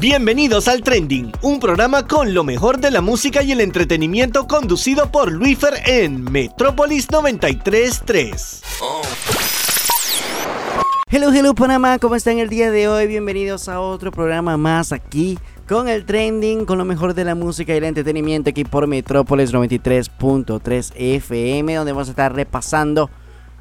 Bienvenidos 0.00 0.68
al 0.68 0.84
Trending, 0.84 1.32
un 1.42 1.58
programa 1.58 2.06
con 2.06 2.32
lo 2.32 2.44
mejor 2.44 2.78
de 2.78 2.92
la 2.92 3.00
música 3.00 3.42
y 3.42 3.50
el 3.50 3.60
entretenimiento 3.60 4.46
conducido 4.46 5.10
por 5.10 5.32
Luifer 5.32 5.74
en 5.86 6.22
Metrópolis 6.22 7.10
933. 7.10 8.62
Hello, 11.10 11.32
hello 11.32 11.52
Panamá, 11.52 11.98
¿cómo 11.98 12.14
están 12.14 12.38
el 12.38 12.48
día 12.48 12.70
de 12.70 12.86
hoy? 12.86 13.08
Bienvenidos 13.08 13.68
a 13.68 13.80
otro 13.80 14.12
programa 14.12 14.56
más 14.56 14.92
aquí 14.92 15.36
con 15.68 15.88
el 15.88 16.04
trending, 16.04 16.64
con 16.64 16.78
lo 16.78 16.84
mejor 16.84 17.14
de 17.14 17.24
la 17.24 17.34
música 17.34 17.74
y 17.74 17.78
el 17.78 17.84
entretenimiento 17.84 18.50
aquí 18.50 18.62
por 18.62 18.86
Metrópolis 18.86 19.52
93.3 19.52 20.92
FM, 20.94 21.74
donde 21.74 21.90
vamos 21.90 22.06
a 22.06 22.12
estar 22.12 22.32
repasando 22.32 23.10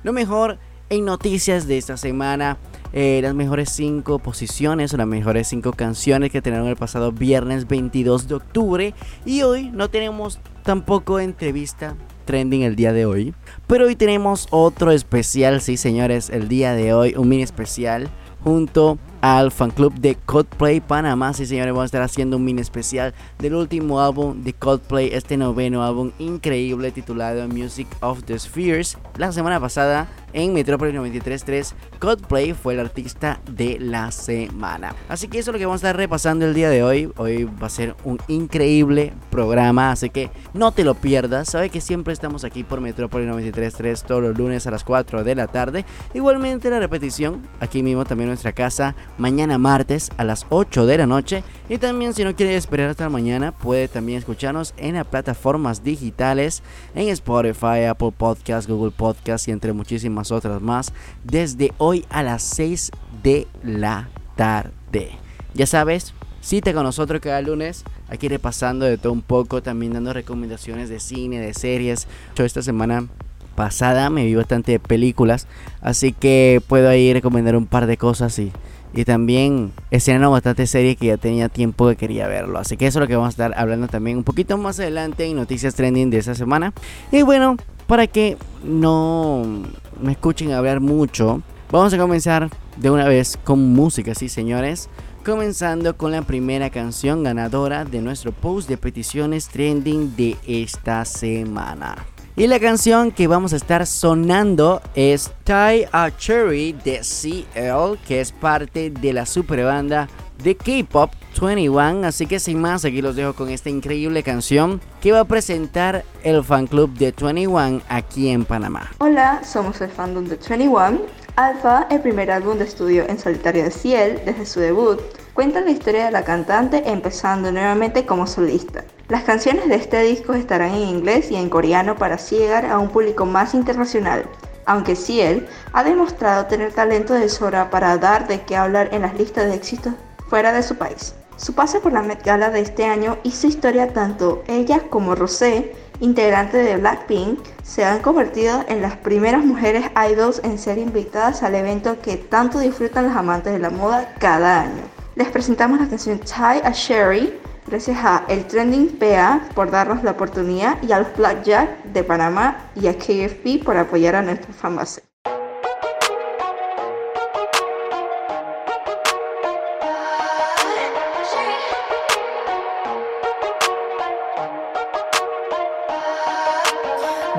lo 0.03 0.13
mejor 0.13 0.59
en 0.91 1.03
noticias 1.03 1.67
de 1.67 1.79
esta 1.79 1.97
semana. 1.97 2.59
Eh, 2.93 3.19
las 3.21 3.35
mejores 3.35 3.69
5 3.69 4.19
posiciones 4.19 4.93
o 4.93 4.97
las 4.97 5.07
mejores 5.07 5.47
5 5.47 5.73
canciones 5.73 6.31
que 6.31 6.41
tenemos 6.41 6.67
el 6.67 6.75
pasado 6.75 7.11
viernes 7.11 7.67
22 7.67 8.27
de 8.27 8.35
octubre. 8.35 8.93
Y 9.25 9.41
hoy 9.41 9.69
no 9.71 9.89
tenemos 9.89 10.39
tampoco 10.63 11.19
entrevista 11.19 11.95
trending 12.25 12.61
el 12.61 12.75
día 12.75 12.93
de 12.93 13.05
hoy. 13.05 13.33
Pero 13.65 13.85
hoy 13.85 13.95
tenemos 13.95 14.47
otro 14.51 14.91
especial, 14.91 15.61
sí 15.61 15.77
señores, 15.77 16.29
el 16.29 16.47
día 16.47 16.73
de 16.73 16.93
hoy, 16.93 17.15
un 17.17 17.29
mini 17.29 17.43
especial 17.43 18.09
junto 18.43 18.97
al 19.35 19.51
fan 19.51 19.71
club 19.71 19.93
de 19.95 20.15
Coldplay 20.15 20.79
Panamá. 20.79 21.33
Sí, 21.33 21.45
señores, 21.45 21.73
vamos 21.73 21.83
a 21.83 21.85
estar 21.85 22.01
haciendo 22.01 22.37
un 22.37 22.45
mini 22.45 22.61
especial 22.61 23.13
del 23.39 23.55
último 23.55 23.99
álbum 23.99 24.41
de 24.43 24.53
Coldplay, 24.53 25.09
este 25.11 25.35
noveno 25.35 25.83
álbum 25.83 26.11
increíble 26.17 26.91
titulado 26.91 27.45
Music 27.49 27.87
of 27.99 28.23
the 28.23 28.39
Spheres. 28.39 28.97
La 29.17 29.33
semana 29.33 29.59
pasada 29.59 30.07
en 30.33 30.53
Metrópolis 30.53 30.93
93.3, 30.93 31.73
Coldplay 31.99 32.53
fue 32.53 32.75
el 32.75 32.79
artista 32.79 33.41
de 33.49 33.79
la 33.79 34.11
semana. 34.11 34.93
Así 35.09 35.27
que 35.27 35.39
eso 35.39 35.51
es 35.51 35.53
lo 35.53 35.59
que 35.59 35.65
vamos 35.65 35.83
a 35.83 35.87
estar 35.87 35.97
repasando 35.97 36.45
el 36.45 36.53
día 36.53 36.69
de 36.69 36.83
hoy. 36.83 37.11
Hoy 37.17 37.45
va 37.45 37.67
a 37.67 37.71
ser 37.71 37.95
un 38.03 38.19
increíble 38.27 39.13
programa, 39.29 39.91
así 39.91 40.09
que 40.09 40.29
no 40.53 40.71
te 40.71 40.83
lo 40.83 40.93
pierdas. 40.95 41.49
Sabe 41.49 41.69
que 41.69 41.81
siempre 41.81 42.13
estamos 42.13 42.43
aquí 42.43 42.63
por 42.63 42.81
Metrópolis 42.81 43.27
93.3 43.27 44.03
todos 44.03 44.21
los 44.21 44.37
lunes 44.37 44.67
a 44.67 44.71
las 44.71 44.83
4 44.83 45.23
de 45.23 45.35
la 45.35 45.47
tarde. 45.47 45.85
Igualmente 46.13 46.69
la 46.69 46.79
repetición 46.79 47.41
aquí 47.59 47.81
mismo 47.81 48.05
también 48.05 48.27
en 48.27 48.31
nuestra 48.31 48.51
casa 48.51 48.95
mañana 49.17 49.57
martes 49.57 50.11
a 50.17 50.23
las 50.23 50.45
8 50.49 50.85
de 50.85 50.97
la 50.97 51.07
noche. 51.07 51.43
Y 51.69 51.77
también 51.77 52.13
si 52.13 52.23
no 52.23 52.35
quiere 52.35 52.55
esperar 52.55 52.89
hasta 52.89 53.09
mañana, 53.09 53.51
puede 53.51 53.87
también 53.87 54.19
escucharnos 54.19 54.73
en 54.77 54.95
las 54.95 55.05
plataformas 55.05 55.83
digitales, 55.83 56.63
en 56.95 57.09
Spotify, 57.09 57.85
Apple 57.89 58.13
Podcast, 58.15 58.69
Google 58.69 58.91
Podcast 58.91 59.47
y 59.47 59.51
entre 59.51 59.73
muchísimas 59.73 60.31
otras 60.31 60.61
más, 60.61 60.93
desde 61.23 61.73
hoy 61.77 62.05
a 62.09 62.23
las 62.23 62.43
6 62.43 62.91
de 63.23 63.47
la 63.63 64.09
tarde. 64.35 65.11
Ya 65.53 65.65
sabes, 65.65 66.13
cita 66.41 66.73
con 66.73 66.83
nosotros 66.83 67.19
cada 67.19 67.41
lunes, 67.41 67.83
aquí 68.09 68.27
repasando 68.27 68.85
de 68.85 68.97
todo 68.97 69.13
un 69.13 69.21
poco, 69.21 69.61
también 69.61 69.93
dando 69.93 70.13
recomendaciones 70.13 70.89
de 70.89 70.99
cine, 70.99 71.39
de 71.39 71.53
series. 71.53 72.07
Yo 72.35 72.45
esta 72.45 72.61
semana 72.61 73.07
pasada 73.55 74.11
me 74.11 74.23
vi 74.23 74.35
bastante 74.35 74.73
de 74.73 74.79
películas, 74.79 75.47
así 75.81 76.13
que 76.13 76.61
puedo 76.67 76.89
ahí 76.89 77.11
recomendar 77.11 77.55
un 77.55 77.65
par 77.65 77.87
de 77.87 77.97
cosas 77.97 78.37
y 78.37 78.51
y 78.93 79.05
también 79.05 79.71
escenaron 79.91 80.31
bastante 80.31 80.67
serie 80.67 80.95
que 80.95 81.07
ya 81.07 81.17
tenía 81.17 81.49
tiempo 81.49 81.87
que 81.89 81.95
quería 81.95 82.27
verlo. 82.27 82.59
Así 82.59 82.77
que 82.77 82.87
eso 82.87 82.99
es 82.99 83.01
lo 83.01 83.07
que 83.07 83.15
vamos 83.15 83.27
a 83.27 83.31
estar 83.31 83.53
hablando 83.57 83.87
también 83.87 84.17
un 84.17 84.23
poquito 84.23 84.57
más 84.57 84.79
adelante 84.79 85.25
en 85.25 85.35
noticias 85.35 85.75
trending 85.75 86.09
de 86.09 86.17
esta 86.17 86.35
semana. 86.35 86.73
Y 87.11 87.21
bueno, 87.21 87.57
para 87.87 88.07
que 88.07 88.37
no 88.63 89.63
me 90.01 90.11
escuchen 90.11 90.51
hablar 90.51 90.79
mucho, 90.79 91.41
vamos 91.71 91.93
a 91.93 91.97
comenzar 91.97 92.49
de 92.77 92.89
una 92.89 93.07
vez 93.07 93.37
con 93.43 93.73
música, 93.73 94.15
sí 94.15 94.29
señores. 94.29 94.89
Comenzando 95.25 95.97
con 95.97 96.13
la 96.13 96.21
primera 96.21 96.69
canción 96.69 97.23
ganadora 97.23 97.83
de 97.83 98.01
nuestro 98.01 98.31
post 98.31 98.69
de 98.69 98.77
peticiones 98.77 99.49
trending 99.49 100.15
de 100.15 100.37
esta 100.47 101.03
semana. 101.03 102.05
Y 102.39 102.45
la 102.45 102.59
canción 102.59 103.09
que 103.09 103.25
vamos 103.25 103.51
a 103.53 103.55
estar 103.55 103.87
sonando 103.87 104.79
es 104.93 105.31
Tie 105.43 105.89
a 105.91 106.11
Cherry 106.15 106.73
de 106.73 106.99
CL, 106.99 107.97
que 108.07 108.21
es 108.21 108.31
parte 108.31 108.91
de 108.91 109.11
la 109.11 109.25
super 109.25 109.63
banda 109.63 110.07
de 110.43 110.55
K-Pop 110.55 111.09
21. 111.41 112.05
Así 112.05 112.27
que 112.27 112.39
sin 112.39 112.61
más, 112.61 112.85
aquí 112.85 113.01
los 113.01 113.15
dejo 113.15 113.33
con 113.33 113.49
esta 113.49 113.71
increíble 113.71 114.21
canción 114.21 114.79
que 115.01 115.11
va 115.11 115.21
a 115.21 115.25
presentar 115.25 116.05
el 116.21 116.43
fan 116.43 116.67
club 116.67 116.93
de 116.93 117.11
21 117.11 117.81
aquí 117.89 118.29
en 118.29 118.45
Panamá. 118.45 118.91
Hola, 118.99 119.41
somos 119.43 119.81
el 119.81 119.89
fandom 119.89 120.25
de 120.25 120.35
21. 120.35 121.01
Alpha, 121.37 121.87
el 121.89 122.01
primer 122.01 122.29
álbum 122.29 122.59
de 122.59 122.65
estudio 122.65 123.03
en 123.09 123.17
solitario 123.17 123.63
de 123.63 123.71
Ciel 123.71 124.21
desde 124.25 124.45
su 124.45 124.59
debut, 124.59 124.99
cuenta 125.33 125.61
la 125.61 125.71
historia 125.71 126.05
de 126.05 126.11
la 126.11 126.23
cantante 126.23 126.83
empezando 126.85 127.51
nuevamente 127.51 128.05
como 128.05 128.27
solista. 128.27 128.85
Las 129.09 129.23
canciones 129.23 129.69
de 129.69 129.75
este 129.75 130.01
disco 130.03 130.33
estarán 130.33 130.71
en 130.71 130.81
inglés 130.89 131.31
y 131.31 131.37
en 131.37 131.49
coreano 131.49 131.95
para 131.95 132.15
así 132.15 132.35
llegar 132.35 132.65
a 132.65 132.77
un 132.77 132.89
público 132.89 133.25
más 133.25 133.53
internacional, 133.53 134.25
aunque 134.65 134.97
Ciel 134.97 135.47
ha 135.71 135.85
demostrado 135.85 136.47
tener 136.47 136.73
talento 136.73 137.13
de 137.13 137.29
sobra 137.29 137.69
para 137.69 137.97
dar 137.97 138.27
de 138.27 138.41
qué 138.41 138.57
hablar 138.57 138.89
en 138.91 139.03
las 139.03 139.17
listas 139.17 139.45
de 139.45 139.55
éxitos 139.55 139.93
fuera 140.27 140.51
de 140.51 140.61
su 140.61 140.75
país. 140.75 141.15
Su 141.37 141.53
pase 141.53 141.79
por 141.79 141.93
la 141.93 142.01
Met 142.01 142.21
Gala 142.21 142.49
de 142.49 142.59
este 142.59 142.83
año 142.83 143.17
hizo 143.23 143.47
historia 143.47 143.93
tanto 143.93 144.43
ella 144.45 144.81
como 144.89 145.15
Rosé, 145.15 145.73
integrante 146.01 146.57
de 146.57 146.75
Blackpink, 146.75 147.39
se 147.63 147.85
han 147.85 147.99
convertido 147.99 148.65
en 148.67 148.81
las 148.81 148.97
primeras 148.97 149.45
mujeres 149.45 149.85
idols 150.11 150.41
en 150.43 150.59
ser 150.59 150.79
invitadas 150.79 151.43
al 151.43 151.55
evento 151.55 152.01
que 152.01 152.17
tanto 152.17 152.59
disfrutan 152.59 153.07
los 153.07 153.15
amantes 153.15 153.53
de 153.53 153.59
la 153.59 153.69
moda 153.69 154.15
cada 154.19 154.63
año. 154.63 154.83
Les 155.15 155.29
presentamos 155.29 155.79
la 155.79 155.87
canción 155.87 156.19
Tie 156.19 156.61
a 156.61 156.71
Sherry, 156.73 157.33
Gracias 157.66 158.04
a 158.04 158.24
El 158.28 158.44
Trending 158.46 158.98
PA 158.98 159.48
por 159.54 159.70
darnos 159.70 160.02
la 160.02 160.10
oportunidad 160.10 160.82
y 160.82 160.92
al 160.92 161.06
Blackjack 161.16 161.84
de 161.84 162.04
Panamá 162.04 162.70
y 162.74 162.88
a 162.88 162.98
KFP 162.98 163.64
por 163.64 163.76
apoyar 163.76 164.16
a 164.16 164.22
nuestra 164.22 164.52
fanbase. 164.52 165.02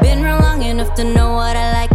Been 0.01 0.25
around 0.25 0.41
long 0.41 0.61
enough 0.63 0.93
to 0.95 1.03
know 1.03 1.35
what 1.35 1.55
I 1.55 1.71
like. 1.73 1.93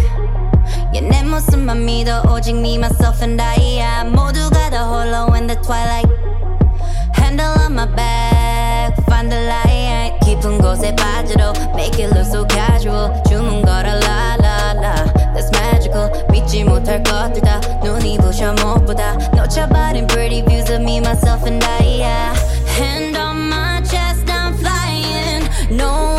얘내 0.95 1.23
모습만 1.25 1.85
믿어 1.85 2.23
오직 2.33 2.57
me, 2.57 2.77
myself 2.77 3.23
and 3.23 3.41
I 3.41 4.05
모두가 4.11 4.71
다 4.71 4.85
홀로 4.85 5.35
in 5.35 5.47
the 5.47 5.57
twilight 5.63 6.09
handle 7.15 7.53
on 7.65 7.75
my 7.75 7.87
back 7.95 8.22
곳에 10.73 10.95
빠져도 10.97 11.53
make 11.75 12.03
it 12.03 12.11
look 12.15 12.25
so 12.25 12.47
casual 12.49 13.13
주문 13.29 13.61
걸어 13.61 13.93
la 14.01 14.37
la 14.41 14.73
la 14.81 14.95
that's 15.35 15.51
magical 15.53 16.09
믿지 16.31 16.65
못할 16.65 17.03
것들 17.03 17.43
다 17.43 17.61
눈이 17.85 18.17
부셔 18.19 18.55
무엇보다 18.55 19.15
놓쳐버린 19.37 20.07
pretty 20.07 20.43
views 20.47 20.73
of 20.73 20.81
me 20.81 20.97
myself 20.99 21.45
and 21.47 21.63
I 21.63 22.01
hand 22.79 23.19
on 23.19 23.51
my 23.51 23.83
chest 23.83 24.25
I'm 24.31 24.55
flying 24.57 25.45
no 25.71 26.12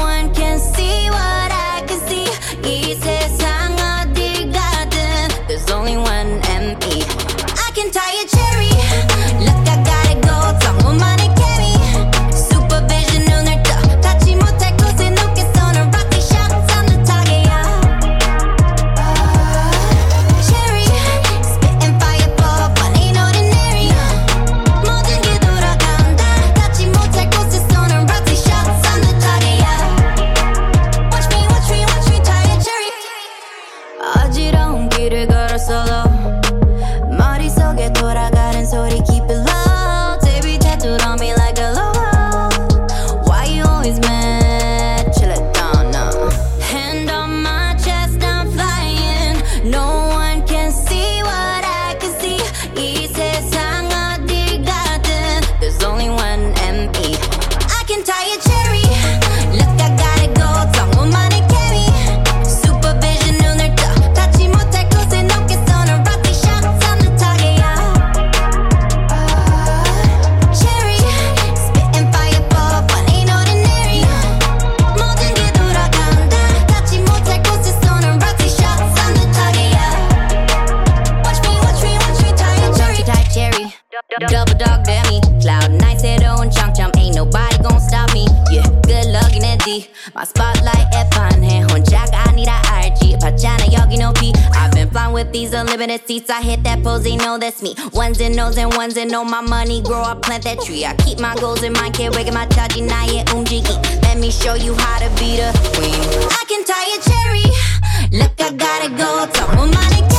Hit 96.85 97.03
they 97.03 97.17
know 97.17 97.39
that's 97.39 97.63
me. 97.63 97.75
Ones 97.93 98.21
and 98.21 98.37
nose 98.37 98.59
and 98.59 98.73
ones 98.75 98.97
and 98.97 99.11
know 99.11 99.25
my 99.25 99.41
money 99.41 99.83
grow. 99.83 100.03
I 100.03 100.15
plant 100.15 100.45
that 100.45 100.61
tree. 100.61 100.85
I 100.85 100.95
keep 100.97 101.19
my 101.19 101.35
goals 101.37 101.63
in 101.63 101.73
mind. 101.73 101.95
Can't 101.95 102.15
wake 102.15 102.33
my 102.33 102.47
chachi, 102.47 102.87
now 102.87 103.07
yeah, 103.07 103.25
umjiki. 103.25 104.03
Let 104.03 104.19
me 104.19 104.31
show 104.31 104.55
you 104.55 104.75
how 104.75 104.99
to 104.99 105.09
be 105.19 105.37
the 105.37 105.51
queen. 105.75 106.01
I 106.31 106.45
can 106.47 106.63
tie 106.65 106.91
a 106.93 106.99
cherry. 107.09 108.21
Look, 108.21 108.41
I 108.41 108.53
gotta 108.53 108.91
go. 108.91 109.27
Top 109.33 109.49
of 109.59 109.73
carry. 109.73 110.14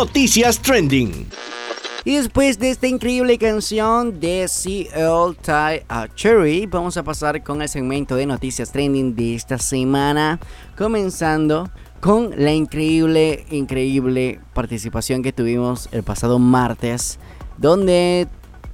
Noticias 0.00 0.58
Trending. 0.58 1.26
Y 2.06 2.16
después 2.16 2.58
de 2.58 2.70
esta 2.70 2.86
increíble 2.86 3.36
canción 3.36 4.18
de 4.18 4.46
CL 4.48 5.36
Tie 5.42 5.84
a 5.90 6.08
Cherry, 6.14 6.64
vamos 6.64 6.96
a 6.96 7.02
pasar 7.02 7.42
con 7.42 7.60
el 7.60 7.68
segmento 7.68 8.16
de 8.16 8.24
noticias 8.24 8.72
trending 8.72 9.14
de 9.14 9.34
esta 9.34 9.58
semana, 9.58 10.40
comenzando 10.74 11.68
con 12.00 12.30
la 12.34 12.50
increíble, 12.50 13.44
increíble 13.50 14.40
participación 14.54 15.22
que 15.22 15.34
tuvimos 15.34 15.90
el 15.92 16.02
pasado 16.02 16.38
martes, 16.38 17.18
donde 17.58 18.26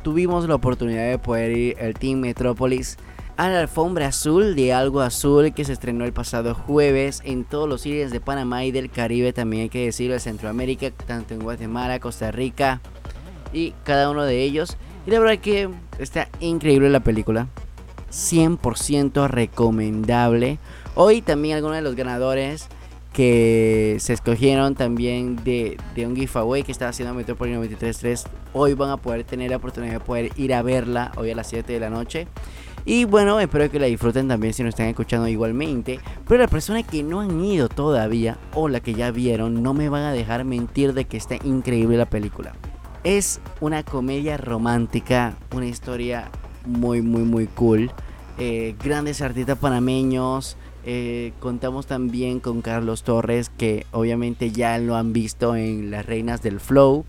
tuvimos 0.04 0.46
la 0.46 0.54
oportunidad 0.54 1.10
de 1.10 1.18
poder 1.18 1.50
ir 1.50 1.76
el 1.80 1.94
Team 1.94 2.20
Metropolis 2.20 2.98
a 3.36 3.50
la 3.50 3.60
alfombra 3.60 4.08
azul 4.08 4.54
de 4.54 4.72
Algo 4.72 5.00
Azul 5.00 5.52
que 5.52 5.64
se 5.64 5.72
estrenó 5.72 6.04
el 6.04 6.12
pasado 6.12 6.54
jueves 6.54 7.20
en 7.24 7.44
todos 7.44 7.68
los 7.68 7.82
cines 7.82 8.10
de 8.10 8.20
Panamá 8.20 8.64
y 8.64 8.72
del 8.72 8.90
Caribe, 8.90 9.32
también 9.32 9.64
hay 9.64 9.68
que 9.68 9.84
decirlo, 9.84 10.14
de 10.14 10.20
Centroamérica, 10.20 10.90
tanto 10.90 11.34
en 11.34 11.40
Guatemala, 11.40 12.00
Costa 12.00 12.30
Rica 12.30 12.80
y 13.52 13.72
cada 13.84 14.10
uno 14.10 14.24
de 14.24 14.42
ellos. 14.42 14.76
Y 15.06 15.10
la 15.10 15.20
verdad 15.20 15.38
que 15.38 15.68
está 15.98 16.28
increíble 16.40 16.88
la 16.88 17.00
película, 17.00 17.48
100% 18.10 19.28
recomendable. 19.28 20.58
Hoy 20.94 21.20
también 21.20 21.56
algunos 21.56 21.76
de 21.76 21.82
los 21.82 21.94
ganadores 21.94 22.68
que 23.12 23.96
se 24.00 24.12
escogieron 24.14 24.74
también 24.74 25.36
de, 25.36 25.78
de 25.94 26.06
un 26.06 26.16
giveaway 26.16 26.62
que 26.62 26.72
estaba 26.72 26.90
haciendo 26.90 27.14
Metropolis 27.14 27.56
93.3 27.56 28.26
hoy 28.52 28.74
van 28.74 28.90
a 28.90 28.96
poder 28.98 29.24
tener 29.24 29.50
la 29.50 29.56
oportunidad 29.56 29.92
de 29.92 30.00
poder 30.00 30.32
ir 30.36 30.52
a 30.52 30.62
verla 30.62 31.12
hoy 31.16 31.30
a 31.30 31.34
las 31.34 31.48
7 31.48 31.72
de 31.72 31.80
la 31.80 31.90
noche. 31.90 32.26
Y 32.88 33.04
bueno, 33.04 33.40
espero 33.40 33.68
que 33.68 33.80
la 33.80 33.86
disfruten 33.86 34.28
también 34.28 34.54
si 34.54 34.62
nos 34.62 34.70
están 34.70 34.86
escuchando 34.86 35.26
igualmente. 35.26 35.98
Pero 36.28 36.42
las 36.42 36.50
personas 36.50 36.86
que 36.86 37.02
no 37.02 37.20
han 37.20 37.44
ido 37.44 37.68
todavía 37.68 38.38
o 38.54 38.68
la 38.68 38.78
que 38.78 38.94
ya 38.94 39.10
vieron, 39.10 39.60
no 39.60 39.74
me 39.74 39.88
van 39.88 40.04
a 40.04 40.12
dejar 40.12 40.44
mentir 40.44 40.94
de 40.94 41.04
que 41.04 41.16
está 41.16 41.34
increíble 41.44 41.96
la 41.96 42.06
película. 42.06 42.52
Es 43.02 43.40
una 43.60 43.82
comedia 43.82 44.36
romántica, 44.36 45.34
una 45.52 45.66
historia 45.66 46.30
muy, 46.64 47.02
muy, 47.02 47.22
muy 47.22 47.48
cool. 47.48 47.90
Eh, 48.38 48.76
grandes 48.82 49.20
artistas 49.20 49.58
panameños. 49.58 50.56
Eh, 50.84 51.32
contamos 51.40 51.88
también 51.88 52.38
con 52.38 52.62
Carlos 52.62 53.02
Torres, 53.02 53.50
que 53.50 53.84
obviamente 53.90 54.52
ya 54.52 54.78
lo 54.78 54.94
han 54.94 55.12
visto 55.12 55.56
en 55.56 55.90
Las 55.90 56.06
Reinas 56.06 56.40
del 56.40 56.60
Flow, 56.60 57.04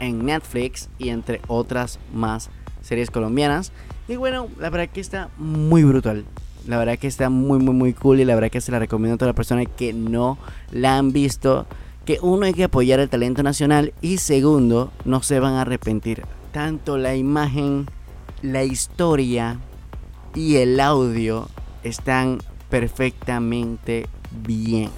en 0.00 0.26
Netflix 0.26 0.88
y 0.98 1.10
entre 1.10 1.40
otras 1.46 2.00
más 2.12 2.50
series 2.82 3.12
colombianas. 3.12 3.70
Y 4.08 4.16
bueno, 4.16 4.48
la 4.58 4.70
verdad 4.70 4.92
que 4.92 5.00
está 5.00 5.30
muy 5.38 5.82
brutal. 5.84 6.24
La 6.66 6.78
verdad 6.78 6.98
que 6.98 7.06
está 7.06 7.30
muy, 7.30 7.58
muy, 7.58 7.74
muy 7.74 7.92
cool. 7.94 8.20
Y 8.20 8.24
la 8.24 8.34
verdad 8.34 8.50
que 8.50 8.60
se 8.60 8.72
la 8.72 8.78
recomiendo 8.78 9.14
a 9.14 9.18
todas 9.18 9.30
las 9.30 9.36
personas 9.36 9.66
que 9.76 9.92
no 9.92 10.38
la 10.70 10.98
han 10.98 11.12
visto. 11.12 11.66
Que 12.04 12.18
uno 12.20 12.46
hay 12.46 12.52
que 12.52 12.64
apoyar 12.64 13.00
el 13.00 13.08
talento 13.08 13.42
nacional. 13.42 13.94
Y 14.02 14.18
segundo, 14.18 14.92
no 15.04 15.22
se 15.22 15.40
van 15.40 15.54
a 15.54 15.62
arrepentir. 15.62 16.22
Tanto 16.52 16.98
la 16.98 17.16
imagen, 17.16 17.86
la 18.42 18.62
historia 18.62 19.58
y 20.34 20.56
el 20.56 20.78
audio 20.80 21.48
están 21.82 22.38
perfectamente 22.68 24.06
bien. 24.46 24.90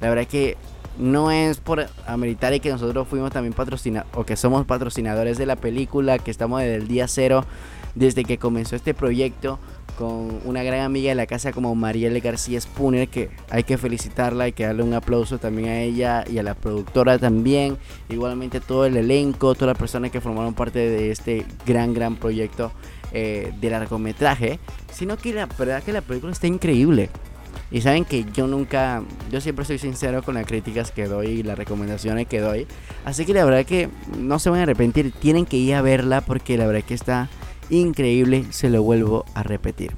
La 0.00 0.08
verdad 0.08 0.26
que 0.26 0.56
no 0.98 1.30
es 1.30 1.58
por 1.58 1.86
ameritar 2.06 2.52
y 2.54 2.60
que 2.60 2.70
nosotros 2.70 3.06
fuimos 3.08 3.30
también 3.30 3.52
patrocinados 3.52 4.08
o 4.14 4.24
que 4.24 4.36
somos 4.36 4.66
patrocinadores 4.66 5.38
de 5.38 5.46
la 5.46 5.56
película, 5.56 6.18
que 6.18 6.30
estamos 6.30 6.60
desde 6.60 6.76
el 6.76 6.88
día 6.88 7.08
cero 7.08 7.44
desde 7.98 8.24
que 8.24 8.38
comenzó 8.38 8.76
este 8.76 8.94
proyecto 8.94 9.58
con 9.98 10.40
una 10.44 10.62
gran 10.62 10.82
amiga 10.82 11.08
de 11.08 11.16
la 11.16 11.26
casa 11.26 11.52
como 11.52 11.74
Marielle 11.74 12.20
García 12.20 12.60
Spooner, 12.60 13.08
que 13.08 13.30
hay 13.50 13.64
que 13.64 13.76
felicitarla, 13.76 14.44
hay 14.44 14.52
que 14.52 14.64
darle 14.64 14.84
un 14.84 14.94
aplauso 14.94 15.38
también 15.38 15.68
a 15.70 15.80
ella 15.80 16.24
y 16.30 16.38
a 16.38 16.44
la 16.44 16.54
productora 16.54 17.18
también, 17.18 17.76
igualmente 18.08 18.60
todo 18.60 18.86
el 18.86 18.96
elenco, 18.96 19.54
todas 19.54 19.72
las 19.72 19.78
personas 19.78 20.12
que 20.12 20.20
formaron 20.20 20.54
parte 20.54 20.78
de 20.78 21.10
este 21.10 21.44
gran, 21.66 21.94
gran 21.94 22.14
proyecto 22.14 22.70
eh, 23.12 23.52
de 23.60 23.70
largometraje, 23.70 24.60
sino 24.92 25.16
que 25.16 25.34
la 25.34 25.46
verdad 25.46 25.82
que 25.82 25.92
la 25.92 26.00
película 26.00 26.32
está 26.32 26.46
increíble. 26.46 27.10
Y 27.70 27.80
saben 27.80 28.04
que 28.04 28.24
yo 28.32 28.46
nunca, 28.46 29.02
yo 29.30 29.40
siempre 29.40 29.64
soy 29.64 29.78
sincero 29.78 30.22
con 30.22 30.36
las 30.36 30.46
críticas 30.46 30.90
que 30.90 31.06
doy 31.06 31.26
y 31.26 31.42
las 31.42 31.58
recomendaciones 31.58 32.26
que 32.26 32.40
doy. 32.40 32.66
Así 33.04 33.26
que 33.26 33.34
la 33.34 33.44
verdad 33.44 33.66
que 33.66 33.90
no 34.16 34.38
se 34.38 34.48
van 34.48 34.60
a 34.60 34.62
arrepentir, 34.62 35.12
tienen 35.12 35.44
que 35.44 35.56
ir 35.56 35.74
a 35.74 35.82
verla 35.82 36.20
porque 36.20 36.56
la 36.56 36.66
verdad 36.66 36.82
que 36.82 36.94
está 36.94 37.28
increíble, 37.70 38.46
se 38.50 38.70
lo 38.70 38.82
vuelvo 38.82 39.24
a 39.34 39.42
repetir. 39.42 39.92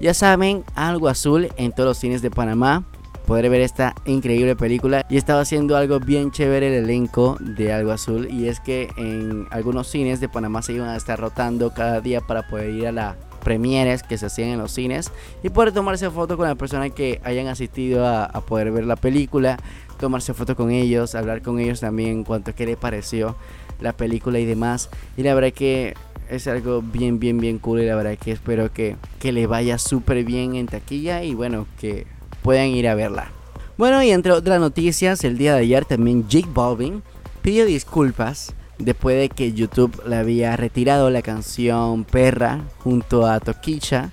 Ya 0.00 0.14
saben, 0.14 0.64
algo 0.74 1.08
azul 1.08 1.48
en 1.56 1.72
todos 1.72 1.88
los 1.88 1.98
cines 1.98 2.22
de 2.22 2.30
Panamá. 2.30 2.84
Poder 3.26 3.48
ver 3.48 3.62
esta 3.62 3.94
increíble 4.04 4.54
película. 4.54 5.06
Y 5.08 5.16
estaba 5.16 5.40
haciendo 5.40 5.76
algo 5.76 5.98
bien 5.98 6.30
chévere 6.30 6.68
el 6.68 6.84
elenco 6.84 7.38
de 7.40 7.72
Algo 7.72 7.90
Azul. 7.90 8.28
Y 8.30 8.48
es 8.48 8.60
que 8.60 8.90
en 8.98 9.46
algunos 9.50 9.88
cines 9.88 10.20
de 10.20 10.28
Panamá 10.28 10.60
se 10.60 10.74
iban 10.74 10.90
a 10.90 10.96
estar 10.96 11.18
rotando 11.18 11.72
cada 11.72 12.02
día 12.02 12.20
para 12.20 12.46
poder 12.48 12.70
ir 12.70 12.86
a 12.86 12.92
las 12.92 13.16
premieres 13.42 14.02
que 14.02 14.18
se 14.18 14.26
hacían 14.26 14.50
en 14.50 14.58
los 14.58 14.72
cines. 14.72 15.10
Y 15.42 15.48
poder 15.48 15.72
tomarse 15.72 16.10
foto 16.10 16.36
con 16.36 16.46
las 16.48 16.56
personas 16.56 16.90
que 16.90 17.20
hayan 17.24 17.46
asistido 17.46 18.06
a, 18.06 18.28
poder 18.46 18.72
ver 18.72 18.84
la 18.84 18.96
película. 18.96 19.56
Tomarse 19.98 20.34
foto 20.34 20.54
con 20.54 20.70
ellos, 20.70 21.14
hablar 21.14 21.40
con 21.40 21.60
ellos 21.60 21.80
también 21.80 22.10
en 22.10 22.24
cuanto 22.24 22.50
a 22.50 22.54
qué 22.54 22.66
les 22.66 22.76
pareció 22.76 23.36
la 23.80 23.94
película 23.94 24.38
y 24.38 24.44
demás. 24.44 24.90
Y 25.16 25.22
la 25.22 25.34
verdad 25.34 25.52
que 25.52 25.94
es 26.28 26.46
algo 26.46 26.82
bien, 26.82 27.18
bien, 27.18 27.38
bien 27.38 27.58
cool 27.58 27.82
y 27.82 27.86
la 27.86 27.96
verdad 27.96 28.18
que 28.18 28.32
espero 28.32 28.72
que, 28.72 28.96
que 29.18 29.32
le 29.32 29.46
vaya 29.46 29.78
súper 29.78 30.24
bien 30.24 30.54
en 30.54 30.66
taquilla 30.66 31.22
y 31.22 31.34
bueno, 31.34 31.66
que 31.80 32.06
puedan 32.42 32.68
ir 32.68 32.88
a 32.88 32.94
verla. 32.94 33.30
Bueno, 33.76 34.02
y 34.02 34.10
entre 34.10 34.32
otras 34.32 34.60
noticias, 34.60 35.24
el 35.24 35.36
día 35.36 35.54
de 35.54 35.60
ayer 35.60 35.84
también 35.84 36.28
Jake 36.28 36.48
Balvin 36.52 37.02
pidió 37.42 37.66
disculpas 37.66 38.54
después 38.78 39.18
de 39.18 39.28
que 39.28 39.52
YouTube 39.52 40.02
le 40.06 40.16
había 40.16 40.56
retirado 40.56 41.10
la 41.10 41.22
canción 41.22 42.04
Perra 42.04 42.60
junto 42.78 43.26
a 43.26 43.40
Toquicha 43.40 44.10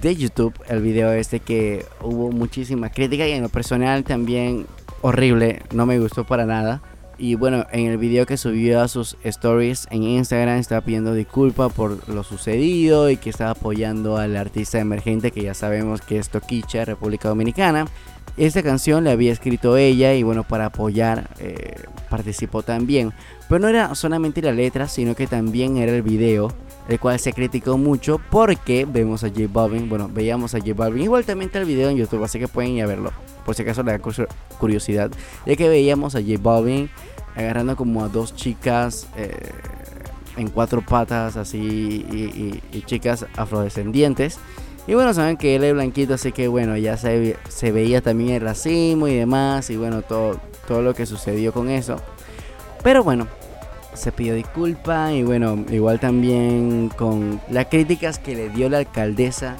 de 0.00 0.16
YouTube, 0.16 0.54
el 0.68 0.80
video 0.80 1.12
este 1.12 1.40
que 1.40 1.86
hubo 2.02 2.32
muchísima 2.32 2.90
crítica 2.90 3.28
y 3.28 3.32
en 3.32 3.42
lo 3.42 3.48
personal 3.48 4.04
también 4.04 4.66
horrible, 5.02 5.62
no 5.72 5.86
me 5.86 5.98
gustó 5.98 6.24
para 6.24 6.46
nada. 6.46 6.82
Y 7.16 7.36
bueno, 7.36 7.64
en 7.70 7.86
el 7.86 7.98
video 7.98 8.26
que 8.26 8.36
subió 8.36 8.80
a 8.80 8.88
sus 8.88 9.16
stories 9.22 9.86
en 9.90 10.02
Instagram 10.02 10.58
estaba 10.58 10.80
pidiendo 10.80 11.14
disculpas 11.14 11.72
por 11.72 12.08
lo 12.08 12.24
sucedido 12.24 13.08
y 13.08 13.16
que 13.16 13.30
estaba 13.30 13.52
apoyando 13.52 14.16
al 14.16 14.36
artista 14.36 14.80
emergente 14.80 15.30
que 15.30 15.42
ya 15.42 15.54
sabemos 15.54 16.00
que 16.00 16.18
es 16.18 16.28
Toquicha, 16.28 16.84
República 16.84 17.28
Dominicana. 17.28 17.86
Esta 18.36 18.64
canción 18.64 19.04
la 19.04 19.12
había 19.12 19.32
escrito 19.32 19.76
ella 19.76 20.12
y 20.14 20.24
bueno, 20.24 20.42
para 20.42 20.66
apoyar 20.66 21.30
eh, 21.38 21.84
participó 22.10 22.64
también. 22.64 23.12
Pero 23.48 23.60
no 23.60 23.68
era 23.68 23.94
solamente 23.94 24.42
la 24.42 24.50
letra, 24.50 24.88
sino 24.88 25.14
que 25.14 25.28
también 25.28 25.76
era 25.76 25.92
el 25.92 26.02
video, 26.02 26.52
el 26.88 26.98
cual 26.98 27.20
se 27.20 27.32
criticó 27.32 27.78
mucho 27.78 28.20
porque 28.30 28.86
vemos 28.90 29.22
a 29.22 29.28
J 29.28 29.42
Balvin, 29.52 29.88
bueno, 29.88 30.10
veíamos 30.12 30.54
a 30.56 30.58
J 30.58 30.74
Balvin. 30.74 31.04
Igual 31.04 31.24
también 31.24 31.50
el 31.54 31.64
video 31.64 31.90
en 31.90 31.96
YouTube, 31.96 32.24
así 32.24 32.40
que 32.40 32.48
pueden 32.48 32.72
ir 32.72 32.82
a 32.82 32.86
verlo 32.86 33.12
por 33.44 33.54
si 33.54 33.62
acaso 33.62 33.82
le 33.82 33.92
da 33.92 34.00
curiosidad, 34.58 35.10
ya 35.46 35.56
que 35.56 35.68
veíamos 35.68 36.14
a 36.14 36.20
J 36.20 36.34
Balvin 36.40 36.90
agarrando 37.36 37.76
como 37.76 38.04
a 38.04 38.08
dos 38.08 38.34
chicas 38.34 39.08
eh, 39.16 39.50
en 40.36 40.48
cuatro 40.48 40.82
patas 40.82 41.36
así 41.36 41.58
y, 42.72 42.82
chicas 42.82 43.26
afrodescendientes 43.36 44.38
Y 44.86 44.94
bueno, 44.94 45.14
saben 45.14 45.36
que 45.36 45.56
él 45.56 45.64
es 45.64 45.72
blanquito, 45.72 46.14
así 46.14 46.32
que 46.32 46.48
bueno, 46.48 46.76
ya 46.76 46.96
se, 46.96 47.36
se 47.48 47.72
veía 47.72 48.00
también 48.00 48.30
el 48.34 48.40
racismo 48.42 49.08
y 49.08 49.14
demás, 49.14 49.70
y 49.70 49.76
bueno, 49.76 50.02
todo, 50.02 50.40
todo 50.66 50.82
lo 50.82 50.94
que 50.94 51.06
sucedió 51.06 51.52
con 51.52 51.70
eso. 51.70 51.96
Pero 52.82 53.02
bueno, 53.02 53.26
se 53.94 54.12
pidió 54.12 54.34
disculpa 54.34 55.12
y 55.12 55.22
bueno, 55.22 55.64
igual 55.70 56.00
también 56.00 56.90
con 56.90 57.40
las 57.48 57.66
críticas 57.66 58.18
que 58.18 58.34
le 58.34 58.50
dio 58.50 58.68
la 58.68 58.78
alcaldesa 58.78 59.56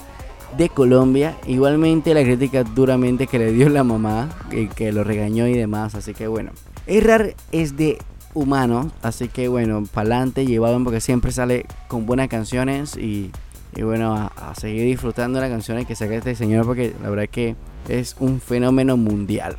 de 0.57 0.69
Colombia, 0.69 1.37
igualmente 1.47 2.13
la 2.13 2.23
crítica 2.23 2.63
duramente 2.63 3.27
que 3.27 3.39
le 3.39 3.51
dio 3.51 3.69
la 3.69 3.83
mamá, 3.83 4.29
que, 4.49 4.69
que 4.69 4.91
lo 4.91 5.03
regañó 5.03 5.47
y 5.47 5.53
demás, 5.53 5.95
así 5.95 6.13
que 6.13 6.27
bueno, 6.27 6.51
errar 6.87 7.35
es 7.51 7.75
de 7.77 7.97
humano, 8.35 8.91
así 9.01 9.27
que 9.27 9.47
bueno, 9.47 9.83
para 9.91 10.15
adelante, 10.15 10.45
llevado 10.45 10.81
porque 10.83 11.01
siempre 11.01 11.31
sale 11.31 11.65
con 11.87 12.05
buenas 12.05 12.27
canciones 12.27 12.95
y, 12.97 13.31
y 13.75 13.81
bueno, 13.81 14.13
a, 14.13 14.53
seguir 14.55 14.83
disfrutando 14.83 15.39
las 15.39 15.49
canciones 15.49 15.87
que 15.87 15.95
saca 15.95 16.15
este 16.15 16.35
señor 16.35 16.65
porque 16.65 16.93
la 17.01 17.09
verdad 17.09 17.27
que 17.29 17.55
es 17.89 18.15
un 18.19 18.39
fenómeno 18.39 18.97
mundial. 18.97 19.55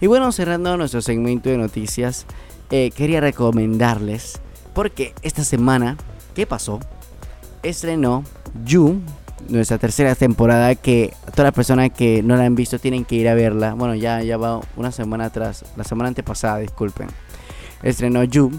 Y 0.00 0.08
bueno, 0.08 0.30
cerrando 0.32 0.76
nuestro 0.76 1.00
segmento 1.00 1.48
de 1.48 1.56
noticias, 1.56 2.26
eh, 2.70 2.90
quería 2.90 3.20
recomendarles, 3.20 4.40
porque 4.74 5.14
esta 5.22 5.42
semana, 5.42 5.96
¿qué 6.34 6.46
pasó? 6.46 6.80
Estrenó 7.62 8.24
You, 8.64 9.00
nuestra 9.48 9.78
tercera 9.78 10.14
temporada, 10.14 10.74
que 10.74 11.12
todas 11.32 11.44
las 11.44 11.52
personas 11.52 11.90
que 11.90 12.22
no 12.22 12.36
la 12.36 12.44
han 12.44 12.54
visto 12.54 12.78
tienen 12.78 13.04
que 13.04 13.16
ir 13.16 13.28
a 13.28 13.34
verla. 13.34 13.74
Bueno, 13.74 13.94
ya, 13.94 14.22
ya 14.22 14.36
va 14.36 14.60
una 14.76 14.92
semana 14.92 15.26
atrás, 15.26 15.64
la 15.76 15.84
semana 15.84 16.08
antepasada, 16.08 16.58
disculpen. 16.58 17.08
Estrenó 17.82 18.24
You. 18.24 18.50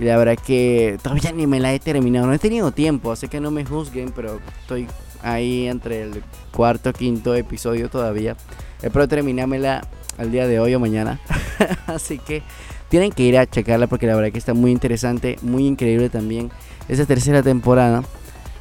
Y 0.00 0.04
la 0.04 0.16
verdad 0.16 0.36
que 0.36 0.98
todavía 1.02 1.32
ni 1.32 1.46
me 1.46 1.58
la 1.58 1.72
he 1.72 1.80
terminado. 1.80 2.26
No 2.26 2.32
he 2.32 2.38
tenido 2.38 2.70
tiempo, 2.70 3.10
así 3.10 3.28
que 3.28 3.40
no 3.40 3.50
me 3.50 3.64
juzguen, 3.64 4.12
pero 4.14 4.38
estoy 4.60 4.86
ahí 5.22 5.66
entre 5.66 6.02
el 6.02 6.22
cuarto, 6.52 6.92
quinto 6.92 7.34
episodio 7.34 7.88
todavía. 7.88 8.36
Espero 8.80 9.08
terminármela 9.08 9.86
al 10.16 10.30
día 10.30 10.46
de 10.46 10.60
hoy 10.60 10.74
o 10.74 10.80
mañana. 10.80 11.20
así 11.86 12.18
que 12.18 12.42
tienen 12.88 13.10
que 13.10 13.24
ir 13.24 13.38
a 13.38 13.46
checarla 13.46 13.86
porque 13.86 14.06
la 14.06 14.14
verdad 14.14 14.30
que 14.30 14.38
está 14.38 14.54
muy 14.54 14.70
interesante, 14.70 15.36
muy 15.42 15.66
increíble 15.66 16.08
también 16.10 16.50
esa 16.88 17.04
tercera 17.04 17.42
temporada. 17.42 18.02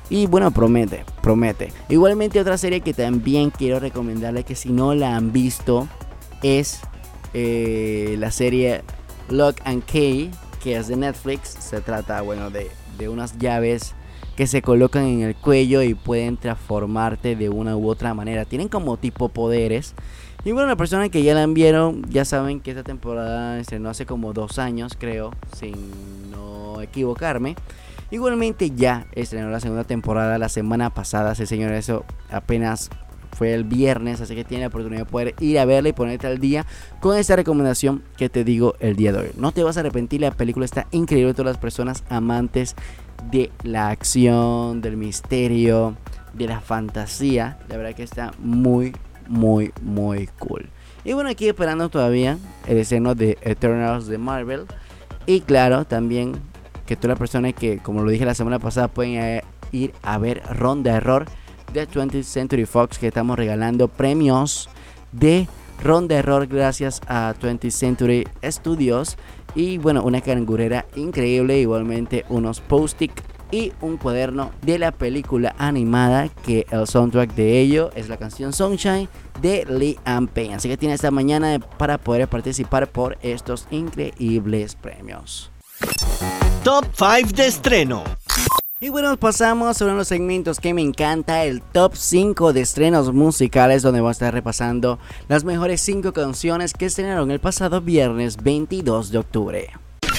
Y 0.10 0.26
bueno, 0.28 0.52
promete, 0.52 1.04
promete. 1.22 1.72
Igualmente 1.90 2.40
otra 2.40 2.58
serie 2.58 2.82
que 2.82 2.94
también 2.94 3.50
quiero 3.50 3.80
recomendarle 3.80 4.44
que 4.44 4.56
si 4.56 4.72
no 4.72 4.96
la 4.96 5.16
han 5.16 5.34
visto 5.34 5.88
es 6.44 6.80
eh, 7.34 8.16
la 8.20 8.32
serie 8.32 8.84
Lock 9.30 9.58
and 9.66 9.84
Key, 9.84 10.32
que 10.64 10.78
es 10.78 10.88
de 10.88 10.96
Netflix. 10.96 11.50
Se 11.60 11.82
trata, 11.82 12.22
bueno, 12.22 12.50
de, 12.50 12.72
de 12.98 13.10
unas 13.10 13.38
llaves 13.38 13.96
que 14.38 14.48
se 14.48 14.62
colocan 14.62 15.06
en 15.06 15.22
el 15.24 15.36
cuello 15.36 15.82
y 15.82 15.96
pueden 15.96 16.38
transformarte 16.38 17.36
de 17.36 17.50
una 17.50 17.76
u 17.76 17.90
otra 17.90 18.14
manera. 18.14 18.46
Tienen 18.46 18.70
como 18.70 18.98
tipo 18.98 19.30
poderes 19.30 19.94
y 20.46 20.54
bueno, 20.54 20.68
las 20.68 20.78
personas 20.78 21.10
que 21.10 21.24
ya 21.24 21.34
la 21.34 21.46
vieron 21.48 22.04
ya 22.10 22.24
saben 22.24 22.62
que 22.62 22.72
esta 22.72 22.84
temporada 22.84 23.60
estrenó 23.60 23.90
hace 23.90 24.06
como 24.06 24.32
dos 24.32 24.60
años, 24.60 24.94
creo, 24.98 25.32
sin 25.54 26.32
no 26.32 26.80
equivocarme. 26.80 27.56
Igualmente 28.12 28.72
ya 28.72 29.08
estrenó 29.14 29.50
la 29.50 29.60
segunda 29.60 29.84
temporada 29.84 30.38
la 30.38 30.50
semana 30.50 30.90
pasada, 30.94 31.36
sí 31.36 31.46
señor, 31.46 31.74
eso 31.74 32.06
apenas 32.32 32.90
fue 33.34 33.54
el 33.54 33.66
viernes, 33.66 34.22
así 34.22 34.34
que 34.34 34.44
tiene 34.44 34.62
la 34.64 34.68
oportunidad 34.70 35.02
de 35.02 35.06
poder 35.06 35.36
ir 35.40 35.60
a 35.60 35.66
verla 35.66 35.90
y 35.90 35.94
ponerte 35.94 36.26
al 36.26 36.40
día 36.40 36.66
con 37.02 37.18
esta 37.18 37.36
recomendación 37.36 38.04
que 38.18 38.30
te 38.30 38.44
digo 38.44 38.76
el 38.80 38.96
día 38.96 39.12
de 39.12 39.20
hoy. 39.20 39.30
No 39.38 39.52
te 39.52 39.64
vas 39.64 39.78
a 39.78 39.82
arrepentir, 39.82 40.22
la 40.22 40.32
película 40.32 40.66
está 40.66 40.88
increíble, 40.92 41.34
todas 41.34 41.54
las 41.54 41.62
personas 41.62 42.04
amantes 42.10 42.76
de 43.30 43.52
la 43.64 43.90
acción, 43.90 44.82
del 44.82 44.98
misterio, 44.98 45.96
de 46.34 46.48
la 46.48 46.62
fantasía, 46.62 47.60
la 47.68 47.78
verdad 47.78 47.94
que 47.94 48.04
está 48.04 48.32
muy 48.40 48.94
muy, 49.28 49.74
muy 49.82 50.28
cool. 50.40 50.70
Y 51.04 51.14
bueno, 51.14 51.30
aquí 51.30 51.48
esperando 51.48 51.90
todavía 51.90 52.38
el 52.68 52.78
esceno 52.78 53.16
de 53.16 53.38
Eternals 53.42 54.08
de 54.08 54.18
Marvel. 54.18 54.66
Y 55.26 55.42
claro, 55.42 55.86
también 55.86 56.34
que 56.88 56.96
todas 56.96 57.10
las 57.10 57.20
personas 57.20 57.54
que, 57.54 57.78
como 57.78 58.02
lo 58.02 58.10
dije 58.10 58.26
la 58.26 58.34
semana 58.34 58.58
pasada, 58.58 58.88
pueden 58.88 59.16
eh, 59.16 59.44
ir 59.72 59.94
a 60.02 60.18
ver 60.18 60.42
Ronda 60.50 60.96
Error 60.96 61.26
de 61.74 61.88
20th 61.88 62.24
Century 62.24 62.66
Fox, 62.66 62.98
que 62.98 63.08
estamos 63.08 63.38
regalando 63.38 63.88
premios 63.88 64.70
de 65.12 65.48
Ronda 65.84 66.16
Error 66.16 66.48
gracias 66.48 67.02
a 67.08 67.36
20th 67.40 67.70
Century 67.70 68.28
Studios. 68.44 69.18
Y 69.54 69.78
bueno, 69.78 70.04
una 70.04 70.22
cangurera 70.22 70.86
increíble, 70.96 71.60
igualmente 71.60 72.26
unos 72.30 72.62
post-it 72.62 73.12
y 73.52 73.72
un 73.82 73.98
cuaderno 73.98 74.52
de 74.62 74.78
la 74.78 74.92
película 74.92 75.56
animada 75.58 76.30
que 76.30 76.66
el 76.70 76.86
soundtrack 76.86 77.34
de 77.34 77.60
ello 77.60 77.92
es 77.96 78.10
la 78.10 78.18
canción 78.18 78.54
Sunshine 78.54 79.08
de 79.42 79.66
Lee 79.66 79.98
Payne. 80.34 80.56
Así 80.56 80.68
que 80.70 80.78
tiene 80.78 80.96
esta 80.96 81.12
mañana 81.12 81.60
para 81.60 81.98
poder 81.98 82.28
participar 82.28 82.88
por 82.88 83.18
estos 83.22 83.68
increíbles 83.72 84.76
premios. 84.76 85.52
Top 86.68 86.84
5 86.98 87.32
de 87.34 87.48
estreno. 87.48 88.04
Y 88.82 88.90
bueno, 88.90 89.16
pasamos 89.16 89.82
a 89.82 89.86
uno 89.86 89.94
de 89.94 90.00
los 90.00 90.10
segmentos 90.10 90.60
que 90.60 90.74
me 90.74 90.82
encanta, 90.82 91.46
el 91.46 91.62
top 91.62 91.96
5 91.96 92.52
de 92.52 92.60
estrenos 92.60 93.14
musicales, 93.14 93.84
donde 93.84 94.02
voy 94.02 94.10
a 94.10 94.12
estar 94.12 94.34
repasando 94.34 95.00
las 95.30 95.46
mejores 95.46 95.80
5 95.80 96.12
canciones 96.12 96.74
que 96.74 96.88
estrenaron 96.88 97.32
el 97.32 97.40
pasado 97.40 97.80
viernes 97.80 98.36
22 98.44 99.12
de 99.12 99.18
octubre. 99.18 99.70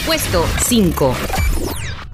Puesto 0.07 0.43
5. 0.63 1.15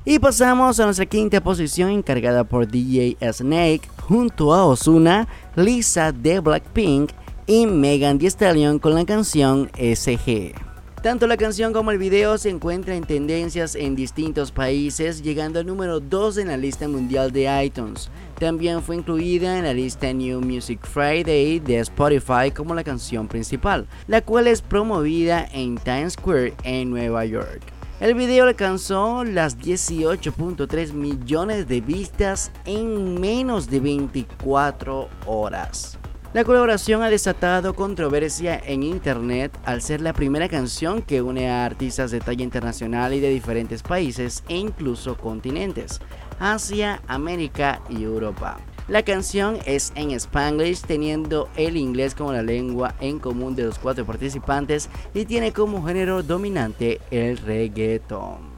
Y 0.05 0.19
pasamos 0.19 0.81
a 0.81 0.87
nuestra 0.87 1.07
quinta 1.07 1.41
posición 1.41 1.91
encargada 1.91 2.43
por 2.43 2.67
DJ 2.67 3.17
Snake 3.33 3.83
junto 4.09 4.53
a 4.53 4.67
Osuna, 4.67 5.29
Lisa 5.55 6.11
de 6.11 6.41
Blackpink 6.41 7.13
y 7.47 7.67
Megan 7.67 8.19
Thee 8.19 8.31
Stallion 8.31 8.81
con 8.81 8.97
la 8.97 9.05
canción 9.05 9.71
SG. 9.77 10.74
Tanto 11.05 11.27
la 11.27 11.37
canción 11.37 11.75
como 11.75 11.91
el 11.91 11.99
video 11.99 12.39
se 12.39 12.49
encuentran 12.49 12.97
en 12.97 13.05
tendencias 13.05 13.75
en 13.75 13.95
distintos 13.95 14.51
países, 14.51 15.23
llegando 15.23 15.61
al 15.61 15.67
número 15.67 16.01
2 16.01 16.39
en 16.39 16.49
la 16.49 16.57
lista 16.57 16.89
mundial 16.89 17.31
de 17.31 17.63
iTunes. 17.63 18.09
También 18.41 18.81
fue 18.81 18.97
incluida 18.97 19.59
en 19.59 19.65
la 19.65 19.75
lista 19.75 20.11
New 20.11 20.41
Music 20.41 20.81
Friday 20.83 21.61
de 21.61 21.81
Spotify 21.81 22.51
como 22.57 22.75
la 22.75 22.83
canción 22.83 23.29
principal, 23.29 23.87
la 24.07 24.23
cual 24.23 24.47
es 24.47 24.63
promovida 24.63 25.47
en 25.53 25.77
Times 25.77 26.15
Square 26.15 26.55
en 26.63 26.89
Nueva 26.89 27.27
York. 27.27 27.61
El 28.01 28.15
video 28.15 28.47
alcanzó 28.47 29.25
las 29.25 29.59
18.3 29.59 30.95
millones 30.95 31.69
de 31.69 31.83
vistas 31.83 32.51
en 32.65 33.21
menos 33.21 33.69
de 33.69 33.81
24 33.81 35.11
horas. 35.27 35.99
La 36.35 36.43
colaboración 36.43 37.03
ha 37.03 37.11
desatado 37.11 37.75
controversia 37.75 38.61
en 38.67 38.83
internet 38.83 39.57
al 39.65 39.83
ser 39.83 40.01
la 40.01 40.13
primera 40.13 40.49
canción 40.49 41.01
que 41.01 41.23
une 41.23 41.49
a 41.49 41.65
artistas 41.65 42.11
de 42.11 42.19
talla 42.19 42.43
internacional 42.43 43.15
y 43.15 43.21
de 43.21 43.31
diferentes 43.31 43.85
países 43.85 44.43
e 44.49 44.57
incluso 44.57 45.17
continentes, 45.17 46.01
Asia, 46.41 47.01
América 47.07 47.83
y 47.89 48.03
Europa. 48.03 48.59
La 48.89 49.05
canción 49.05 49.59
es 49.65 49.93
en 49.95 50.11
spanglish 50.11 50.81
teniendo 50.81 51.49
el 51.55 51.77
inglés 51.77 52.17
como 52.17 52.33
la 52.33 52.43
lengua 52.43 52.97
en 53.01 53.21
común 53.21 53.55
de 53.55 53.63
los 53.63 53.79
cuatro 53.79 54.05
participantes 54.05 54.91
y 55.15 55.27
tiene 55.27 55.53
como 55.53 55.87
género 55.87 56.25
dominante 56.25 57.01
el 57.13 57.37
reggaeton. 57.37 58.54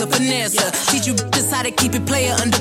Finesse. 0.00 0.56
Teach 0.90 1.06
you 1.06 1.14
just 1.14 1.52
how 1.52 1.62
to 1.62 1.70
keep 1.70 1.94
it 1.94 2.06
player 2.06 2.34
under 2.40 2.58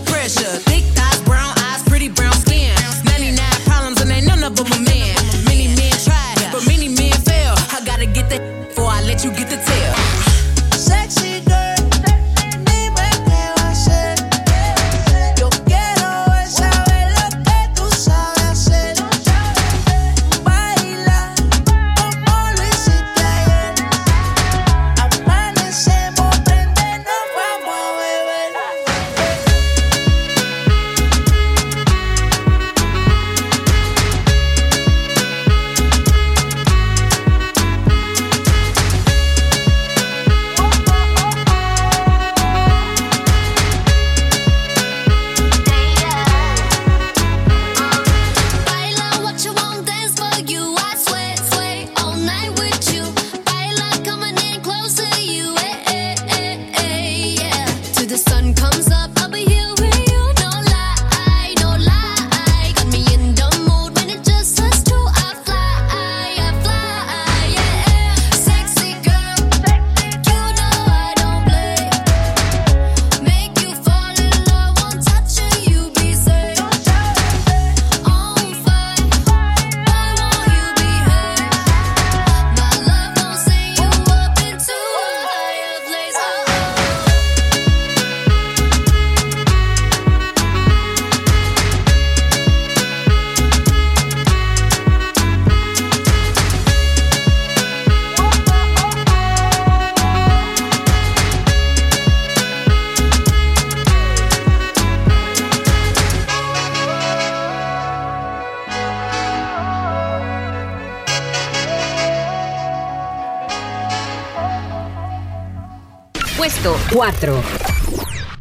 Puesto 116.61 116.95
4. 116.95 117.41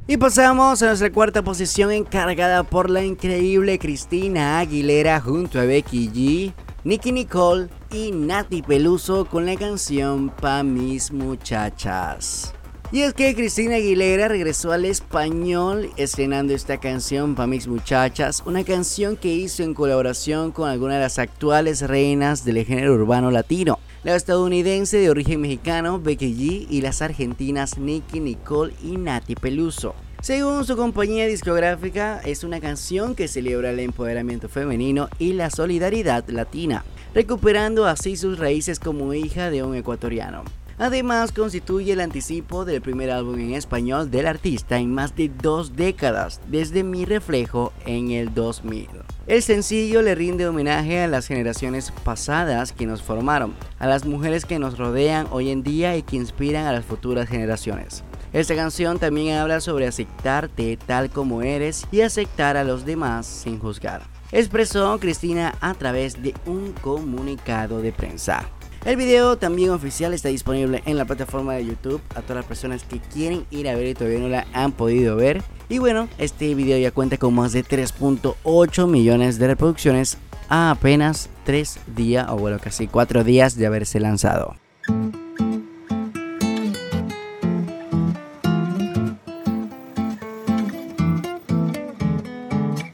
Y 0.07 0.17
pasamos 0.19 0.83
a 0.83 0.87
nuestra 0.89 1.11
cuarta 1.11 1.43
posición 1.43 1.91
encargada 1.91 2.65
por 2.65 2.91
la 2.91 3.03
increíble 3.03 3.79
Cristina 3.79 4.59
Aguilera 4.59 5.21
junto 5.21 5.59
a 5.59 5.65
Becky 5.65 6.11
G, 6.11 6.53
Nicky 6.85 7.13
Nicole 7.13 7.69
y 7.91 8.13
Nati 8.13 8.61
Peluso 8.61 9.25
con 9.25 9.47
la 9.47 9.57
canción 9.57 10.29
Pa' 10.29 10.63
mis 10.63 11.13
muchachas. 11.13 12.53
Y 12.93 13.03
es 13.03 13.15
que 13.15 13.35
Cristina 13.35 13.77
Aguilera 13.77 14.29
regresó 14.29 14.73
al 14.73 14.85
español 14.85 15.91
estrenando 15.97 16.53
esta 16.53 16.79
canción 16.79 17.35
Pa' 17.35 17.47
mis 17.47 17.69
muchachas, 17.69 18.43
una 18.45 18.65
canción 18.65 19.17
que 19.17 19.33
hizo 19.33 19.63
en 19.63 19.73
colaboración 19.73 20.53
con 20.53 20.69
algunas 20.69 20.97
de 20.97 21.03
las 21.05 21.19
actuales 21.19 21.81
reinas 21.81 22.45
del 22.45 22.67
género 22.67 22.95
urbano 22.95 23.31
latino. 23.31 23.79
La 24.03 24.17
estadounidense 24.17 24.97
de 24.97 25.11
origen 25.11 25.43
mexicano 25.43 26.01
Becky 26.01 26.35
G 26.35 26.67
y 26.71 26.81
las 26.81 27.03
argentinas 27.03 27.77
Nicky 27.77 28.19
Nicole 28.19 28.73
y 28.83 28.97
Nati 28.97 29.35
Peluso. 29.35 29.95
Según 30.23 30.65
su 30.65 30.75
compañía 30.75 31.27
discográfica, 31.27 32.19
es 32.25 32.43
una 32.43 32.61
canción 32.61 33.15
que 33.15 33.29
celebra 33.29 33.69
el 33.69 33.79
empoderamiento 33.79 34.49
femenino 34.49 35.11
y 35.19 35.35
la 35.35 35.51
solidaridad 35.51 36.27
latina, 36.31 36.83
recuperando 37.15 37.85
así 37.85 38.17
sus 38.17 38.39
raíces 38.39 38.81
como 38.81 39.13
hija 39.13 39.51
de 39.51 39.63
un 39.63 39.75
ecuatoriano. 39.75 40.45
Además, 40.81 41.31
constituye 41.31 41.93
el 41.93 42.01
anticipo 42.01 42.65
del 42.65 42.81
primer 42.81 43.11
álbum 43.11 43.39
en 43.39 43.53
español 43.53 44.11
del 44.11 44.27
artista 44.27 44.79
en 44.79 44.95
más 44.95 45.15
de 45.15 45.29
dos 45.29 45.77
décadas, 45.77 46.41
desde 46.49 46.83
Mi 46.85 47.05
Reflejo 47.05 47.75
en 47.85 48.13
el 48.13 48.33
2000. 48.33 48.89
El 49.27 49.43
sencillo 49.43 50.01
le 50.01 50.15
rinde 50.15 50.49
homenaje 50.49 51.03
a 51.03 51.07
las 51.07 51.27
generaciones 51.27 51.93
pasadas 52.03 52.73
que 52.73 52.87
nos 52.87 53.03
formaron, 53.03 53.55
a 53.79 53.87
las 53.87 54.07
mujeres 54.07 54.47
que 54.47 54.59
nos 54.59 54.79
rodean 54.79 55.27
hoy 55.31 55.51
en 55.51 55.63
día 55.63 55.99
y 55.99 56.03
que 56.03 56.17
inspiran 56.17 56.65
a 56.65 56.73
las 56.73 56.87
futuras 56.87 57.29
generaciones. 57.29 58.03
Esta 58.33 58.57
canción 58.57 58.99
también 58.99 59.37
habla 59.37 59.61
sobre 59.61 59.87
aceptarte 59.87 60.79
tal 60.79 61.11
como 61.11 61.43
eres 61.43 61.87
y 61.93 62.01
aceptar 62.01 62.57
a 62.57 62.65
los 62.65 62.87
demás 62.87 63.27
sin 63.27 63.59
juzgar. 63.59 64.01
Expresó 64.33 64.99
Cristina 64.99 65.55
a 65.61 65.75
través 65.75 66.23
de 66.23 66.35
un 66.47 66.73
comunicado 66.73 67.83
de 67.83 67.93
prensa. 67.93 68.49
El 68.85 68.97
video 68.97 69.37
también 69.37 69.71
oficial 69.71 70.15
está 70.15 70.31
disponible 70.31 70.83
en 70.87 70.97
la 70.97 71.05
plataforma 71.05 71.53
de 71.55 71.67
YouTube 71.67 72.01
a 72.15 72.23
todas 72.23 72.37
las 72.37 72.47
personas 72.47 72.83
que 72.83 72.99
quieren 72.99 73.45
ir 73.51 73.69
a 73.69 73.75
ver 73.75 73.89
y 73.89 73.95
todavía 73.95 74.21
no 74.21 74.29
la 74.29 74.47
han 74.55 74.73
podido 74.73 75.17
ver. 75.17 75.43
Y 75.69 75.79
bueno, 75.79 76.09
este 76.17 76.55
video 76.55 76.79
ya 76.79 76.91
cuenta 76.91 77.19
con 77.19 77.35
más 77.35 77.53
de 77.53 77.63
3.8 77.63 78.89
millones 78.89 79.39
de 79.39 79.49
reproducciones 79.49 80.17
a 80.49 80.71
apenas 80.71 81.29
3 81.45 81.79
días 81.95 82.27
o 82.31 82.37
bueno 82.37 82.59
casi 82.59 82.87
4 82.87 83.23
días 83.23 83.55
de 83.57 83.67
haberse 83.67 84.01
lanzado. 84.01 84.57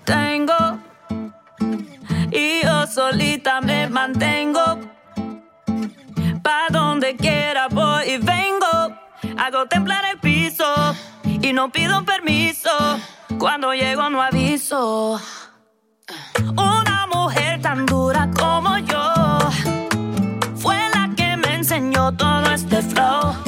tengo 0.05 0.79
y 2.31 2.62
yo 2.64 2.87
solita 2.87 3.61
me 3.61 3.88
mantengo. 3.88 4.86
Pa 6.57 6.69
donde 6.71 7.16
quiera 7.16 7.69
voy 7.69 8.05
y 8.12 8.16
vengo. 8.16 8.73
Hago 9.37 9.66
temblar 9.66 10.05
el 10.11 10.19
piso 10.21 10.64
y 11.42 11.53
no 11.53 11.71
pido 11.71 12.03
permiso. 12.05 12.71
Cuando 13.38 13.75
llego 13.75 14.09
no 14.09 14.23
aviso. 14.23 15.21
Una 16.57 17.07
mujer 17.12 17.61
tan 17.61 17.85
dura 17.85 18.31
como 18.35 18.79
yo 18.79 19.05
fue 20.57 20.79
la 20.95 21.11
que 21.14 21.37
me 21.37 21.57
enseñó 21.57 22.12
todo 22.12 22.51
este 22.51 22.81
flow. 22.81 23.45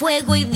Fuego 0.00 0.34
y 0.34 0.46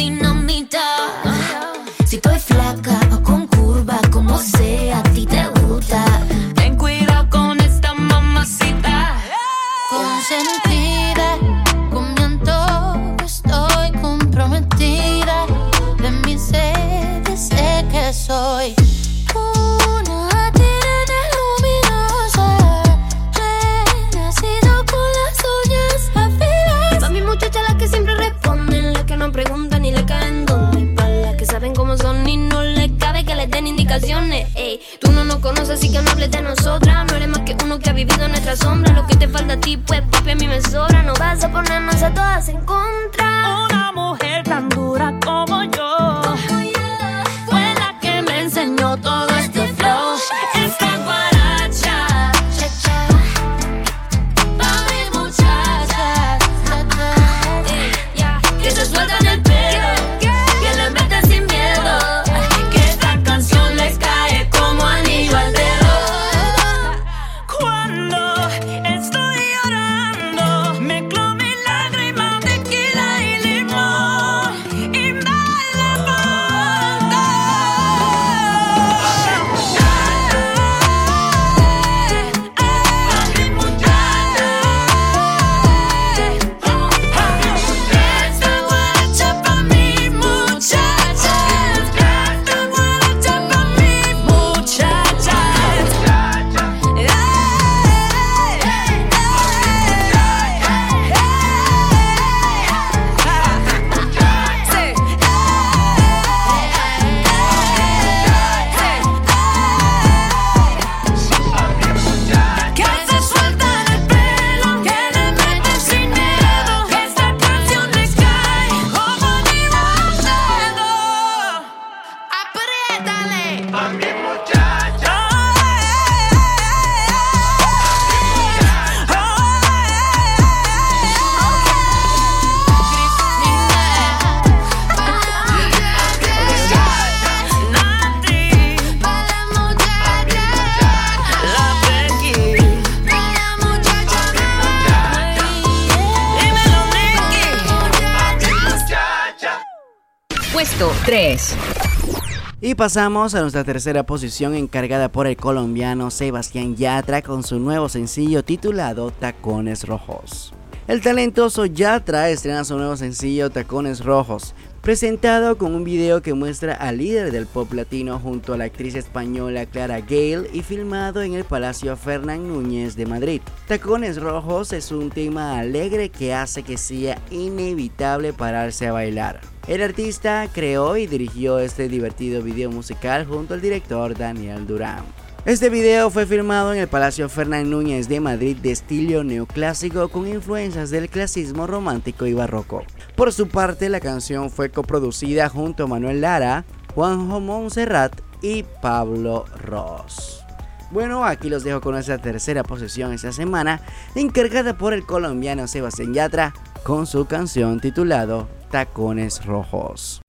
Pasamos 152.77 153.37
a 153.37 153.41
nuestra 153.41 153.63
tercera 153.63 154.03
posición 154.03 154.55
encargada 154.55 155.09
por 155.09 155.29
el 155.29 155.37
colombiano 155.37 156.11
Sebastián 156.11 156.75
Yatra 156.75 157.23
con 157.23 157.45
su 157.45 157.61
nuevo 157.61 157.89
sencillo 157.89 158.43
titulado 158.43 159.13
Tacones 159.13 159.87
Rojos. 159.87 160.53
El 160.89 161.01
talentoso 161.01 161.67
Yatra 161.67 162.31
estrena 162.31 162.65
su 162.65 162.77
nuevo 162.77 162.97
sencillo 162.97 163.49
Tacones 163.51 164.05
Rojos, 164.05 164.55
presentado 164.85 165.57
con 165.57 165.75
un 165.75 165.83
video 165.83 166.21
que 166.21 166.35
muestra 166.35 166.75
al 166.75 166.99
líder 166.99 167.33
del 167.33 167.47
pop 167.47 167.73
latino 167.73 168.19
junto 168.19 168.53
a 168.53 168.59
la 168.59 168.65
actriz 168.65 168.95
española 168.95 169.65
Clara 169.65 170.01
Gale 170.01 170.51
y 170.53 170.61
filmado 170.61 171.23
en 171.23 171.33
el 171.33 171.45
Palacio 171.45 171.97
Fernán 171.97 172.49
Núñez 172.49 172.95
de 172.95 173.07
Madrid. 173.07 173.41
Tacones 173.67 174.21
Rojos 174.21 174.75
es 174.75 174.93
un 174.93 175.09
tema 175.09 175.59
alegre 175.59 176.11
que 176.11 176.35
hace 176.35 176.63
que 176.63 176.77
sea 176.77 177.19
inevitable 177.31 178.35
pararse 178.35 178.87
a 178.87 178.93
bailar. 178.93 179.41
El 179.67 179.81
artista 179.81 180.47
creó 180.53 180.99
y 180.99 181.07
dirigió 181.07 181.61
este 181.61 181.89
divertido 181.89 182.43
video 182.43 182.71
musical 182.71 183.25
junto 183.25 183.55
al 183.55 183.63
director 183.63 184.15
Daniel 184.15 184.67
Durán. 184.67 185.24
Este 185.45 185.69
video 185.69 186.09
fue 186.09 186.25
filmado 186.25 186.73
en 186.73 186.79
el 186.79 186.89
Palacio 186.89 187.29
Fernán 187.29 187.69
Núñez 187.69 188.09
de 188.09 188.19
Madrid 188.19 188.57
de 188.57 188.71
estilo 188.71 189.25
neoclásico 189.25 190.09
con 190.09 190.27
influencias 190.27 190.89
del 190.89 191.11
clasismo 191.11 191.67
romántico 191.67 192.25
y 192.25 192.33
barroco. 192.33 192.83
Por 193.15 193.31
su 193.31 193.49
parte, 193.49 193.91
la 193.91 194.01
canción 194.01 194.49
fue 194.49 194.71
coproducida 194.71 195.51
junto 195.51 195.85
a 195.85 195.87
Manuel 195.87 196.23
Lara, 196.23 196.65
Juanjo 196.95 197.41
Montserrat 197.41 198.19
y 198.41 198.63
Pablo 198.81 199.45
Ross. 199.59 200.43
Bueno, 200.91 201.27
aquí 201.27 201.51
los 201.51 201.63
dejo 201.63 201.83
con 201.83 201.93
nuestra 201.93 202.17
tercera 202.17 202.63
posición 202.63 203.13
esta 203.13 203.31
semana, 203.31 203.83
encargada 204.15 204.79
por 204.79 204.95
el 204.95 205.05
colombiano 205.05 205.69
Sebastián 205.69 206.15
Yatra 206.15 206.55
con 206.85 207.07
su 207.07 207.27
canción 207.27 207.81
titulado 207.81 208.49
Tacones 208.71 209.45
Rojos. 209.45 210.23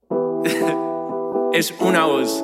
es 1.53 1.73
una 1.79 2.03
voz. 2.03 2.43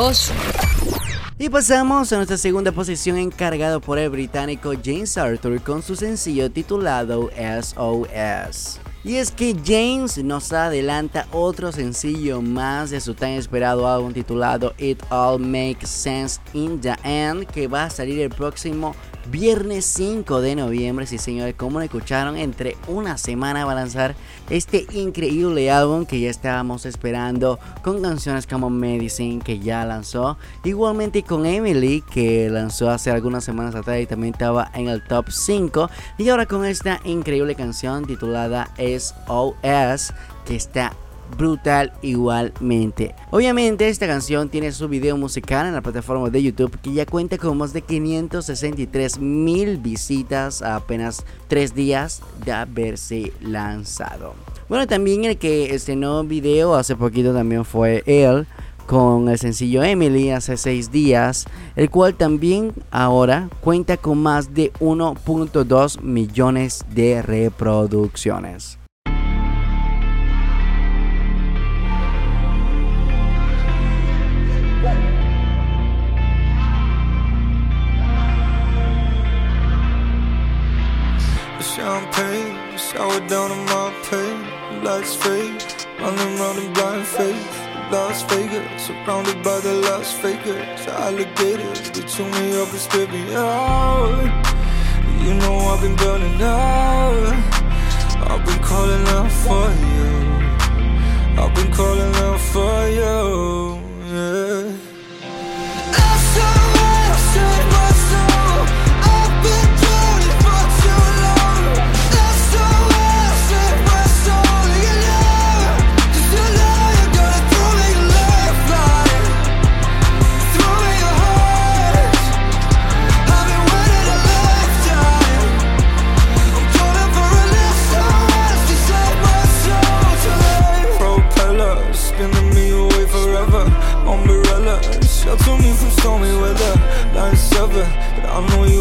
2. 0.00 0.32
Y 1.38 1.50
pasamos 1.50 2.10
a 2.10 2.16
nuestra 2.16 2.38
segunda 2.38 2.72
posición 2.72 3.18
encargado 3.18 3.82
por 3.82 3.98
el 3.98 4.08
británico 4.08 4.72
James 4.82 5.18
Arthur 5.18 5.60
con 5.60 5.82
su 5.82 5.94
sencillo 5.94 6.50
titulado 6.50 7.28
SOS. 7.36 8.80
Y 9.04 9.16
es 9.16 9.30
que 9.30 9.54
James 9.62 10.16
nos 10.24 10.54
adelanta 10.54 11.26
otro 11.32 11.70
sencillo 11.70 12.40
más 12.40 12.88
de 12.88 13.02
su 13.02 13.12
tan 13.12 13.32
esperado 13.32 13.86
álbum 13.86 14.14
titulado 14.14 14.72
It 14.78 15.02
All 15.10 15.38
Makes 15.38 15.86
Sense 15.86 16.40
in 16.54 16.80
the 16.80 16.94
End 17.04 17.46
que 17.46 17.68
va 17.68 17.84
a 17.84 17.90
salir 17.90 18.20
el 18.20 18.30
próximo 18.30 18.94
viernes 19.26 19.84
5 19.86 20.40
de 20.40 20.56
noviembre. 20.56 21.06
Sí 21.06 21.18
señores, 21.18 21.54
como 21.54 21.78
lo 21.78 21.84
escucharon, 21.84 22.36
entre 22.36 22.76
una 22.86 23.18
semana 23.18 23.64
va 23.64 23.72
a 23.72 23.76
lanzar 23.76 24.14
este 24.48 24.86
increíble 24.92 25.70
álbum 25.70 26.06
que 26.06 26.20
ya 26.20 26.30
estábamos 26.30 26.86
esperando 26.86 27.58
con 27.82 28.02
canciones 28.02 28.46
como 28.46 28.70
Medicine 28.70 29.42
que 29.42 29.58
ya 29.58 29.84
lanzó. 29.84 30.36
Igualmente 30.64 31.22
con 31.22 31.46
Emily 31.46 32.02
que 32.02 32.48
lanzó 32.50 32.90
hace 32.90 33.10
algunas 33.10 33.44
semanas 33.44 33.74
atrás 33.74 34.00
y 34.00 34.06
también 34.06 34.34
estaba 34.34 34.70
en 34.74 34.88
el 34.88 35.02
top 35.04 35.30
5. 35.30 35.90
Y 36.18 36.28
ahora 36.28 36.46
con 36.46 36.64
esta 36.64 37.00
increíble 37.04 37.54
canción 37.54 38.06
titulada 38.06 38.70
SOS 38.78 40.12
que 40.44 40.56
está 40.56 40.92
brutal 41.36 41.92
igualmente. 42.02 43.14
Obviamente 43.30 43.88
esta 43.88 44.06
canción 44.06 44.48
tiene 44.48 44.72
su 44.72 44.88
video 44.88 45.16
musical 45.16 45.66
en 45.66 45.74
la 45.74 45.80
plataforma 45.80 46.30
de 46.30 46.42
YouTube 46.42 46.78
que 46.80 46.92
ya 46.92 47.06
cuenta 47.06 47.38
con 47.38 47.58
más 47.58 47.72
de 47.72 47.82
563 47.82 49.18
mil 49.18 49.78
visitas 49.78 50.62
a 50.62 50.76
apenas 50.76 51.24
3 51.48 51.74
días 51.74 52.22
de 52.44 52.52
haberse 52.52 53.32
lanzado. 53.40 54.34
Bueno, 54.68 54.86
también 54.86 55.24
el 55.24 55.36
que 55.36 55.74
estrenó 55.74 56.22
video 56.24 56.74
hace 56.74 56.96
poquito 56.96 57.34
también 57.34 57.64
fue 57.64 58.02
él 58.06 58.46
con 58.90 59.28
el 59.28 59.38
sencillo 59.38 59.84
Emily 59.84 60.30
hace 60.30 60.56
6 60.56 60.90
días, 60.90 61.46
el 61.76 61.90
cual 61.90 62.16
también 62.16 62.72
ahora 62.90 63.48
cuenta 63.60 63.96
con 63.96 64.18
más 64.18 64.52
de 64.52 64.72
1.2 64.80 66.00
millones 66.02 66.84
de 66.92 67.22
reproducciones. 67.22 68.79
Shower 83.00 83.20
down 83.28 83.50
on 83.50 83.64
my 83.74 83.88
pain. 84.10 84.38
Lights 84.84 85.14
fade, 85.14 85.64
running 86.00 86.32
round 86.38 86.58
in 86.58 86.72
blind 86.74 87.06
faith. 87.06 87.50
Las 87.90 88.22
Vegas, 88.30 88.86
surrounded 88.86 89.42
by 89.42 89.58
the 89.60 89.74
Las 89.86 90.08
Vegas 90.20 90.86
alligators. 90.86 91.80
They 91.92 92.02
chew 92.12 92.26
me 92.36 92.44
up 92.60 92.68
and 92.76 92.82
spit 92.86 93.10
me 93.10 93.22
out. 93.34 94.28
You 95.24 95.32
know 95.40 95.56
I've 95.70 95.80
been 95.80 95.96
burning 95.96 96.42
out. 96.42 97.36
I've 98.30 98.44
been 98.48 98.62
calling 98.70 99.06
out 99.16 99.32
for 99.44 99.66
you. 99.94 100.10
I've 101.40 101.54
been 101.54 101.72
calling 101.72 102.14
out 102.26 102.40
for 102.52 102.76
you. 102.98 103.79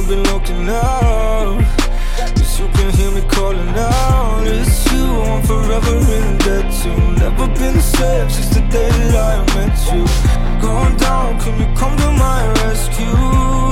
Been 0.10 0.24
looking 0.24 0.68
out. 0.68 1.62
Cause 2.18 2.60
you 2.60 2.68
can 2.70 2.92
hear 2.94 3.12
me 3.12 3.22
calling 3.30 3.70
out. 3.78 4.42
It's 4.44 4.92
you, 4.92 5.06
I'm 5.06 5.44
forever 5.44 5.98
in 5.98 6.38
debt 6.40 6.74
to. 6.82 6.90
Never 7.20 7.48
been 7.60 7.76
the 7.76 7.82
same 7.82 8.30
since 8.30 8.50
the 8.50 8.62
day 8.72 8.90
that 8.90 9.16
I 9.16 9.38
met 9.56 9.78
you. 9.94 10.02
Going 10.60 10.98
down, 10.98 11.40
can 11.40 11.60
you 11.60 11.68
come 11.78 11.96
to 11.98 12.12
my 12.12 12.48
rescue? 12.64 13.69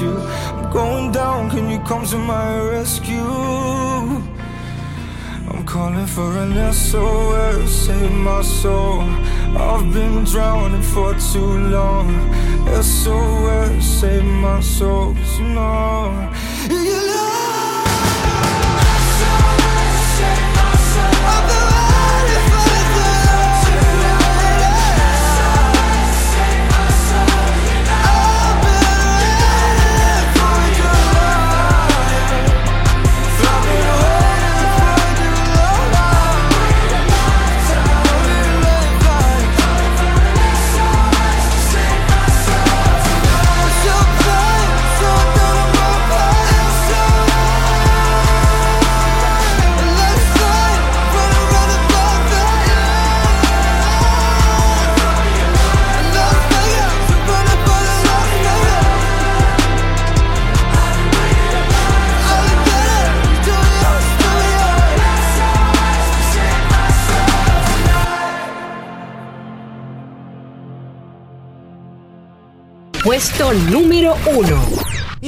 You. 0.00 0.16
I'm 0.18 0.70
going 0.72 1.12
down, 1.12 1.50
can 1.50 1.70
you 1.70 1.78
come 1.80 2.04
to 2.06 2.18
my 2.18 2.60
rescue? 2.70 3.16
I'm 5.48 5.64
calling 5.64 6.06
for 6.06 6.30
an 6.38 6.72
SOS, 6.72 7.70
save 7.70 8.12
my 8.12 8.42
soul. 8.42 9.02
I've 9.56 9.92
been 9.92 10.24
drowning 10.24 10.82
for 10.82 11.14
too 11.14 11.58
long. 11.76 12.10
SOS, 12.82 13.84
save 14.00 14.24
my 14.24 14.60
soul. 14.60 15.14
you 15.38 15.48
know, 15.48 16.32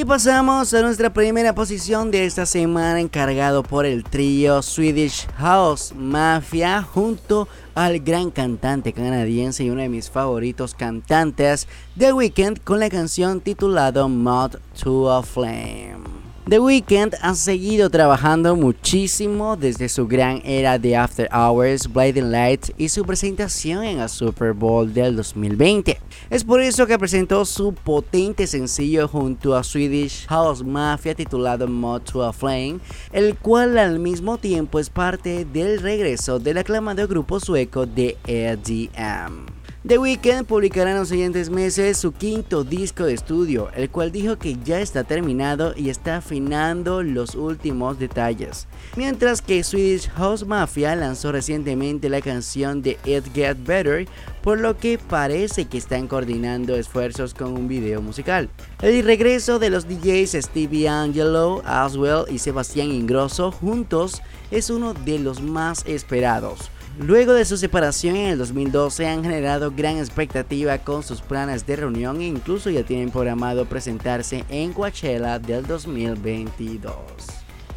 pasamos 0.09 0.73
a 0.73 0.81
nuestra 0.81 1.12
primera 1.12 1.55
posición 1.55 2.11
de 2.11 2.25
esta 2.25 2.47
semana 2.47 2.99
encargado 2.99 3.62
por 3.62 3.85
el 3.85 4.05
trío 4.05 4.62
Swedish 4.62 5.27
House 5.37 5.92
Mafia 5.94 6.83
junto 6.83 7.47
al 7.75 8.01
gran 8.01 8.31
cantante 8.31 8.94
canadiense 8.94 9.64
y 9.64 9.71
uno 9.71 9.83
de 9.83 9.90
mis 9.90 10.09
favoritos 10.09 10.75
cantantes 10.75 11.68
The 11.99 12.14
Weeknd 12.14 12.64
con 12.64 12.81
la 12.81 12.88
canción 12.88 13.42
titulada 13.42 14.09
Mod 14.09 14.57
to 14.83 15.12
a 15.12 15.23
Flame. 15.23 16.28
The 16.48 16.61
Weeknd 16.61 17.14
ha 17.20 17.34
seguido 17.34 17.90
trabajando 17.90 18.56
muchísimo 18.56 19.54
desde 19.58 19.90
su 19.90 20.08
gran 20.08 20.40
era 20.46 20.78
de 20.78 20.96
After 20.96 21.28
Hours, 21.30 21.92
Blinding 21.92 22.30
Lights 22.32 22.72
y 22.78 22.88
su 22.88 23.04
presentación 23.04 23.84
en 23.84 24.00
el 24.00 24.08
Super 24.08 24.54
Bowl 24.54 24.94
del 24.94 25.14
2020. 25.14 26.00
Es 26.30 26.44
por 26.44 26.62
eso 26.62 26.87
que 26.87 26.98
presentó 26.98 27.44
su 27.44 27.74
potente 27.74 28.46
sencillo 28.46 29.08
junto 29.08 29.54
a 29.54 29.62
Swedish 29.62 30.26
House 30.28 30.64
Mafia 30.64 31.14
titulado 31.14 31.68
Mod 31.68 32.00
to 32.04 32.24
a 32.24 32.32
Flame, 32.32 32.80
el 33.12 33.37
cual 33.37 33.76
al 33.76 33.98
mismo 33.98 34.38
tiempo 34.38 34.78
es 34.78 34.88
parte 34.88 35.44
del 35.44 35.82
regreso 35.82 36.38
del 36.38 36.56
aclamado 36.56 37.06
grupo 37.06 37.40
sueco 37.40 37.84
de 37.84 38.16
EDM. 38.26 39.58
The 39.88 39.96
Weeknd 39.96 40.44
publicará 40.44 40.90
en 40.90 40.98
los 40.98 41.09
siguientes 41.09 41.48
meses 41.48 41.96
su 41.96 42.12
quinto 42.12 42.62
disco 42.62 43.05
de 43.05 43.14
estudio, 43.14 43.70
el 43.74 43.88
cual 43.88 44.12
dijo 44.12 44.37
que 44.37 44.59
ya 44.62 44.83
está 44.83 45.03
terminado 45.03 45.72
y 45.74 45.88
está 45.88 46.18
afinando 46.18 47.03
los 47.03 47.35
últimos 47.35 47.98
detalles. 47.98 48.66
Mientras 48.96 49.40
que 49.40 49.64
Swedish 49.64 50.11
House 50.11 50.44
Mafia 50.44 50.94
lanzó 50.94 51.33
recientemente 51.33 52.11
la 52.11 52.20
canción 52.20 52.83
de 52.83 52.98
It 53.07 53.33
Get 53.33 53.57
Better, 53.64 54.07
por 54.42 54.61
lo 54.61 54.77
que 54.77 54.98
parece 54.98 55.64
que 55.64 55.79
están 55.79 56.07
coordinando 56.07 56.77
esfuerzos 56.77 57.33
con 57.33 57.55
un 57.55 57.66
video 57.66 58.03
musical. 58.03 58.51
El 58.83 59.03
regreso 59.05 59.59
de 59.59 59.70
los 59.70 59.88
DJs 59.88 60.33
Stevie 60.33 60.90
Angelo, 60.90 61.62
Aswell 61.64 62.27
y 62.29 62.40
Sebastián 62.40 62.90
Ingrosso 62.90 63.51
juntos 63.53 64.20
es 64.51 64.68
uno 64.68 64.92
de 64.92 65.18
los 65.18 65.40
más 65.40 65.87
esperados. 65.87 66.70
Luego 66.98 67.32
de 67.32 67.44
su 67.44 67.56
separación 67.56 68.16
en 68.16 68.26
el 68.26 68.38
2012 68.38 69.06
han 69.06 69.22
generado 69.22 69.70
gran 69.70 69.98
expectativa 69.98 70.78
con 70.78 71.04
sus 71.04 71.20
planes 71.20 71.64
de 71.64 71.76
reunión 71.76 72.20
e 72.20 72.26
incluso 72.26 72.70
ya 72.70 72.82
tienen 72.82 73.11
programado 73.11 73.66
presentarse 73.66 74.44
en 74.48 74.72
Coachella 74.72 75.38
del 75.38 75.64
2022. 75.64 76.92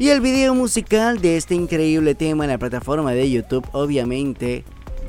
Y 0.00 0.08
el 0.08 0.20
video 0.20 0.56
musical 0.56 1.20
de 1.20 1.36
este 1.36 1.54
increíble 1.54 2.16
tema 2.16 2.44
en 2.44 2.50
la 2.50 2.58
plataforma 2.58 3.12
de 3.12 3.30
YouTube 3.30 3.64
obviamente 3.70 4.64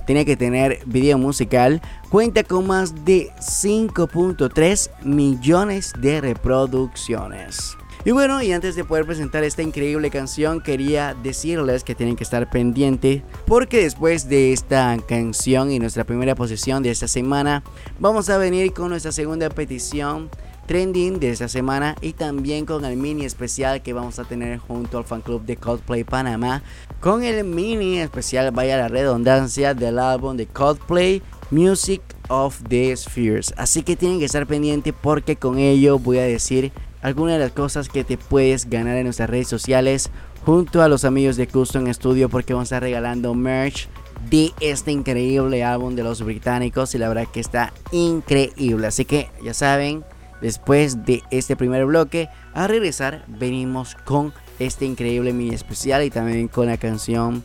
tiene 0.06 0.26
que 0.26 0.38
tener 0.38 0.80
video 0.86 1.17
musical, 1.17 1.82
cuenta 2.10 2.43
con 2.43 2.67
más 2.67 3.06
de 3.06 3.32
5.3 3.39 4.91
millones 5.04 5.91
de 5.97 6.21
reproducciones. 6.21 7.78
Y 8.06 8.12
bueno, 8.12 8.42
y 8.42 8.52
antes 8.52 8.76
de 8.76 8.84
poder 8.84 9.06
presentar 9.06 9.46
esta 9.46 9.62
increíble 9.62 10.10
canción, 10.10 10.60
quería 10.60 11.16
decirles 11.24 11.86
que 11.86 11.96
tienen 11.96 12.18
que 12.18 12.26
estar 12.26 12.50
pendientes 12.50 13.22
porque 13.46 13.84
después 13.84 14.28
de 14.28 14.52
esta 14.52 14.98
canción 15.08 15.72
y 15.72 15.80
nuestra 15.80 16.04
primera 16.04 16.36
posición 16.36 16.84
de 16.84 16.92
esta 16.92 17.08
semana, 17.08 17.63
vamos 18.00 18.30
a 18.30 18.38
venir 18.38 18.74
con 18.74 18.89
nuestra 18.89 19.13
segunda 19.13 19.50
petición 19.50 20.30
trending 20.66 21.22
de 21.22 21.30
esta 21.30 21.48
semana 21.48 21.96
y 22.02 22.12
también 22.12 22.66
con 22.66 22.84
el 22.84 22.98
mini 22.98 23.24
especial 23.24 23.82
que 23.82 23.94
vamos 23.94 24.20
a 24.20 24.26
tener 24.26 24.58
junto 24.58 24.98
al 24.98 25.06
fan 25.06 25.22
club 25.22 25.46
de 25.46 25.56
Coldplay 25.56 26.04
Panamá 26.04 26.62
con 27.00 27.24
el 27.24 27.46
mini 27.46 28.00
especial 28.00 28.52
vaya 28.52 28.78
la 28.78 28.89
redundancia 28.89 29.74
del 29.74 29.98
álbum 29.98 30.36
de 30.36 30.46
Coldplay 30.48 31.22
Music 31.52 32.02
of 32.30 32.62
the 32.68 32.96
Spheres. 32.96 33.54
Así 33.58 33.84
que 33.84 33.96
tienen 33.96 34.20
que 34.20 34.26
estar 34.26 34.48
pendientes 34.48 34.94
porque 35.02 35.36
con 35.36 35.60
ello 35.60 36.00
voy 36.00 36.18
a 36.18 36.24
decir 36.24 36.72
algunas 37.04 37.36
de 37.36 37.39
las 37.39 37.52
cosas 37.52 37.89
que 37.89 38.04
te 38.04 38.18
puedes 38.18 38.70
ganar 38.70 38.98
en 38.98 39.04
nuestras 39.04 39.30
redes 39.30 39.48
sociales 39.48 40.10
junto 40.46 40.82
a 40.82 40.88
los 40.88 41.06
amigos 41.06 41.36
de 41.36 41.48
Custom 41.48 41.94
Studio 41.94 42.30
porque 42.30 42.54
vamos 42.54 42.72
a 42.72 42.78
estar 42.78 42.84
regalando 42.84 43.34
merch 43.36 43.88
de 44.30 44.52
este 44.62 44.92
increíble 44.92 45.63
álbum 45.63 45.96
de 45.96 46.04
los 46.04 46.24
británicos 46.24 46.96
y 46.96 46.98
la 46.98 47.10
verdad 47.10 47.28
que 47.32 47.42
está 47.42 47.74
increíble. 47.92 48.88
Así 48.88 49.06
que 49.06 49.30
ya 49.44 49.54
saben, 49.54 50.04
después 50.42 51.06
de 51.06 51.22
este 51.30 51.56
primer 51.56 51.86
bloque, 51.86 52.30
a 52.54 52.68
regresar 52.68 53.26
venimos 53.28 53.96
con 54.06 54.34
este 54.60 54.86
increíble 54.86 55.34
mini 55.34 55.54
especial 55.54 56.04
y 56.04 56.10
también 56.10 56.48
con 56.48 56.68
la 56.68 56.78
canción 56.78 57.44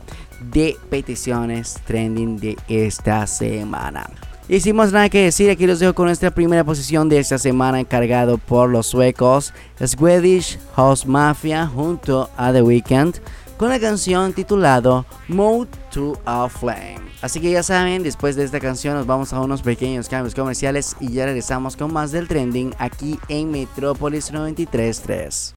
de 0.51 0.77
peticiones 0.89 1.79
trending 1.85 2.37
de 2.37 2.57
esta 2.69 3.27
semana. 3.27 4.09
Y 4.51 4.61
sin 4.61 4.75
más 4.75 4.91
nada 4.91 5.09
que 5.09 5.25
decir, 5.25 5.51
aquí 5.51 5.67
los 5.67 5.77
dejo 5.77 5.93
con 5.93 6.07
nuestra 6.07 6.31
primera 6.31 6.63
posición 6.63 7.07
de 7.07 7.19
esta 7.19 7.37
semana 7.37 7.79
encargado 7.79 8.39
por 8.39 8.67
los 8.67 8.87
suecos 8.87 9.53
Swedish 9.79 10.57
House 10.75 11.05
Mafia 11.05 11.67
junto 11.67 12.31
a 12.35 12.51
The 12.51 12.63
Weeknd 12.63 13.17
con 13.57 13.69
la 13.69 13.79
canción 13.79 14.33
titulado 14.33 15.05
Mode 15.27 15.69
to 15.91 16.19
a 16.25 16.49
Flame. 16.49 16.97
Así 17.21 17.39
que 17.39 17.51
ya 17.51 17.61
saben, 17.61 18.01
después 18.01 18.35
de 18.35 18.43
esta 18.43 18.59
canción 18.59 18.95
nos 18.95 19.05
vamos 19.05 19.33
a 19.33 19.39
unos 19.39 19.61
pequeños 19.61 20.09
cambios 20.09 20.33
comerciales 20.33 20.95
y 20.99 21.11
ya 21.11 21.25
regresamos 21.25 21.77
con 21.77 21.93
más 21.93 22.11
del 22.11 22.27
trending 22.27 22.73
aquí 22.79 23.19
en 23.27 23.51
Metrópolis 23.51 24.31
933. 24.31 25.53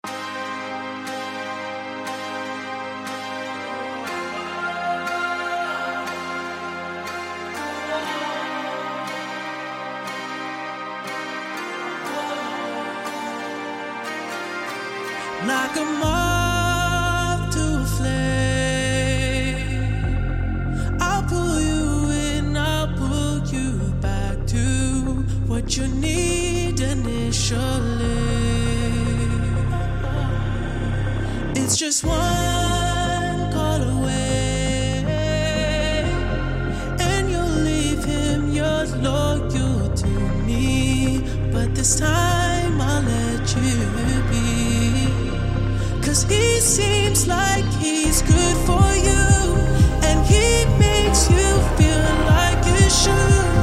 Cause 46.13 46.25
he 46.25 46.61
seems 46.61 47.27
like 47.27 47.65
he's 47.81 48.21
good 48.21 48.57
for 48.67 48.87
you. 49.09 49.57
And 50.05 50.21
he 50.27 50.67
makes 50.79 51.31
you 51.31 51.49
feel 51.79 52.05
like 52.29 52.61
you 52.67 52.91
should. 52.91 53.57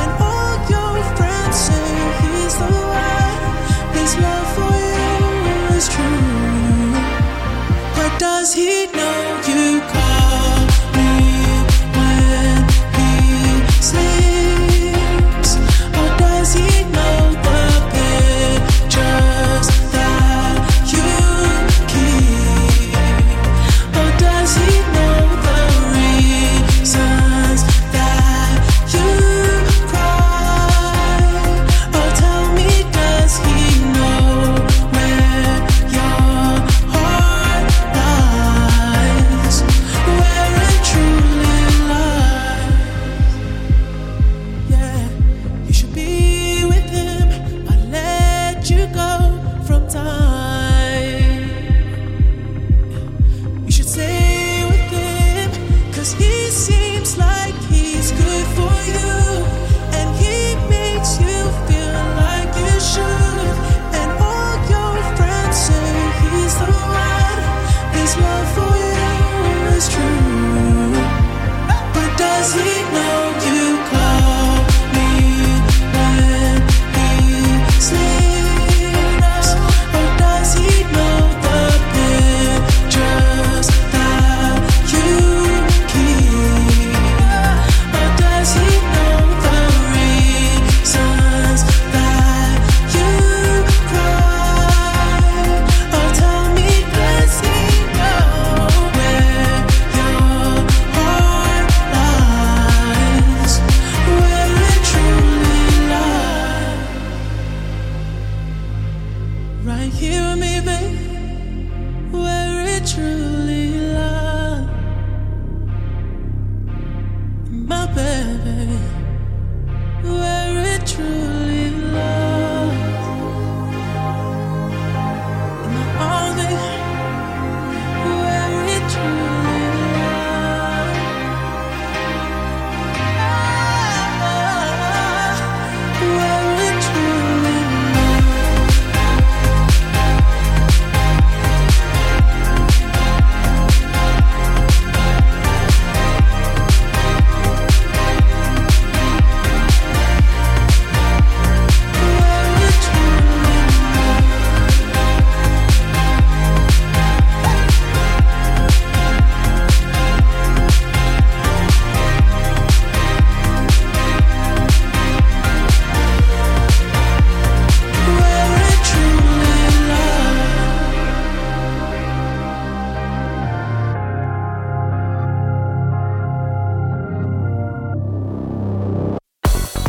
And 0.00 0.10
all 0.18 0.54
your 0.66 0.98
friends 1.14 1.54
say 1.54 1.86
he's 2.22 2.58
the 2.58 2.72
one. 3.06 3.94
His 3.94 4.18
love 4.18 4.48
for 4.56 4.74
you 4.98 5.76
is 5.76 5.88
true. 5.88 6.90
But 7.94 8.18
does 8.18 8.52
he 8.52 8.86
know 8.86 9.31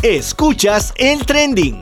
Escuchas 0.04 0.92
el 0.98 1.24
trending. 1.24 1.80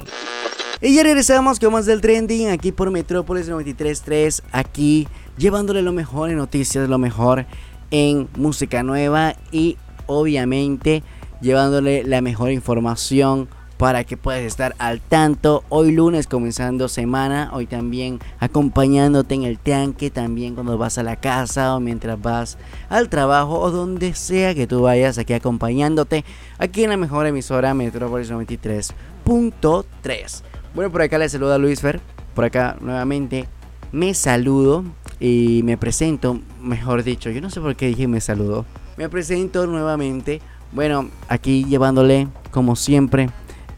Y 0.81 0.95
ya 0.95 1.03
regresamos 1.03 1.59
con 1.59 1.73
más 1.73 1.87
del 1.87 2.01
trending 2.01 2.51
aquí 2.51 2.71
por 2.71 2.89
Metrópolis 2.93 3.51
93.3, 3.51 4.45
aquí 4.53 5.09
llevándole 5.37 5.83
lo 5.83 5.93
mejor 5.93 6.31
en 6.31 6.37
noticias, 6.37 6.89
lo 6.89 6.99
mejor 6.99 7.47
en 7.91 8.29
música 8.37 8.85
nueva 8.85 9.35
y 9.51 9.77
obviamente 10.07 11.03
llevándole 11.41 12.05
la 12.05 12.21
mejor 12.21 12.53
información 12.53 13.49
para 13.83 14.05
que 14.05 14.17
puedas 14.17 14.43
estar 14.43 14.77
al 14.79 15.01
tanto. 15.01 15.65
Hoy 15.69 15.91
lunes 15.91 16.29
comenzando 16.29 16.87
semana, 16.87 17.51
hoy 17.53 17.67
también 17.67 18.21
acompañándote 18.39 19.35
en 19.35 19.43
el 19.43 19.59
tanque, 19.59 20.09
también 20.09 20.55
cuando 20.55 20.79
vas 20.79 20.99
a 20.99 21.03
la 21.03 21.17
casa 21.17 21.75
o 21.75 21.81
mientras 21.81 22.23
vas 22.23 22.59
al 22.89 23.09
trabajo 23.09 23.59
o 23.59 23.73
donde 23.73 24.15
sea 24.15 24.55
que 24.55 24.69
tú 24.69 24.83
vayas 24.83 25.19
aquí 25.19 25.33
acompañándote 25.33 26.25
aquí 26.59 26.85
en 26.85 26.91
la 26.91 26.97
mejor 26.97 27.27
emisora 27.27 27.75
Metrópolis 27.75 28.31
93.3. 28.31 30.43
Bueno, 30.77 30.93
por 30.93 31.03
acá 31.03 31.19
le 31.19 31.29
saluda 31.29 31.59
Luis 31.59 31.81
Fer, 31.81 32.01
por 32.37 32.45
acá 32.45 32.77
nuevamente 32.81 33.49
me 33.91 34.15
saludo 34.15 34.85
y 35.19 35.63
me 35.65 35.77
presento, 35.77 36.39
mejor 36.61 37.03
dicho, 37.03 37.31
yo 37.31 37.41
no 37.41 37.51
sé 37.51 37.61
por 37.61 37.75
qué 37.75 37.89
dije 37.89 38.07
me 38.07 38.21
saludo. 38.21 38.65
Me 38.97 39.09
presento 39.09 39.67
nuevamente, 39.67 40.41
bueno, 40.71 41.09
aquí 41.29 41.65
llevándole 41.65 42.29
como 42.53 42.77
siempre 42.77 43.29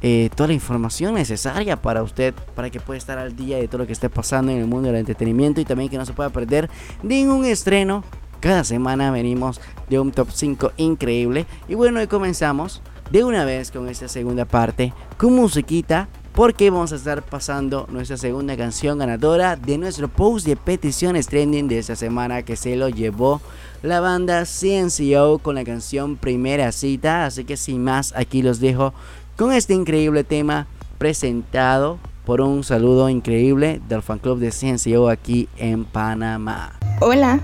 eh, 0.07 0.28
toda 0.36 0.48
la 0.48 0.52
información 0.52 1.14
necesaria 1.14 1.80
para 1.80 2.02
usted, 2.02 2.34
para 2.55 2.68
que 2.68 2.78
pueda 2.78 2.98
estar 2.98 3.16
al 3.16 3.34
día 3.34 3.57
de 3.57 3.68
todo 3.68 3.78
lo 3.78 3.86
que 3.86 3.94
esté 3.94 4.11
pasando 4.11 4.52
en 4.52 4.59
el 4.59 4.66
mundo 4.66 4.88
del 4.88 4.96
entretenimiento 4.96 5.62
y 5.62 5.64
también 5.64 5.88
que 5.88 5.96
no 5.96 6.05
se 6.05 6.12
pueda 6.12 6.28
perder 6.28 6.68
ningún 7.02 7.46
estreno. 7.46 8.05
Cada 8.38 8.64
semana 8.64 9.11
venimos 9.11 9.62
de 9.88 9.98
un 9.98 10.12
top 10.12 10.28
5 10.30 10.72
increíble. 10.76 11.46
Y 11.68 11.74
bueno, 11.74 12.00
hoy 12.00 12.07
comenzamos 12.07 12.82
de 13.11 13.24
una 13.24 13.46
vez 13.46 13.70
con 13.70 13.88
esta 13.88 14.07
segunda 14.09 14.44
parte 14.44 14.92
con 15.16 15.34
musiquita. 15.34 16.07
Porque 16.34 16.68
vamos 16.68 16.92
a 16.92 16.96
estar 16.96 17.22
pasando 17.22 17.86
nuestra 17.88 18.16
segunda 18.16 18.57
canción 18.57 18.98
ganadora 18.98 19.55
de 19.55 19.78
nuestro 19.78 20.09
post 20.09 20.44
de 20.44 20.57
peticiones 20.57 21.28
trending 21.28 21.68
de 21.68 21.78
esta 21.78 21.94
semana 21.94 22.42
que 22.42 22.57
se 22.57 22.74
lo 22.74 22.88
llevó 22.88 23.40
la 23.82 24.00
banda 24.00 24.44
CNCO 24.44 25.38
con 25.38 25.55
la 25.55 25.62
canción 25.62 26.16
Primera 26.16 26.72
Cita. 26.72 27.24
Así 27.24 27.44
que 27.44 27.57
sin 27.57 27.84
más, 27.84 28.12
aquí 28.16 28.42
los 28.42 28.59
dejo 28.59 28.92
con 29.37 29.53
este 29.53 29.74
increíble 29.74 30.24
tema 30.24 30.66
presentado 30.99 31.99
por 32.24 32.41
un 32.41 32.64
saludo 32.64 33.09
increíble 33.09 33.80
del 33.89 34.03
fan 34.03 34.18
club 34.18 34.39
de 34.39 34.51
CNCO 34.51 35.09
aquí 35.09 35.49
en 35.57 35.85
Panamá. 35.85 36.72
Hola, 37.01 37.41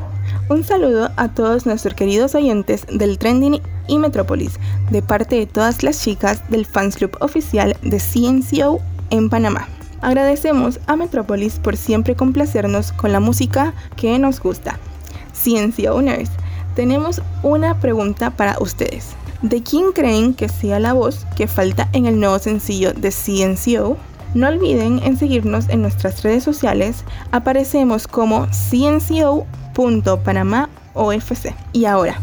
un 0.49 0.65
saludo 0.65 1.11
a 1.17 1.29
todos 1.29 1.67
nuestros 1.67 1.95
queridos 1.95 2.35
oyentes 2.35 2.87
del 2.87 3.19
Trending 3.19 3.61
y 3.89 3.99
Metrópolis, 3.99 4.59
de 4.91 5.03
parte 5.03 5.37
de 5.37 5.47
todas 5.47 5.83
las 5.83 6.01
chicas 6.03 6.49
del 6.49 6.65
Fans 6.65 6.97
Club 6.97 7.17
oficial 7.21 7.77
de 7.83 7.99
CNCO 7.99 8.81
en 9.11 9.29
Panamá. 9.29 9.69
Agradecemos 10.01 10.81
a 10.87 10.97
Metrópolis 10.97 11.59
por 11.59 11.77
siempre 11.77 12.15
complacernos 12.15 12.93
con 12.93 13.13
la 13.13 13.21
música 13.21 13.75
que 13.97 14.19
nos 14.19 14.41
gusta. 14.41 14.79
CNCO 15.33 15.95
Owners, 15.97 16.31
tenemos 16.75 17.21
una 17.43 17.79
pregunta 17.81 18.31
para 18.31 18.57
ustedes. 18.61 19.15
¿De 19.43 19.63
quién 19.63 19.93
creen 19.93 20.35
que 20.35 20.51
sea 20.51 20.79
la 20.79 20.93
voz 20.93 21.27
que 21.35 21.47
falta 21.47 21.89
en 21.95 22.05
el 22.05 22.21
nuevo 22.21 22.39
sencillo 22.39 22.93
de 22.93 23.11
CNCO? 23.11 23.97
No 24.35 24.49
olviden 24.49 25.01
en 25.03 25.17
seguirnos 25.17 25.71
en 25.71 25.81
nuestras 25.81 26.23
redes 26.23 26.45
sociales. 26.45 27.05
Aparecemos 27.33 28.07
como 28.07 28.47
cnco.panamaofc. 28.49 29.47
Y 31.73 31.87
ahora, 31.87 32.21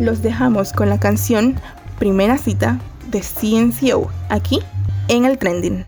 los 0.00 0.22
dejamos 0.22 0.72
con 0.72 0.88
la 0.88 0.98
canción 0.98 1.54
Primera 2.00 2.36
Cita 2.36 2.80
de 3.10 3.20
CNCO, 3.20 4.10
aquí 4.28 4.58
en 5.08 5.24
el 5.24 5.38
Trending. 5.38 5.86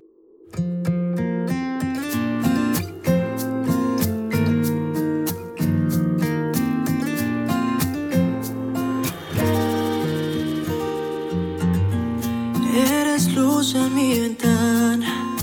En 13.74 13.94
mi 13.94 14.20
ventana 14.20 15.36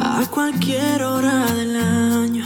a 0.00 0.26
cualquier 0.30 1.02
hora 1.02 1.46
del 1.52 1.76
año. 1.76 2.44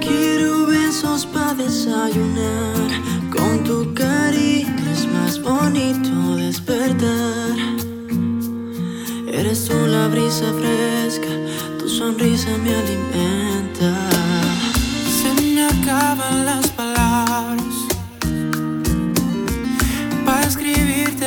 Quiero 0.00 0.66
besos 0.66 1.26
para 1.26 1.54
desayunar. 1.54 2.88
Con 3.30 3.62
tu 3.62 3.94
cariño 3.94 4.90
es 4.90 5.06
más 5.06 5.40
bonito 5.40 6.36
despertar. 6.36 7.56
Eres 9.32 9.66
tú 9.66 9.76
la 9.86 10.08
brisa 10.08 10.52
fresca, 10.60 11.32
tu 11.78 11.88
sonrisa 11.88 12.50
me 12.64 12.74
alimenta. 12.74 13.92
Se 15.18 15.42
me 15.42 15.64
acaban 15.64 16.44
las 16.44 16.66
palabras 16.68 16.87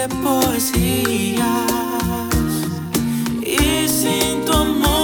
escribirte 0.02 0.08
poesías. 0.24 1.42
Y 3.42 3.88
sin 3.88 4.46
tu 4.46 4.54
amor 4.54 5.01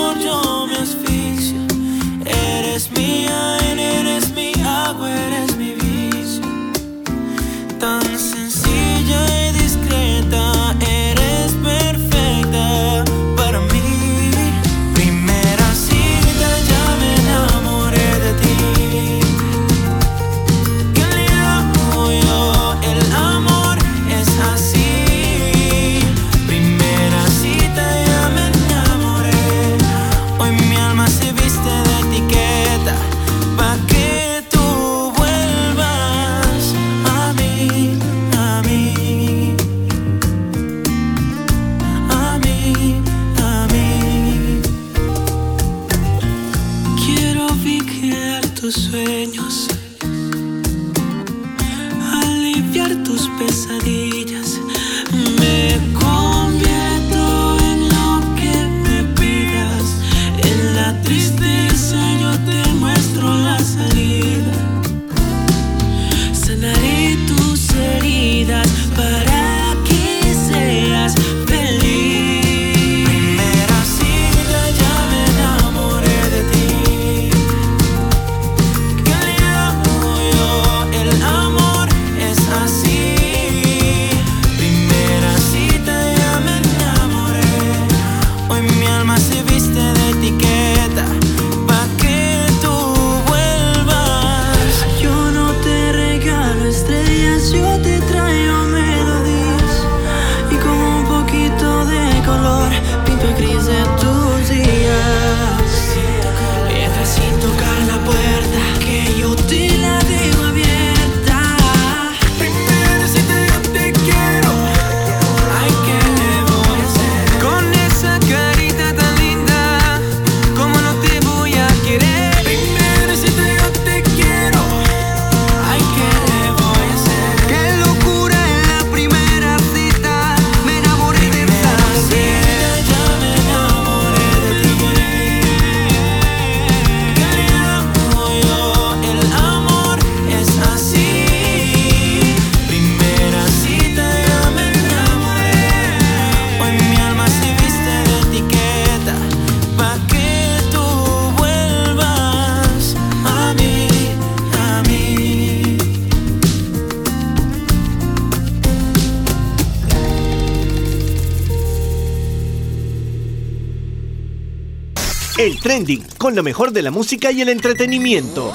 trending 165.77 166.03
con 166.17 166.35
lo 166.35 166.41
mejor 166.41 166.71
de 166.71 166.81
la 166.81 166.89
música 166.89 167.31
y 167.31 167.41
el 167.41 167.49
entretenimiento. 167.49 168.51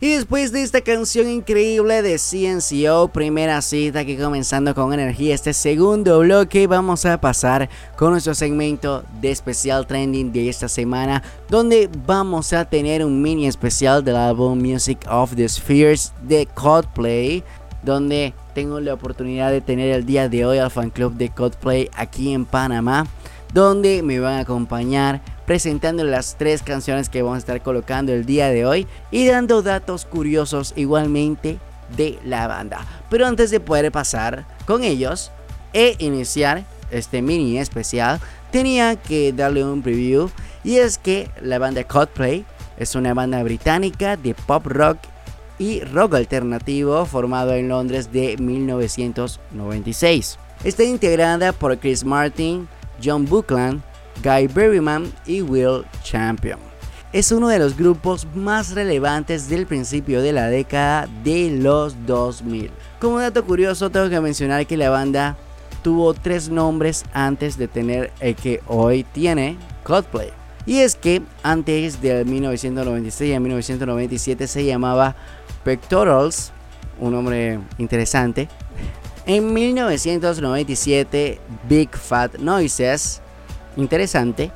Y 0.00 0.10
después 0.10 0.52
de 0.52 0.62
esta 0.62 0.80
canción 0.80 1.28
increíble 1.28 2.02
de 2.02 2.18
CNCO, 2.18 3.08
primera 3.08 3.60
cita 3.60 4.00
aquí 4.00 4.16
comenzando 4.16 4.74
con 4.74 4.92
energía, 4.92 5.34
este 5.34 5.52
segundo 5.52 6.20
bloque 6.20 6.66
vamos 6.66 7.04
a 7.04 7.20
pasar 7.20 7.68
con 7.96 8.12
nuestro 8.12 8.34
segmento 8.34 9.04
de 9.20 9.30
especial 9.30 9.86
trending 9.86 10.32
de 10.32 10.48
esta 10.48 10.68
semana, 10.68 11.22
donde 11.48 11.90
vamos 12.06 12.52
a 12.52 12.64
tener 12.64 13.04
un 13.04 13.20
mini 13.20 13.46
especial 13.46 14.02
del 14.02 14.16
álbum 14.16 14.58
Music 14.58 14.98
of 15.10 15.34
the 15.36 15.48
Spheres 15.48 16.12
de 16.22 16.46
Coldplay, 16.54 17.42
donde 17.82 18.34
tengo 18.54 18.80
la 18.80 18.94
oportunidad 18.94 19.50
de 19.50 19.60
tener 19.60 19.90
el 19.90 20.06
día 20.06 20.28
de 20.28 20.46
hoy 20.46 20.58
al 20.58 20.70
fan 20.70 20.90
club 20.90 21.14
de 21.14 21.28
Coldplay 21.28 21.90
aquí 21.94 22.32
en 22.32 22.44
Panamá, 22.46 23.06
donde 23.54 24.02
me 24.02 24.20
van 24.20 24.34
a 24.34 24.40
acompañar 24.40 25.22
presentando 25.46 26.04
las 26.04 26.36
tres 26.36 26.62
canciones 26.62 27.08
que 27.08 27.22
vamos 27.22 27.36
a 27.36 27.38
estar 27.38 27.62
colocando 27.62 28.12
el 28.12 28.26
día 28.26 28.48
de 28.48 28.66
hoy 28.66 28.86
y 29.12 29.26
dando 29.26 29.62
datos 29.62 30.04
curiosos 30.04 30.74
igualmente 30.76 31.58
de 31.96 32.18
la 32.24 32.48
banda. 32.48 32.84
Pero 33.08 33.26
antes 33.26 33.52
de 33.52 33.60
poder 33.60 33.92
pasar 33.92 34.44
con 34.66 34.82
ellos 34.82 35.30
e 35.72 35.94
iniciar 36.00 36.64
este 36.90 37.22
mini 37.22 37.58
especial, 37.58 38.18
tenía 38.50 38.96
que 38.96 39.32
darle 39.32 39.64
un 39.64 39.82
preview 39.82 40.30
y 40.64 40.78
es 40.78 40.98
que 40.98 41.30
la 41.40 41.60
banda 41.60 41.84
Coldplay 41.84 42.44
es 42.76 42.96
una 42.96 43.14
banda 43.14 43.40
británica 43.44 44.16
de 44.16 44.34
pop 44.34 44.66
rock 44.66 44.98
y 45.58 45.80
rock 45.80 46.14
alternativo 46.14 47.04
formado 47.06 47.54
en 47.54 47.68
Londres 47.68 48.12
de 48.12 48.36
1996. 48.36 50.38
Está 50.64 50.82
integrada 50.82 51.52
por 51.52 51.78
Chris 51.78 52.04
Martin, 52.04 52.66
John 53.04 53.26
Buckland, 53.26 53.82
Guy 54.22 54.46
Berryman 54.46 55.12
y 55.26 55.42
Will 55.42 55.84
Champion. 56.02 56.58
Es 57.12 57.30
uno 57.30 57.48
de 57.48 57.58
los 57.58 57.76
grupos 57.76 58.26
más 58.34 58.72
relevantes 58.72 59.48
del 59.48 59.66
principio 59.66 60.20
de 60.20 60.32
la 60.32 60.48
década 60.48 61.08
de 61.22 61.50
los 61.50 61.94
2000. 62.06 62.70
Como 63.00 63.20
dato 63.20 63.44
curioso, 63.44 63.90
tengo 63.90 64.08
que 64.08 64.20
mencionar 64.20 64.66
que 64.66 64.76
la 64.76 64.90
banda 64.90 65.36
tuvo 65.82 66.14
tres 66.14 66.48
nombres 66.48 67.04
antes 67.12 67.56
de 67.56 67.68
tener 67.68 68.10
el 68.18 68.34
que 68.34 68.62
hoy 68.66 69.04
tiene 69.04 69.58
Coldplay. 69.84 70.30
Y 70.66 70.78
es 70.78 70.96
que 70.96 71.22
antes 71.42 72.00
del 72.00 72.24
1996 72.24 73.36
a 73.36 73.40
1997 73.40 74.46
se 74.46 74.64
llamaba 74.64 75.14
Pectorals, 75.62 76.52
un 76.98 77.12
nombre 77.12 77.60
interesante. 77.76 78.48
En 79.26 79.54
1997 79.54 81.40
Big 81.68 81.96
Fat 81.96 82.36
Noises, 82.38 83.22
interesante. 83.76 84.52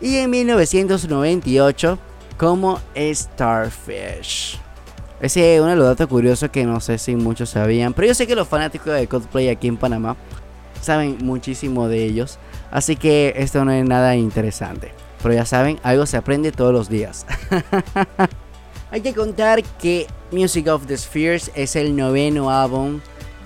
Y 0.00 0.16
en 0.16 0.30
1998 0.30 1.98
como 2.36 2.78
Starfish. 2.94 4.60
Ese 5.20 5.56
es 5.56 5.60
uno 5.60 5.70
de 5.70 5.76
los 5.76 5.86
datos 5.86 6.06
curiosos 6.06 6.50
que 6.50 6.64
no 6.64 6.80
sé 6.80 6.98
si 6.98 7.16
muchos 7.16 7.50
sabían. 7.50 7.94
Pero 7.94 8.08
yo 8.08 8.14
sé 8.14 8.26
que 8.26 8.36
los 8.36 8.46
fanáticos 8.46 8.92
de 8.92 9.08
cosplay 9.08 9.48
aquí 9.48 9.66
en 9.66 9.76
Panamá 9.76 10.16
saben 10.82 11.18
muchísimo 11.22 11.88
de 11.88 12.04
ellos. 12.04 12.38
Así 12.70 12.96
que 12.96 13.34
esto 13.36 13.64
no 13.64 13.72
es 13.72 13.84
nada 13.84 14.14
interesante. 14.14 14.92
Pero 15.22 15.34
ya 15.34 15.46
saben, 15.46 15.80
algo 15.82 16.06
se 16.06 16.16
aprende 16.16 16.52
todos 16.52 16.72
los 16.72 16.88
días. 16.88 17.26
Hay 18.90 19.00
que 19.00 19.14
contar 19.14 19.64
que 19.64 20.06
Music 20.30 20.68
of 20.68 20.86
the 20.86 20.96
Spheres 20.96 21.50
es 21.54 21.74
el 21.74 21.96
noveno 21.96 22.50
álbum 22.50 23.00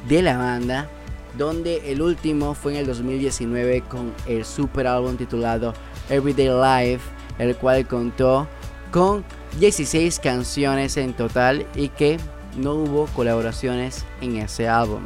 de 0.09 0.23
la 0.23 0.37
banda 0.37 0.89
donde 1.37 1.91
el 1.91 2.03
último 2.03 2.55
fue 2.55 2.73
en 2.73 2.79
el 2.81 2.87
2019 2.87 3.83
con 3.83 4.13
el 4.27 4.45
super 4.45 4.87
álbum 4.87 5.17
titulado 5.17 5.75
Everyday 6.09 6.49
Life, 6.49 7.05
el 7.39 7.57
cual 7.57 7.87
contó 7.87 8.49
con 8.91 9.25
16 9.59 10.19
canciones 10.19 10.97
en 10.97 11.13
total 11.15 11.67
y 11.75 11.89
que 11.89 12.19
no 12.57 12.75
hubo 12.75 13.07
colaboraciones 13.07 14.05
en 14.21 14.37
ese 14.37 14.69
álbum. 14.69 15.05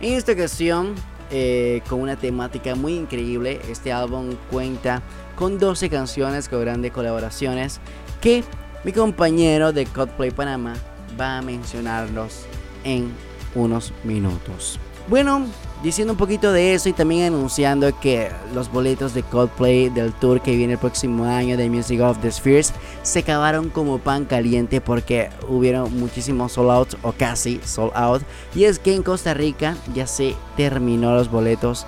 En 0.00 0.12
esta 0.14 0.32
ocasión, 0.32 0.94
eh, 1.30 1.80
con 1.88 2.00
una 2.00 2.16
temática 2.16 2.74
muy 2.74 2.94
increíble, 2.94 3.60
este 3.70 3.92
álbum 3.92 4.36
cuenta 4.50 5.02
con 5.36 5.58
12 5.58 5.88
canciones 5.88 6.48
con 6.48 6.60
grandes 6.60 6.92
colaboraciones 6.92 7.80
que 8.20 8.44
mi 8.84 8.92
compañero 8.92 9.72
de 9.72 9.86
Coldplay 9.86 10.30
Panamá 10.30 10.74
va 11.18 11.38
a 11.38 11.42
mencionarlos 11.42 12.44
en 12.84 13.10
unos 13.54 13.92
minutos. 14.04 14.78
Bueno, 15.06 15.46
diciendo 15.82 16.14
un 16.14 16.18
poquito 16.18 16.50
de 16.50 16.72
eso 16.72 16.88
y 16.88 16.94
también 16.94 17.26
anunciando 17.26 17.98
que 18.00 18.30
los 18.54 18.72
boletos 18.72 19.12
de 19.12 19.22
Coldplay 19.22 19.90
del 19.90 20.14
tour 20.14 20.40
que 20.40 20.56
viene 20.56 20.72
el 20.72 20.78
próximo 20.78 21.24
año 21.24 21.58
de 21.58 21.68
Music 21.68 22.00
of 22.00 22.18
the 22.22 22.32
Spheres 22.32 22.72
se 23.02 23.18
acabaron 23.18 23.68
como 23.68 23.98
pan 23.98 24.24
caliente 24.24 24.80
porque 24.80 25.28
hubieron 25.46 25.94
muchísimos 26.00 26.52
sold 26.52 26.70
out 26.70 26.94
o 27.02 27.12
casi 27.12 27.60
sold 27.64 27.92
out. 27.94 28.22
Y 28.54 28.64
es 28.64 28.78
que 28.78 28.94
en 28.94 29.02
Costa 29.02 29.34
Rica 29.34 29.76
ya 29.94 30.06
se 30.06 30.34
terminó 30.56 31.14
los 31.14 31.30
boletos 31.30 31.86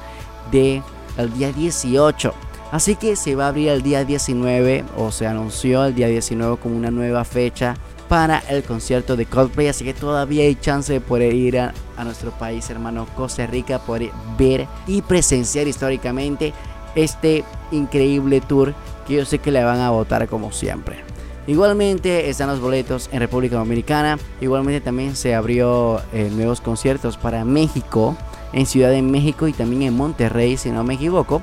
de 0.53 0.83
el 1.17 1.33
día 1.33 1.53
18. 1.53 2.35
Así 2.73 2.97
que 2.97 3.17
se 3.17 3.35
va 3.35 3.47
a 3.47 3.49
abrir 3.49 3.69
el 3.69 3.83
día 3.83 4.05
19 4.05 4.85
o 4.99 5.11
se 5.11 5.27
anunció 5.27 5.87
el 5.87 5.95
día 5.95 6.09
19 6.09 6.59
como 6.59 6.77
una 6.77 6.91
nueva 6.91 7.25
fecha 7.25 7.77
para 8.09 8.39
el 8.49 8.63
concierto 8.63 9.17
de 9.17 9.27
Coldplay. 9.27 9.69
Así 9.69 9.85
que 9.85 9.95
todavía 9.95 10.45
hay 10.45 10.55
chance 10.57 10.93
de 10.93 11.01
poder 11.01 11.35
ir 11.35 11.59
a, 11.59 11.75
nuestro 12.05 12.31
país 12.31 12.69
hermano 12.71 13.07
Costa 13.17 13.47
Rica, 13.47 13.79
poder 13.79 14.11
ver 14.39 14.67
y 14.87 15.03
presenciar 15.03 15.67
históricamente 15.67 16.53
este 16.95 17.45
increíble 17.71 18.41
tour 18.41 18.75
que 19.07 19.15
yo 19.15 19.25
sé 19.25 19.39
que 19.39 19.51
le 19.51 19.65
van 19.65 19.81
a 19.81 19.91
votar 19.91 20.29
como 20.29 20.53
siempre. 20.53 21.05
Igualmente 21.47 22.29
están 22.29 22.49
los 22.49 22.61
boletos 22.61 23.09
en 23.13 23.21
República 23.21 23.57
Dominicana. 23.57 24.19
Igualmente 24.41 24.81
también 24.81 25.15
se 25.15 25.35
abrió 25.35 26.01
eh, 26.13 26.29
nuevos 26.33 26.61
conciertos 26.61 27.17
para 27.17 27.45
México, 27.45 28.17
en 28.53 28.67
Ciudad 28.67 28.91
de 28.91 29.03
México 29.03 29.47
y 29.47 29.53
también 29.53 29.83
en 29.83 29.95
Monterrey, 29.95 30.57
si 30.57 30.71
no 30.71 30.83
me 30.83 30.95
equivoco. 30.95 31.43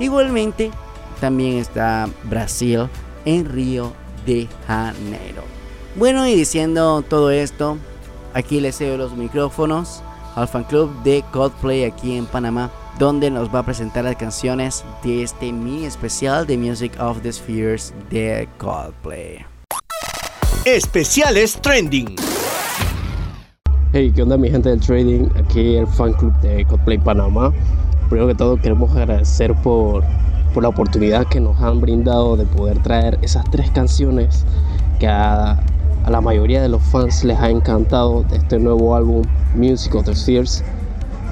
Igualmente 0.00 0.72
también 1.20 1.58
está 1.58 2.08
Brasil 2.24 2.88
en 3.24 3.44
Río 3.44 3.92
de 4.26 4.48
Janeiro. 4.66 5.53
Bueno, 5.96 6.26
y 6.26 6.34
diciendo 6.34 7.04
todo 7.08 7.30
esto, 7.30 7.78
aquí 8.32 8.58
les 8.58 8.76
cedo 8.76 8.96
los 8.96 9.16
micrófonos 9.16 10.02
al 10.34 10.48
fan 10.48 10.64
club 10.64 10.90
de 11.04 11.22
Coldplay 11.30 11.84
aquí 11.84 12.16
en 12.16 12.26
Panamá, 12.26 12.68
donde 12.98 13.30
nos 13.30 13.54
va 13.54 13.60
a 13.60 13.62
presentar 13.62 14.02
las 14.02 14.16
canciones 14.16 14.84
de 15.04 15.22
este 15.22 15.52
mini 15.52 15.84
especial 15.84 16.48
de 16.48 16.58
Music 16.58 16.92
of 16.98 17.20
the 17.22 17.32
Spheres 17.32 17.94
de 18.10 18.48
Coldplay. 18.58 19.46
Especiales 20.64 21.60
Trending. 21.62 22.16
Hey, 23.92 24.10
¿qué 24.12 24.22
onda 24.22 24.36
mi 24.36 24.50
gente 24.50 24.70
del 24.70 24.80
trading? 24.80 25.28
Aquí 25.36 25.76
el 25.76 25.86
fan 25.86 26.12
club 26.14 26.32
de 26.40 26.64
Coldplay 26.64 26.98
Panamá. 26.98 27.52
Primero 28.08 28.26
que 28.26 28.34
todo 28.34 28.56
queremos 28.56 28.90
agradecer 28.96 29.54
por, 29.62 30.02
por 30.52 30.64
la 30.64 30.70
oportunidad 30.70 31.28
que 31.28 31.38
nos 31.38 31.60
han 31.60 31.80
brindado 31.80 32.36
de 32.36 32.46
poder 32.46 32.82
traer 32.82 33.16
esas 33.22 33.48
tres 33.52 33.70
canciones 33.70 34.44
que 34.98 35.06
a, 35.06 35.60
a 36.04 36.10
la 36.10 36.20
mayoría 36.20 36.60
de 36.62 36.68
los 36.68 36.82
fans 36.82 37.24
les 37.24 37.38
ha 37.38 37.50
encantado 37.50 38.24
este 38.32 38.58
nuevo 38.58 38.94
álbum 38.94 39.22
Music 39.54 39.94
of 39.94 40.04
the 40.04 40.14
Spheres 40.14 40.62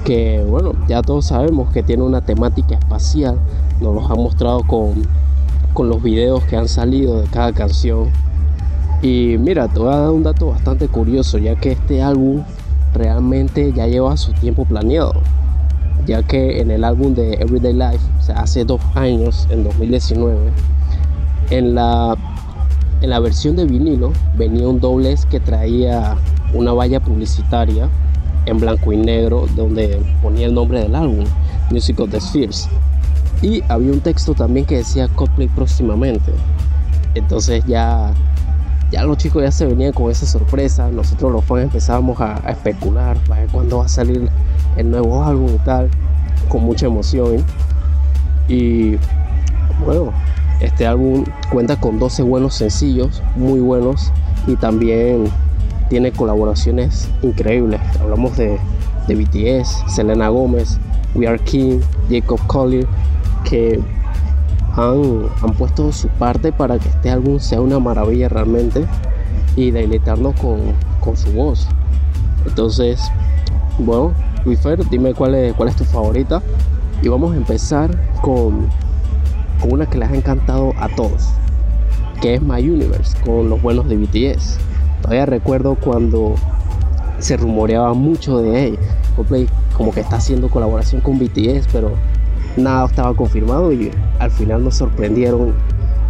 que 0.03 0.43
bueno, 0.47 0.73
ya 0.87 1.01
todos 1.01 1.27
sabemos 1.27 1.71
que 1.71 1.81
tiene 1.81 2.03
una 2.03 2.21
temática 2.21 2.75
espacial, 2.75 3.37
nos 3.81 3.95
los 3.95 4.11
han 4.11 4.17
mostrado 4.17 4.63
con, 4.63 4.93
con 5.73 5.89
los 5.89 6.03
videos 6.03 6.43
que 6.43 6.57
han 6.57 6.67
salido 6.67 7.21
de 7.21 7.27
cada 7.27 7.53
canción. 7.53 8.09
Y 9.01 9.37
mira, 9.39 9.67
te 9.67 9.79
voy 9.79 9.93
a 9.93 9.97
dar 9.97 10.11
un 10.11 10.23
dato 10.23 10.47
bastante 10.47 10.87
curioso, 10.87 11.37
ya 11.37 11.55
que 11.55 11.71
este 11.71 12.01
álbum 12.01 12.43
realmente 12.93 13.71
ya 13.73 13.87
lleva 13.87 14.15
su 14.17 14.33
tiempo 14.33 14.65
planeado, 14.65 15.13
ya 16.05 16.23
que 16.23 16.59
en 16.61 16.71
el 16.71 16.83
álbum 16.83 17.13
de 17.13 17.33
Everyday 17.35 17.73
Life, 17.73 18.03
o 18.29 18.31
hace 18.37 18.65
dos 18.65 18.81
años, 18.95 19.47
en 19.49 19.63
2019, 19.63 20.37
en 21.49 21.75
la, 21.75 22.15
en 23.03 23.09
la 23.09 23.19
versión 23.19 23.57
de 23.57 23.65
vinilo 23.65 24.13
venía 24.37 24.65
un 24.65 24.79
doblez 24.79 25.25
que 25.25 25.41
traía 25.41 26.15
una 26.53 26.71
valla 26.71 27.01
publicitaria 27.01 27.89
en 28.45 28.59
blanco 28.59 28.93
y 28.93 28.97
negro 28.97 29.45
donde 29.57 30.01
ponía 30.21 30.47
el 30.47 30.53
nombre 30.53 30.81
del 30.81 30.95
álbum, 30.95 31.25
Music 31.69 31.99
of 31.99 32.11
the 32.11 32.21
Spheres. 32.21 32.69
Y 33.41 33.61
había 33.67 33.91
un 33.91 33.99
texto 33.99 34.33
también 34.33 34.65
que 34.65 34.77
decía 34.77 35.09
Coldplay 35.09 35.49
próximamente. 35.49 36.31
Entonces 37.13 37.61
ya, 37.65 38.13
ya 38.89 39.03
los 39.03 39.17
chicos 39.17 39.43
ya 39.43 39.51
se 39.51 39.65
venían 39.65 39.91
con 39.91 40.09
esa 40.09 40.25
sorpresa. 40.25 40.89
Nosotros 40.89 41.29
los 41.33 41.43
fans 41.43 41.63
empezábamos 41.63 42.21
a, 42.21 42.35
a 42.47 42.51
especular 42.51 43.17
para 43.27 43.41
ver 43.41 43.49
cuándo 43.49 43.79
va 43.79 43.85
a 43.85 43.89
salir 43.89 44.29
el 44.77 44.89
nuevo 44.89 45.21
álbum 45.21 45.53
y 45.53 45.65
tal, 45.65 45.89
con 46.47 46.63
mucha 46.63 46.85
emoción. 46.85 47.43
Y 48.47 48.95
bueno, 49.83 50.13
este 50.63 50.87
álbum 50.87 51.25
cuenta 51.51 51.79
con 51.79 51.99
12 51.99 52.23
buenos 52.23 52.55
sencillos, 52.55 53.21
muy 53.35 53.59
buenos, 53.59 54.11
y 54.47 54.55
también 54.55 55.25
tiene 55.89 56.11
colaboraciones 56.11 57.09
increíbles. 57.21 57.79
Hablamos 57.99 58.37
de, 58.37 58.57
de 59.07 59.15
BTS, 59.15 59.83
Selena 59.87 60.29
Gómez, 60.29 60.79
We 61.15 61.27
Are 61.27 61.39
King, 61.39 61.79
Jacob 62.09 62.39
Collier, 62.47 62.87
que 63.47 63.79
han, 64.75 65.27
han 65.41 65.53
puesto 65.53 65.91
su 65.91 66.07
parte 66.07 66.51
para 66.51 66.79
que 66.79 66.89
este 66.89 67.11
álbum 67.11 67.39
sea 67.39 67.61
una 67.61 67.79
maravilla 67.79 68.29
realmente 68.29 68.85
y 69.55 69.71
deleitarnos 69.71 70.35
con, 70.39 70.59
con 70.99 71.15
su 71.15 71.31
voz. 71.31 71.67
Entonces, 72.45 72.99
bueno, 73.77 74.13
Luifer, 74.45 74.87
dime 74.89 75.13
cuál 75.13 75.35
es, 75.35 75.53
cuál 75.53 75.69
es 75.69 75.75
tu 75.75 75.83
favorita. 75.83 76.41
Y 77.01 77.07
vamos 77.07 77.33
a 77.33 77.37
empezar 77.37 77.91
con, 78.21 78.69
con 79.63 79.73
una 79.73 79.85
que 79.85 79.97
les 79.97 80.09
ha 80.09 80.15
encantado 80.15 80.73
a 80.77 80.89
todos, 80.89 81.29
que 82.21 82.33
es 82.33 82.41
My 82.41 82.69
Universe, 82.69 83.17
con 83.23 83.49
los 83.49 83.61
buenos 83.61 83.87
de 83.87 83.95
BTS. 83.95 84.57
Todavía 85.01 85.25
recuerdo 85.25 85.75
cuando 85.75 86.35
se 87.19 87.37
rumoreaba 87.37 87.93
mucho 87.93 88.39
de 88.39 88.65
ella. 88.65 88.79
Como 89.77 89.93
que 89.93 90.01
está 90.01 90.17
haciendo 90.17 90.49
colaboración 90.49 90.99
con 90.99 91.17
BTS, 91.17 91.69
pero 91.71 91.93
nada 92.57 92.85
estaba 92.85 93.15
confirmado 93.15 93.71
y 93.71 93.89
al 94.19 94.31
final 94.31 94.65
nos 94.65 94.75
sorprendieron 94.75 95.53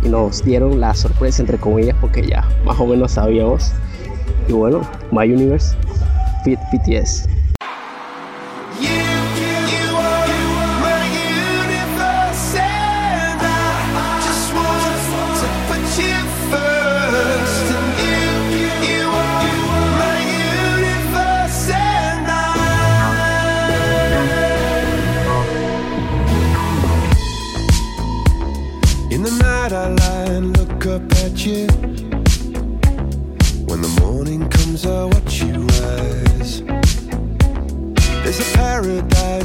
y 0.03 0.09
nos 0.09 0.43
dieron 0.43 0.79
la 0.79 0.95
sorpresa 0.95 1.43
entre 1.43 1.59
comillas 1.59 1.95
porque 2.01 2.27
ya 2.27 2.47
más 2.65 2.79
o 2.79 2.87
menos 2.87 3.11
sabíamos. 3.11 3.71
Y 4.47 4.53
bueno, 4.53 4.81
My 5.11 5.31
Universe, 5.31 5.77
Fit 6.43 6.59
BTS. 6.73 7.29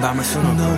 남을 0.00 0.24
순 0.24 0.46
없고 0.46 0.69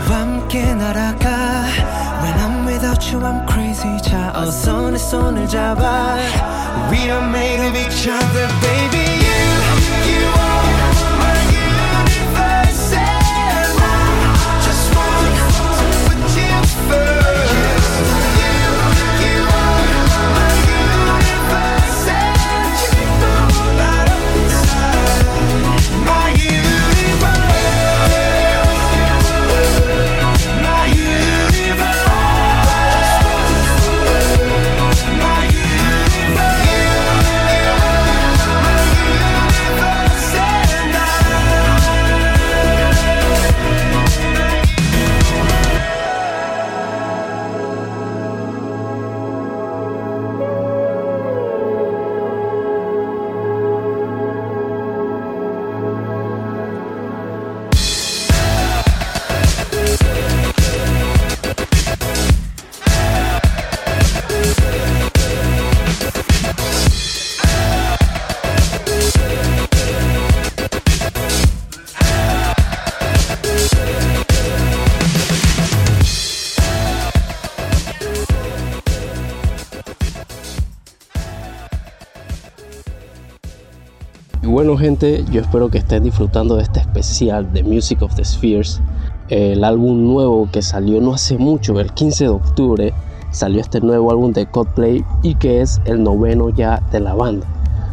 gente, 84.83 85.25
yo 85.31 85.41
espero 85.41 85.69
que 85.69 85.79
estén 85.79 86.03
disfrutando 86.03 86.57
de 86.57 86.65
este 86.65 86.81
especial 86.81 87.53
de 87.53 87.63
Music 87.63 88.03
of 88.03 88.17
the 88.17 88.25
Spheres. 88.25 88.81
El 89.29 89.63
álbum 89.63 90.13
nuevo 90.13 90.49
que 90.51 90.61
salió 90.61 91.01
no 91.01 91.15
hace 91.15 91.39
mucho, 91.39 91.79
el 91.79 91.93
15 91.93 92.25
de 92.25 92.31
octubre, 92.31 92.95
salió 93.31 93.61
este 93.61 93.81
nuevo 93.81 94.11
álbum 94.11 94.33
de 94.33 94.47
Coldplay 94.47 95.05
y 95.23 95.37
que 95.37 95.61
es 95.61 95.81
el 95.85 96.03
noveno 96.03 96.51
ya 96.51 96.83
de 96.91 96.99
la 96.99 97.15
banda. 97.15 97.47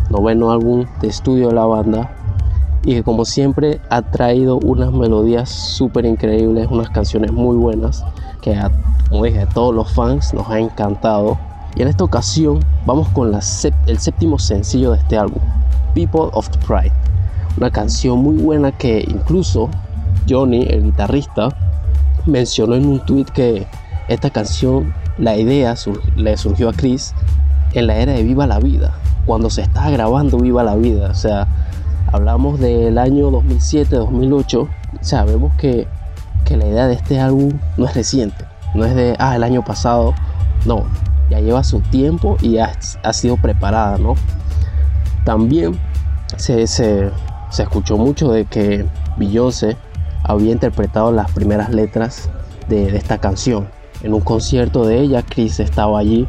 Noveno 0.09 0.49
álbum 0.49 0.87
de 0.99 1.09
estudio 1.09 1.49
de 1.49 1.53
la 1.53 1.65
banda 1.65 2.09
y 2.83 2.95
que 2.95 3.03
como 3.03 3.23
siempre 3.23 3.79
ha 3.91 4.01
traído 4.01 4.57
unas 4.57 4.91
melodías 4.91 5.47
súper 5.47 6.07
increíbles, 6.07 6.69
unas 6.71 6.89
canciones 6.89 7.31
muy 7.31 7.55
buenas 7.55 8.03
que 8.41 8.55
a, 8.55 8.71
como 9.11 9.25
dije, 9.25 9.41
a 9.41 9.49
todos 9.49 9.75
los 9.75 9.91
fans 9.91 10.33
nos 10.33 10.49
ha 10.49 10.57
encantado. 10.57 11.37
Y 11.75 11.83
en 11.83 11.87
esta 11.87 12.03
ocasión 12.03 12.61
vamos 12.87 13.07
con 13.09 13.31
el 13.35 13.99
séptimo 13.99 14.39
sencillo 14.39 14.93
de 14.93 14.97
este 14.97 15.19
álbum, 15.19 15.43
People 15.93 16.29
of 16.33 16.49
the 16.49 16.57
Pride. 16.59 16.91
Una 17.57 17.69
canción 17.69 18.19
muy 18.19 18.37
buena 18.37 18.71
que 18.71 19.05
incluso 19.07 19.69
Johnny, 20.27 20.65
el 20.69 20.83
guitarrista, 20.83 21.49
mencionó 22.25 22.75
en 22.75 22.85
un 22.85 22.99
tweet 23.05 23.25
que 23.25 23.67
esta 24.07 24.29
canción, 24.29 24.93
la 25.17 25.35
idea 25.37 25.75
le 26.15 26.37
surgió 26.37 26.69
a 26.69 26.73
Chris 26.73 27.13
en 27.73 27.87
la 27.87 27.97
era 27.97 28.13
de 28.13 28.23
Viva 28.23 28.47
la 28.47 28.59
Vida, 28.59 28.93
cuando 29.25 29.49
se 29.49 29.61
estaba 29.61 29.89
grabando 29.89 30.37
Viva 30.39 30.63
la 30.63 30.75
Vida. 30.75 31.09
O 31.11 31.13
sea, 31.13 31.47
hablamos 32.11 32.59
del 32.59 32.97
año 32.97 33.29
2007-2008. 33.31 34.57
O 34.57 34.69
sea, 35.01 35.23
vemos 35.25 35.53
que, 35.55 35.87
que 36.45 36.57
la 36.57 36.65
idea 36.65 36.87
de 36.87 36.95
este 36.95 37.19
álbum 37.19 37.53
no 37.77 37.85
es 37.85 37.93
reciente, 37.93 38.45
no 38.73 38.85
es 38.85 38.95
de, 38.95 39.15
ah, 39.19 39.35
el 39.35 39.43
año 39.43 39.63
pasado. 39.63 40.13
No, 40.65 40.83
ya 41.29 41.39
lleva 41.39 41.63
su 41.63 41.79
tiempo 41.79 42.37
y 42.41 42.57
ha, 42.57 42.71
ha 43.03 43.13
sido 43.13 43.37
preparada, 43.37 43.97
¿no? 43.97 44.15
También 45.29 45.77
se, 46.37 46.65
se, 46.65 47.11
se 47.51 47.61
escuchó 47.61 47.97
mucho 47.97 48.31
de 48.31 48.45
que 48.45 48.87
Beyoncé 49.15 49.77
había 50.23 50.51
interpretado 50.51 51.11
las 51.11 51.29
primeras 51.29 51.69
letras 51.69 52.31
de, 52.67 52.89
de 52.89 52.97
esta 52.97 53.19
canción. 53.19 53.67
En 54.01 54.15
un 54.15 54.21
concierto 54.21 54.87
de 54.87 55.01
ella, 55.01 55.21
Chris 55.21 55.59
estaba 55.59 55.99
allí 55.99 56.25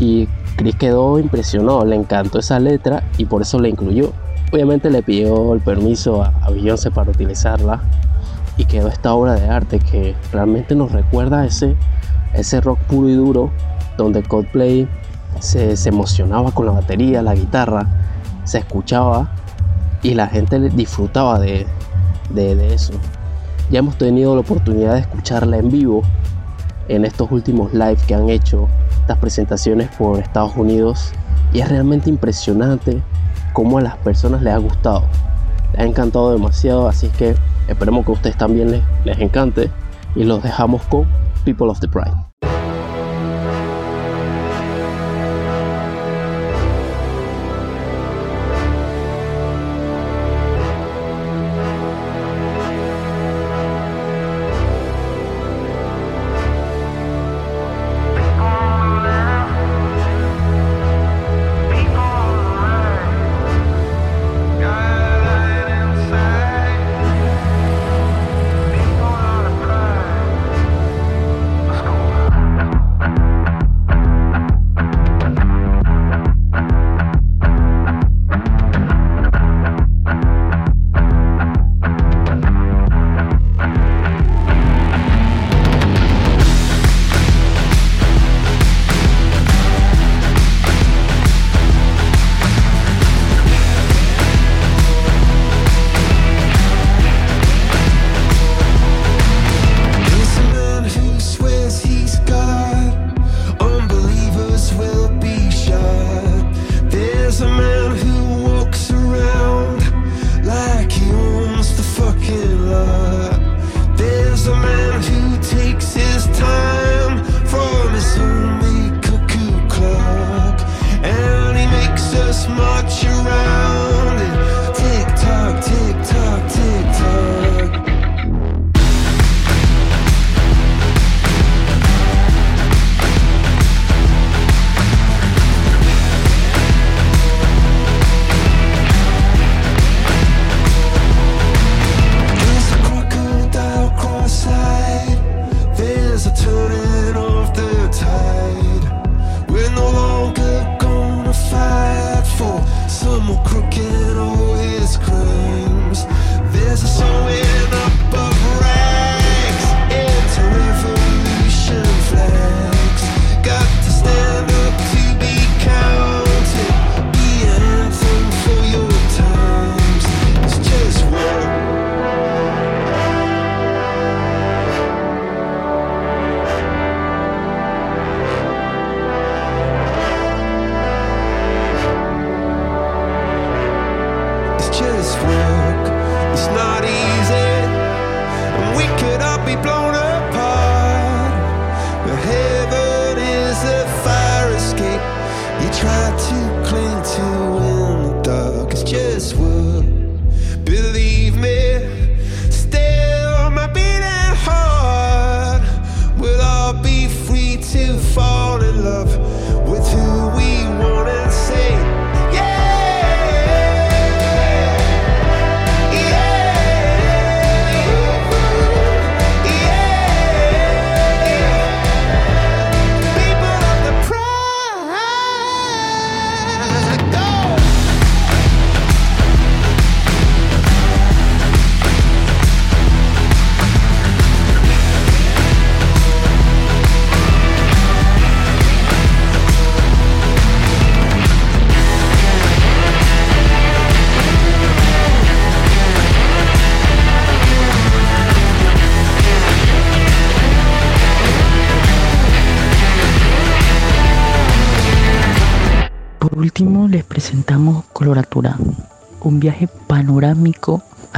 y 0.00 0.26
Chris 0.56 0.74
quedó 0.74 1.20
impresionado, 1.20 1.84
le 1.84 1.94
encantó 1.94 2.40
esa 2.40 2.58
letra 2.58 3.04
y 3.16 3.26
por 3.26 3.42
eso 3.42 3.60
la 3.60 3.68
incluyó. 3.68 4.10
Obviamente 4.52 4.90
le 4.90 5.04
pidió 5.04 5.54
el 5.54 5.60
permiso 5.60 6.24
a, 6.24 6.32
a 6.42 6.50
Beyoncé 6.50 6.90
para 6.90 7.12
utilizarla 7.12 7.80
y 8.56 8.64
quedó 8.64 8.88
esta 8.88 9.14
obra 9.14 9.34
de 9.34 9.48
arte 9.48 9.78
que 9.78 10.16
realmente 10.32 10.74
nos 10.74 10.90
recuerda 10.90 11.42
a 11.42 11.46
ese, 11.46 11.76
ese 12.34 12.60
rock 12.60 12.80
puro 12.88 13.08
y 13.08 13.14
duro 13.14 13.52
donde 13.96 14.24
Coldplay 14.24 14.88
se, 15.38 15.76
se 15.76 15.88
emocionaba 15.90 16.50
con 16.50 16.66
la 16.66 16.72
batería, 16.72 17.22
la 17.22 17.36
guitarra, 17.36 17.86
se 18.46 18.58
escuchaba 18.58 19.28
y 20.02 20.14
la 20.14 20.26
gente 20.28 20.58
disfrutaba 20.70 21.38
de, 21.38 21.66
de- 22.30 22.54
de 22.56 22.72
eso. 22.74 22.94
Ya 23.70 23.80
hemos 23.80 23.96
tenido 23.98 24.34
la 24.34 24.40
oportunidad 24.40 24.94
de 24.94 25.00
escucharla 25.00 25.58
en 25.58 25.70
vivo 25.70 26.02
en 26.88 27.04
estos 27.04 27.30
últimos 27.32 27.72
live 27.74 27.98
que 28.06 28.14
han 28.14 28.30
hecho, 28.30 28.68
estas 29.00 29.18
presentaciones 29.18 29.88
por 29.98 30.20
Estados 30.20 30.56
Unidos 30.56 31.10
y 31.52 31.60
es 31.60 31.68
realmente 31.68 32.08
impresionante 32.08 33.02
cómo 33.52 33.78
a 33.78 33.82
las 33.82 33.96
personas 33.98 34.42
les 34.42 34.54
ha 34.54 34.58
gustado. 34.58 35.02
Les 35.72 35.80
ha 35.80 35.84
encantado 35.84 36.32
demasiado, 36.32 36.88
así 36.88 37.08
que 37.08 37.34
esperemos 37.68 38.04
que 38.04 38.12
a 38.12 38.14
ustedes 38.14 38.36
también 38.36 38.70
les, 38.70 38.82
les 39.04 39.18
encante 39.18 39.70
y 40.14 40.24
los 40.24 40.42
dejamos 40.42 40.82
con 40.82 41.06
People 41.44 41.68
of 41.68 41.80
the 41.80 41.88
Pride. 41.88 42.25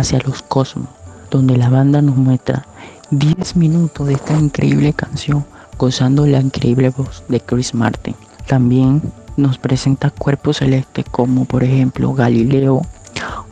Hacia 0.09 0.27
los 0.27 0.41
cosmos, 0.41 0.89
donde 1.31 1.59
la 1.59 1.69
banda 1.69 2.01
nos 2.01 2.17
muestra 2.17 2.67
10 3.11 3.57
minutos 3.57 4.07
de 4.07 4.15
esta 4.15 4.33
increíble 4.39 4.95
canción 4.95 5.45
gozando 5.77 6.27
la 6.27 6.41
increíble 6.41 6.89
voz 6.89 7.23
de 7.29 7.41
Chris 7.41 7.75
Martin. 7.75 8.15
También 8.47 9.03
nos 9.37 9.59
presenta 9.59 10.09
cuerpos 10.09 10.59
celestes 10.59 11.05
como 11.11 11.45
por 11.45 11.63
ejemplo 11.63 12.15
Galileo 12.15 12.81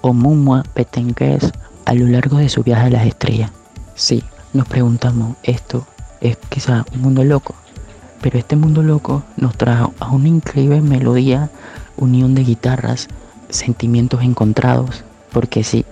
o 0.01 0.15
Mumua 0.15 0.65
Betelgeuse 0.75 1.53
a 1.85 1.93
lo 1.93 2.07
largo 2.07 2.39
de 2.39 2.49
su 2.49 2.63
viaje 2.63 2.87
a 2.87 2.91
las 2.91 3.07
estrellas. 3.07 3.51
Sí, 3.95 4.25
nos 4.55 4.67
preguntamos, 4.67 5.37
esto 5.43 5.87
es 6.23 6.39
quizá 6.49 6.87
un 6.95 7.03
mundo 7.03 7.23
loco, 7.23 7.55
pero 8.23 8.39
este 8.39 8.57
mundo 8.57 8.83
loco 8.83 9.25
nos 9.37 9.59
trajo 9.59 9.93
a 10.01 10.11
una 10.11 10.29
increíble 10.29 10.81
melodía, 10.81 11.51
unión 11.99 12.35
de 12.35 12.45
guitarras, 12.45 13.09
sentimientos 13.51 14.23
encontrados, 14.23 15.05
porque 15.31 15.63
sí, 15.63 15.85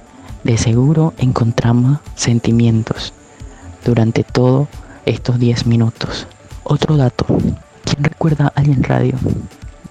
de 0.44 0.58
seguro 0.58 1.14
encontramos 1.18 1.98
sentimientos 2.14 3.12
durante 3.84 4.22
todos 4.24 4.68
estos 5.06 5.38
10 5.38 5.66
minutos. 5.66 6.26
Otro 6.62 6.96
dato, 6.96 7.26
¿quién 7.84 8.04
recuerda 8.04 8.52
Alien 8.54 8.82
Radio? 8.82 9.14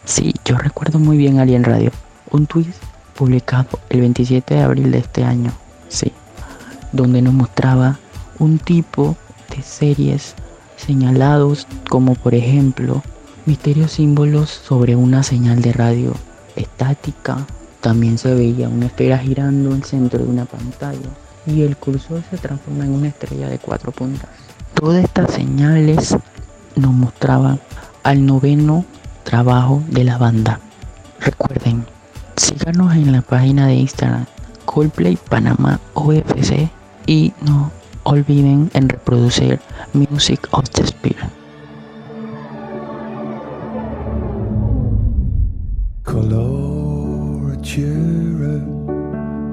Sí, 0.06 0.34
yo 0.46 0.58
recuerdo 0.58 1.00
muy 1.00 1.18
bien 1.18 1.40
Alien 1.40 1.64
Radio. 1.64 1.92
Un 2.32 2.46
tweet 2.46 2.74
publicado 3.16 3.80
el 3.90 4.02
27 4.02 4.56
de 4.56 4.62
abril 4.62 4.92
de 4.92 5.00
este 5.00 5.24
año, 5.24 5.52
sí, 5.90 6.12
donde 6.92 7.22
nos 7.22 7.34
mostraba 7.34 8.00
un 8.40 8.60
tipo 8.60 9.16
de 9.56 9.62
series 9.62 10.36
señalados 10.78 11.68
como 11.90 12.16
por 12.16 12.34
ejemplo 12.36 13.04
misterios 13.46 13.94
símbolos 13.94 14.50
sobre 14.50 14.96
una 14.96 15.24
señal 15.24 15.62
de 15.62 15.74
radio 15.74 16.14
estática. 16.56 17.46
También 17.84 18.18
se 18.18 18.34
veía 18.34 18.70
una 18.70 18.86
esfera 18.86 19.18
girando 19.18 19.72
en 19.72 19.76
el 19.76 19.84
centro 19.84 20.20
de 20.20 20.30
una 20.30 20.46
pantalla 20.46 21.10
y 21.46 21.64
el 21.64 21.76
cursor 21.76 22.24
se 22.30 22.38
transforma 22.38 22.86
en 22.86 22.94
una 22.94 23.10
estrella 23.10 23.50
de 23.50 23.60
cuatro 23.60 23.92
puntas. 23.92 24.30
Todas 24.74 25.04
estas 25.04 25.34
señales 25.34 26.16
nos 26.78 26.94
mostraban 26.94 27.60
al 28.04 28.26
noveno 28.26 28.86
trabajo 29.26 29.84
de 29.90 30.06
la 30.06 30.18
banda. 30.18 30.62
Recuerden, 31.20 31.86
síganos 32.38 32.96
en 32.96 33.12
la 33.12 33.22
página 33.22 33.68
de 33.68 33.76
Instagram 33.76 34.28
Coldplay 34.64 35.18
Panamá 35.18 35.78
OFC 35.94 36.70
y 37.06 37.34
no 37.42 37.70
olviden 38.04 38.72
en 38.74 38.88
reproducir 38.88 39.60
Music 39.92 40.48
of 40.52 40.70
the 40.70 40.84
Spirit. 40.84 41.20
Coloratura, 47.64 48.60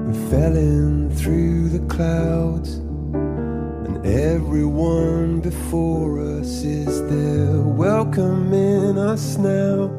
we 0.05 0.13
fell 0.29 0.55
in 0.57 1.09
through 1.11 1.69
the 1.69 1.79
clouds, 1.87 2.75
and 2.75 4.05
everyone 4.05 5.39
before 5.39 6.19
us 6.19 6.63
is 6.63 7.01
there 7.09 7.61
welcoming 7.61 8.97
us 8.97 9.37
now. 9.37 9.89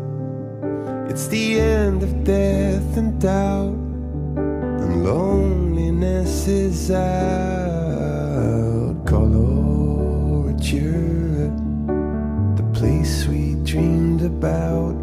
It's 1.08 1.26
the 1.28 1.58
end 1.58 2.02
of 2.02 2.22
death 2.22 2.98
and 2.98 3.18
doubt, 3.18 3.78
and 4.36 5.04
loneliness 5.04 6.46
is 6.46 6.90
out. 6.90 7.02
Coloratura, 9.06 10.56
the 12.58 12.78
place 12.78 13.26
we 13.26 13.54
dreamed 13.64 14.20
about 14.20 15.01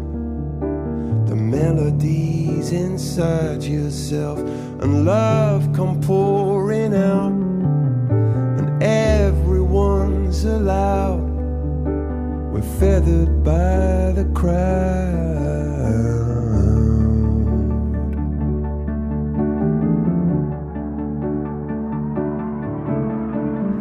melodies 1.50 2.70
inside 2.70 3.62
yourself 3.64 4.38
and 4.38 5.04
love 5.04 5.68
come 5.74 6.00
pouring 6.00 6.94
out 6.94 7.32
and 8.58 8.82
everyone's 8.82 10.44
allowed. 10.44 11.28
We're 12.52 12.62
feathered 12.78 13.42
by 13.42 14.12
the 14.12 14.30
crowd. 14.32 15.40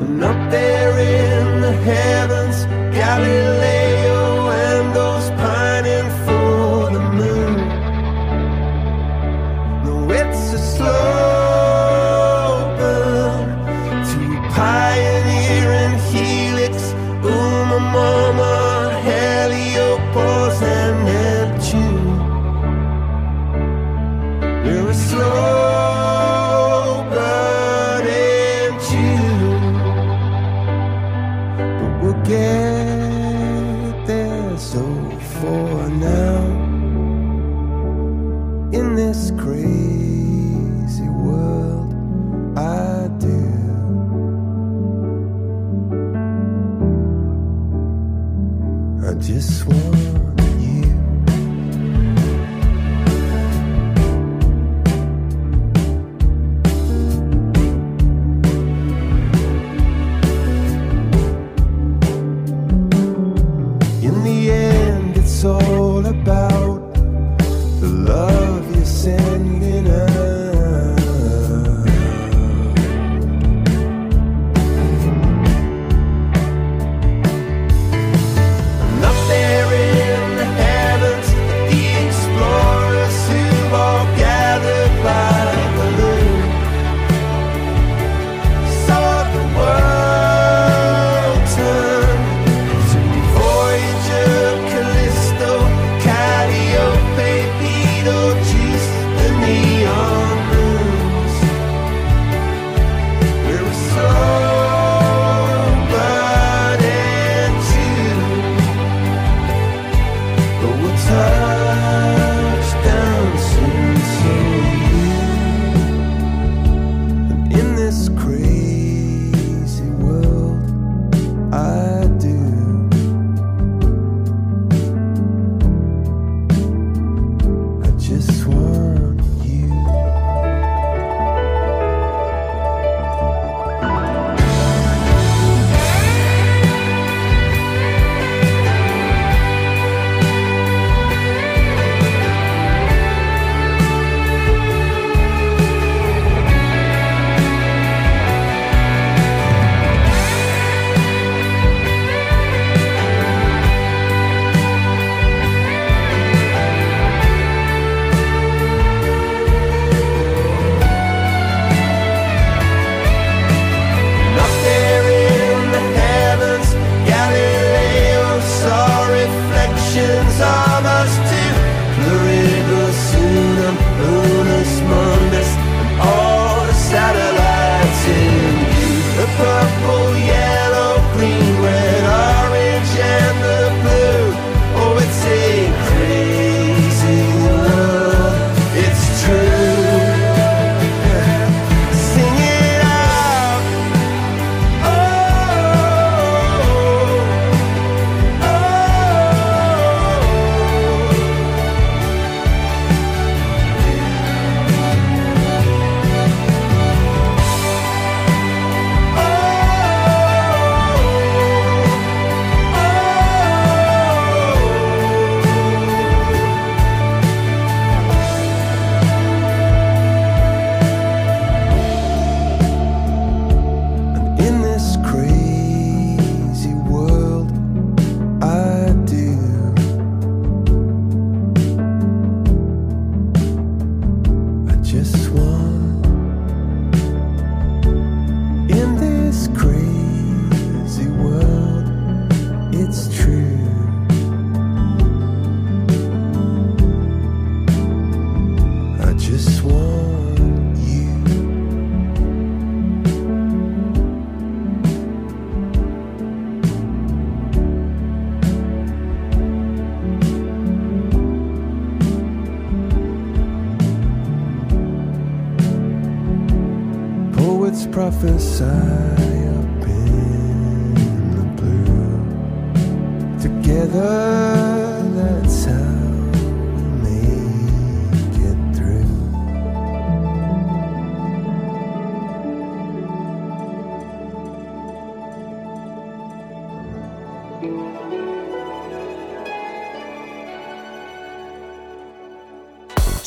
And 0.02 0.24
up 0.24 0.52
there 0.52 0.98
in 0.98 1.62
the 1.62 1.74
heavens 1.74 2.66
galileo 2.96 3.99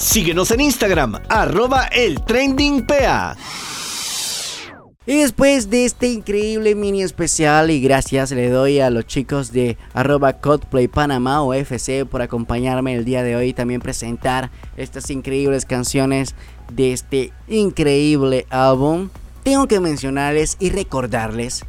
Síguenos 0.02 0.50
en 0.50 0.60
Instagram, 0.60 1.20
arroba 1.28 1.84
el 1.86 2.20
trending. 2.24 2.84
Y 5.06 5.20
después 5.20 5.70
de 5.70 5.84
este 5.84 6.08
increíble 6.08 6.74
mini 6.74 7.04
especial 7.04 7.70
y 7.70 7.80
gracias 7.80 8.32
le 8.32 8.50
doy 8.50 8.80
a 8.80 8.90
los 8.90 9.06
chicos 9.06 9.52
de 9.52 9.78
arroba 9.94 10.34
Codplay 10.34 10.90
o 10.92 11.54
FC 11.54 12.04
por 12.04 12.20
acompañarme 12.20 12.94
el 12.94 13.04
día 13.04 13.22
de 13.22 13.36
hoy 13.36 13.50
y 13.50 13.52
también 13.54 13.80
presentar 13.80 14.50
estas 14.76 15.08
increíbles 15.08 15.64
canciones 15.64 16.34
de 16.72 16.92
este 16.92 17.32
increíble 17.46 18.44
álbum. 18.50 19.08
Tengo 19.44 19.68
que 19.68 19.78
mencionarles 19.78 20.56
y 20.58 20.70
recordarles 20.70 21.64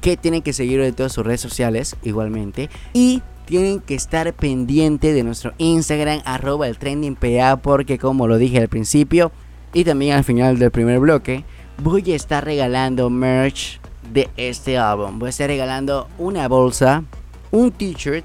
que 0.00 0.16
tienen 0.16 0.42
que 0.42 0.52
seguirlo 0.52 0.84
en 0.84 0.94
todas 0.94 1.12
sus 1.12 1.24
redes 1.24 1.40
sociales 1.40 1.96
igualmente 2.02 2.68
y 2.92 3.22
tienen 3.46 3.80
que 3.80 3.94
estar 3.94 4.32
pendiente 4.34 5.12
de 5.12 5.22
nuestro 5.22 5.54
Instagram 5.56 6.20
arroba 6.24 6.68
el 6.68 6.78
trending 6.78 7.16
PA 7.16 7.56
porque 7.56 7.98
como 7.98 8.26
lo 8.26 8.36
dije 8.36 8.58
al 8.58 8.68
principio 8.68 9.32
y 9.72 9.84
también 9.84 10.16
al 10.16 10.24
final 10.24 10.58
del 10.58 10.70
primer 10.70 10.98
bloque 10.98 11.44
voy 11.78 12.12
a 12.12 12.16
estar 12.16 12.44
regalando 12.44 13.08
merch 13.08 13.80
de 14.12 14.28
este 14.36 14.78
álbum. 14.78 15.18
Voy 15.18 15.28
a 15.28 15.30
estar 15.30 15.48
regalando 15.48 16.08
una 16.18 16.48
bolsa, 16.48 17.04
un 17.50 17.70
t-shirt 17.70 18.24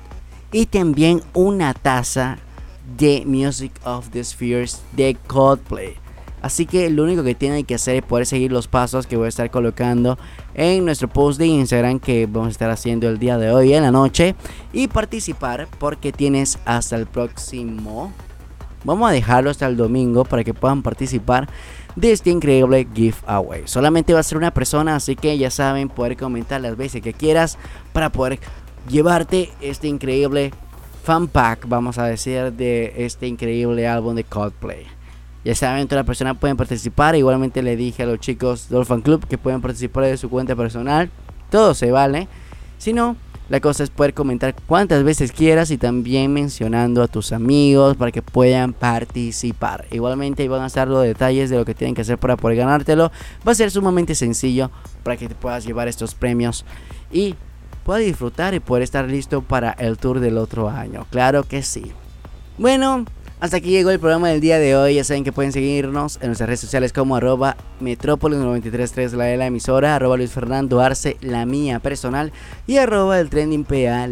y 0.52 0.66
también 0.66 1.22
una 1.34 1.74
taza 1.74 2.38
de 2.98 3.24
Music 3.26 3.72
of 3.84 4.10
the 4.10 4.24
Spheres 4.24 4.82
de 4.94 5.16
Coldplay. 5.28 5.96
Así 6.42 6.66
que 6.66 6.90
lo 6.90 7.04
único 7.04 7.24
que 7.24 7.36
tienen 7.36 7.66
que 7.66 7.76
hacer 7.76 7.98
es 7.98 8.04
poder 8.04 8.26
seguir 8.26 8.52
los 8.52 8.68
pasos 8.68 9.08
que 9.08 9.18
voy 9.18 9.28
a 9.28 9.30
estar 9.30 9.52
colocando 9.52 10.18
en 10.54 10.86
nuestro 10.86 11.08
post 11.08 11.40
de 11.40 11.48
Instagram 11.48 12.00
que 12.00 12.26
vamos 12.26 12.48
a 12.48 12.52
estar 12.52 12.70
haciendo 12.70 13.08
el 13.08 13.20
día 13.20 13.38
de 13.38 13.52
hoy 13.52 13.74
en 13.74 13.84
la 13.84 13.92
noche 13.92 14.36
y 14.74 14.88
participar 14.88 15.68
porque 15.80 16.12
tienes 16.12 16.58
hasta 16.66 16.96
el 16.96 17.06
próximo 17.06 18.12
Vamos 18.84 19.08
a 19.10 19.14
dejarlo 19.14 19.52
hasta 19.52 19.68
el 19.68 19.78
domingo 19.78 20.26
para 20.26 20.44
que 20.44 20.56
puedan 20.56 20.82
participar 20.82 21.48
de 21.96 22.12
este 22.12 22.32
increíble 22.32 22.88
giveaway. 22.94 23.64
Solamente 23.66 24.14
va 24.14 24.22
a 24.22 24.24
ser 24.24 24.38
una 24.40 24.52
persona, 24.52 24.96
así 24.96 25.16
que 25.16 25.38
ya 25.38 25.52
saben, 25.52 25.88
poder 25.88 26.18
comentar 26.18 26.62
las 26.62 26.76
veces 26.76 27.02
que 27.02 27.14
quieras 27.14 27.60
para 27.94 28.12
poder 28.12 28.40
llevarte 28.90 29.52
este 29.62 29.88
increíble 29.88 30.52
fan 31.04 31.28
pack, 31.28 31.68
vamos 31.68 32.00
a 32.00 32.06
decir, 32.06 32.54
de 32.54 32.94
este 32.98 33.28
increíble 33.28 33.88
álbum 33.88 34.16
de 34.16 34.24
Coldplay. 34.24 35.01
Ya 35.44 35.56
saben, 35.56 35.88
todas 35.88 36.02
las 36.02 36.06
personas 36.06 36.38
pueden 36.38 36.58
participar. 36.58 37.16
Igualmente 37.16 37.62
le 37.64 37.76
dije 37.76 38.04
a 38.04 38.06
los 38.06 38.20
chicos 38.20 38.70
del 38.70 38.86
fan 38.86 39.02
club 39.02 39.26
que 39.28 39.38
pueden 39.38 39.62
participar 39.62 40.04
de 40.04 40.18
su 40.18 40.30
cuenta 40.30 40.56
personal. 40.56 41.10
Todo 41.50 41.74
se 41.74 41.92
vale. 41.92 42.28
Si 42.78 42.94
no, 42.94 43.16
la 43.50 43.60
cosa 43.60 43.84
es 43.84 43.90
poder 43.90 44.14
comentar 44.14 44.56
cuantas 44.66 45.04
veces 45.04 45.32
quieras 45.32 45.72
y 45.72 45.78
también 45.78 46.32
mencionando 46.32 47.04
a 47.04 47.08
tus 47.08 47.34
amigos 47.34 47.98
para 47.98 48.12
que 48.12 48.22
puedan 48.22 48.72
participar. 48.72 49.86
Igualmente 49.92 50.44
ahí 50.44 50.48
van 50.48 50.62
a 50.62 50.68
estar 50.68 50.88
los 50.88 51.04
detalles 51.04 51.50
de 51.50 51.58
lo 51.58 51.66
que 51.66 51.76
tienen 51.76 51.94
que 51.94 52.02
hacer 52.02 52.18
para 52.18 52.38
poder 52.38 52.58
ganártelo. 52.58 53.12
Va 53.46 53.52
a 53.52 53.56
ser 53.56 53.70
sumamente 53.70 54.16
sencillo 54.16 54.72
para 55.04 55.18
que 55.18 55.28
te 55.28 55.36
puedas 55.36 55.66
llevar 55.66 55.88
estos 55.88 56.16
premios 56.16 56.66
y 57.12 57.36
puedas 57.84 58.06
disfrutar 58.06 58.54
y 58.54 58.62
poder 58.62 58.84
estar 58.84 59.10
listo 59.10 59.42
para 59.42 59.72
el 59.72 59.98
tour 59.98 60.22
del 60.22 60.38
otro 60.38 60.70
año. 60.70 61.06
Claro 61.10 61.44
que 61.44 61.62
sí. 61.62 61.92
Bueno, 62.58 63.06
hasta 63.42 63.58
aquí 63.58 63.72
llegó 63.72 63.90
el 63.90 64.00
programa 64.00 64.30
del 64.30 64.40
día 64.40 64.60
de 64.60 64.76
hoy. 64.78 64.96
Ya 64.96 65.04
saben 65.04 65.24
que 65.24 65.32
pueden 65.32 65.52
seguirnos 65.52 66.20
en 66.22 66.28
nuestras 66.28 66.48
redes 66.48 66.60
sociales 66.60 66.94
como 66.94 67.16
arroba 67.16 67.58
metrópolis 67.80 68.38
933 68.38 69.14
la 69.14 69.26
de 69.26 69.36
la 69.36 69.48
emisora, 69.48 69.96
arroba 69.96 70.16
Luis 70.16 70.30
Fernando 70.30 70.80
Arce, 70.80 71.18
la 71.22 71.48
mía 71.48 71.80
personal, 71.80 72.32
y 72.68 72.78
arroba 72.78 73.20
el 73.20 73.32
trending 73.32 73.66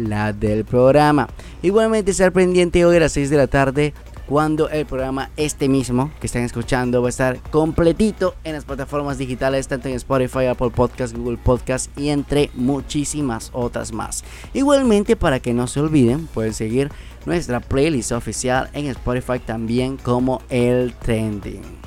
la 0.08 0.32
del 0.32 0.64
programa. 0.64 1.28
Igualmente 1.62 2.10
estar 2.10 2.32
pendiente 2.32 2.84
hoy 2.84 2.96
a 2.96 3.00
las 3.00 3.12
6 3.12 3.30
de 3.30 3.36
la 3.36 3.46
tarde 3.46 3.94
cuando 4.30 4.68
el 4.68 4.86
programa 4.86 5.30
este 5.36 5.68
mismo 5.68 6.12
que 6.20 6.28
están 6.28 6.42
escuchando 6.42 7.02
va 7.02 7.08
a 7.08 7.10
estar 7.10 7.40
completito 7.50 8.36
en 8.44 8.52
las 8.52 8.64
plataformas 8.64 9.18
digitales, 9.18 9.66
tanto 9.66 9.88
en 9.88 9.94
Spotify, 9.94 10.46
Apple 10.46 10.70
Podcast, 10.70 11.16
Google 11.16 11.36
Podcast 11.36 11.96
y 11.98 12.10
entre 12.10 12.48
muchísimas 12.54 13.50
otras 13.52 13.92
más. 13.92 14.22
Igualmente 14.54 15.16
para 15.16 15.40
que 15.40 15.52
no 15.52 15.66
se 15.66 15.80
olviden, 15.80 16.28
pueden 16.28 16.54
seguir 16.54 16.92
nuestra 17.26 17.60
playlist 17.60 18.12
oficial 18.12 18.70
en 18.72 18.86
Spotify 18.86 19.38
también 19.38 19.96
como 19.96 20.42
el 20.48 20.94
trending. 20.94 21.80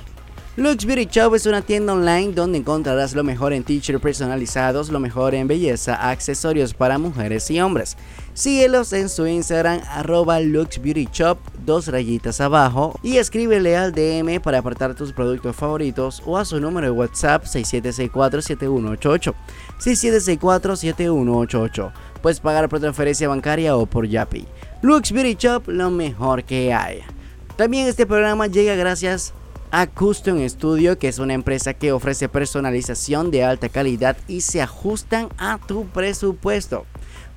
Lux 0.55 0.85
Beauty 0.85 1.07
Shop 1.11 1.33
es 1.33 1.47
una 1.47 1.63
tienda 1.63 1.93
online 1.93 2.31
donde 2.31 2.59
encontrarás 2.59 3.15
lo 3.15 3.23
mejor 3.23 3.53
en 3.53 3.63
t-shirts 3.63 3.99
personalizados, 3.99 4.89
lo 4.89 4.99
mejor 4.99 5.33
en 5.33 5.47
belleza, 5.47 6.11
accesorios 6.11 6.75
para 6.75 6.99
mujeres 6.99 7.49
y 7.49 7.59
hombres. 7.59 7.97
Síguelos 8.35 8.93
en 8.93 9.09
su 9.09 9.25
Instagram 9.25 9.81
arroba 9.89 10.39
Lux 10.39 10.79
Beauty 10.79 11.09
Shop, 11.11 11.39
dos 11.65 11.87
rayitas 11.87 12.39
abajo, 12.39 12.99
y 13.01 13.17
escríbele 13.17 13.75
al 13.75 13.93
DM 13.93 14.39
para 14.43 14.59
apartar 14.59 14.93
tus 14.93 15.11
productos 15.11 15.55
favoritos 15.55 16.21
o 16.23 16.37
a 16.37 16.45
su 16.45 16.59
número 16.59 16.85
de 16.85 16.91
WhatsApp 16.91 17.45
6764-7188. 17.45 19.33
6764-7188. 19.79 21.91
Puedes 22.23 22.39
pagar 22.39 22.69
por 22.69 22.79
transferencia 22.79 23.27
bancaria 23.27 23.75
o 23.75 23.85
por 23.85 24.07
Yapi. 24.07 24.45
Lux 24.81 25.11
Beauty 25.11 25.35
Shop, 25.35 25.67
lo 25.67 25.91
mejor 25.91 26.45
que 26.45 26.73
hay. 26.73 27.01
También 27.57 27.85
este 27.85 28.05
programa 28.05 28.47
llega 28.47 28.75
gracias 28.75 29.33
a 29.71 29.87
Custom 29.87 30.47
Studio, 30.47 30.97
que 30.97 31.09
es 31.09 31.19
una 31.19 31.33
empresa 31.33 31.73
que 31.73 31.91
ofrece 31.91 32.29
personalización 32.29 33.29
de 33.29 33.43
alta 33.43 33.67
calidad 33.67 34.15
y 34.29 34.39
se 34.39 34.61
ajustan 34.61 35.27
a 35.37 35.59
tu 35.67 35.85
presupuesto. 35.87 36.85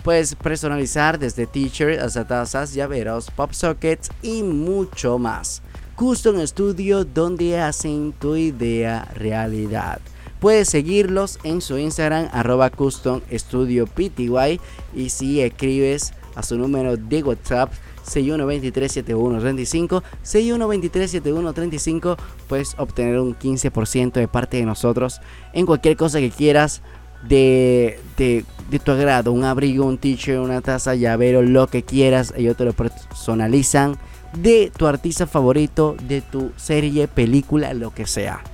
Puedes 0.04 0.36
personalizar 0.36 1.18
desde 1.18 1.48
t-shirts 1.48 2.00
hasta 2.00 2.24
tazas, 2.24 2.72
llaveros, 2.72 3.28
pop 3.32 3.54
sockets 3.54 4.10
y 4.22 4.44
mucho 4.44 5.18
más. 5.18 5.62
Custom 5.96 6.46
Studio, 6.46 7.04
donde 7.04 7.58
hacen 7.58 8.12
tu 8.12 8.36
idea 8.36 9.08
realidad. 9.16 9.98
Puedes 10.46 10.68
seguirlos 10.68 11.40
en 11.42 11.60
su 11.60 11.76
Instagram, 11.76 12.28
arroba 12.30 12.70
Custom 12.70 13.20
Studio 13.32 13.84
PTY. 13.88 14.60
Y 14.94 15.08
si 15.08 15.40
escribes 15.40 16.12
a 16.36 16.44
su 16.44 16.56
número 16.56 16.96
de 16.96 17.24
WhatsApp 17.24 17.72
61237135 18.06 20.04
61237135 20.22 22.16
puedes 22.46 22.76
obtener 22.78 23.18
un 23.18 23.36
15% 23.36 24.12
de 24.12 24.28
parte 24.28 24.58
de 24.58 24.66
nosotros 24.66 25.20
en 25.52 25.66
cualquier 25.66 25.96
cosa 25.96 26.20
que 26.20 26.30
quieras 26.30 26.80
de, 27.26 27.98
de, 28.16 28.44
de 28.70 28.78
tu 28.78 28.92
agrado 28.92 29.32
un 29.32 29.42
abrigo 29.42 29.84
un 29.84 29.98
t-shirt 29.98 30.38
una 30.38 30.60
taza 30.60 30.94
llavero 30.94 31.42
lo 31.42 31.66
que 31.66 31.82
quieras 31.82 32.32
ellos 32.36 32.56
te 32.56 32.64
lo 32.64 32.72
personalizan 32.72 33.98
de 34.40 34.70
tu 34.76 34.86
artista 34.86 35.26
favorito 35.26 35.96
de 36.06 36.20
tu 36.20 36.52
serie 36.54 37.08
película 37.08 37.74
lo 37.74 37.92
que 37.92 38.06
sea 38.06 38.44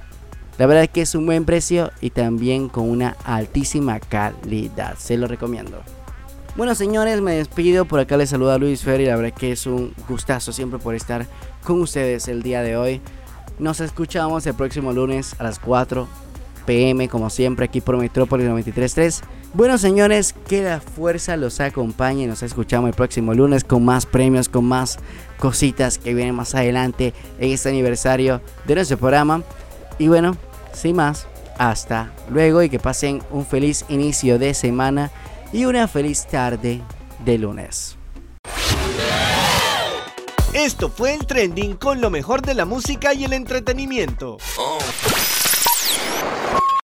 la 0.62 0.68
verdad 0.68 0.84
es 0.84 0.90
que 0.90 1.02
es 1.02 1.16
un 1.16 1.26
buen 1.26 1.44
precio 1.44 1.90
y 2.00 2.10
también 2.10 2.68
con 2.68 2.88
una 2.88 3.16
altísima 3.24 3.98
calidad 3.98 4.94
se 4.96 5.16
lo 5.16 5.26
recomiendo 5.26 5.82
bueno 6.54 6.76
señores, 6.76 7.20
me 7.20 7.34
despido. 7.34 7.84
Por 7.84 7.98
acá 7.98 8.16
les 8.16 8.30
saluda 8.30 8.58
Luis 8.58 8.82
Fer 8.82 9.00
y 9.00 9.06
la 9.06 9.16
verdad 9.16 9.36
que 9.36 9.50
es 9.50 9.66
un 9.66 9.92
gustazo 10.08 10.52
siempre 10.52 10.78
por 10.78 10.94
estar 10.94 11.26
con 11.64 11.80
ustedes 11.80 12.28
el 12.28 12.44
día 12.44 12.62
de 12.62 12.76
hoy. 12.76 13.00
Nos 13.58 13.80
escuchamos 13.80 14.46
el 14.46 14.54
próximo 14.54 14.92
lunes 14.92 15.34
a 15.40 15.42
las 15.42 15.58
4 15.58 16.06
pm 16.64 17.08
como 17.08 17.28
siempre 17.28 17.64
aquí 17.64 17.80
por 17.80 17.96
Metrópolis 17.96 18.46
933. 18.46 19.22
Bueno 19.54 19.78
señores, 19.78 20.32
que 20.46 20.62
la 20.62 20.80
fuerza 20.80 21.36
los 21.36 21.58
acompañe. 21.58 22.28
Nos 22.28 22.44
escuchamos 22.44 22.90
el 22.90 22.94
próximo 22.94 23.34
lunes 23.34 23.64
con 23.64 23.84
más 23.84 24.06
premios, 24.06 24.48
con 24.48 24.64
más 24.64 25.00
cositas 25.38 25.98
que 25.98 26.14
vienen 26.14 26.36
más 26.36 26.54
adelante 26.54 27.14
en 27.40 27.50
este 27.50 27.70
aniversario 27.70 28.40
de 28.64 28.76
nuestro 28.76 28.96
programa. 28.96 29.42
Y 29.98 30.08
bueno, 30.08 30.36
sin 30.72 30.96
más, 30.96 31.26
hasta 31.58 32.12
luego 32.28 32.62
y 32.62 32.68
que 32.68 32.78
pasen 32.78 33.22
un 33.30 33.46
feliz 33.46 33.84
inicio 33.88 34.38
de 34.38 34.54
semana 34.54 35.10
y 35.52 35.64
una 35.66 35.86
feliz 35.88 36.26
tarde 36.26 36.80
de 37.24 37.38
lunes. 37.38 37.96
Esto 40.52 40.90
fue 40.90 41.14
el 41.14 41.26
trending 41.26 41.76
con 41.76 42.00
lo 42.00 42.10
mejor 42.10 42.42
de 42.42 42.54
la 42.54 42.66
música 42.66 43.14
y 43.14 43.24
el 43.24 43.32
entretenimiento. 43.32 44.36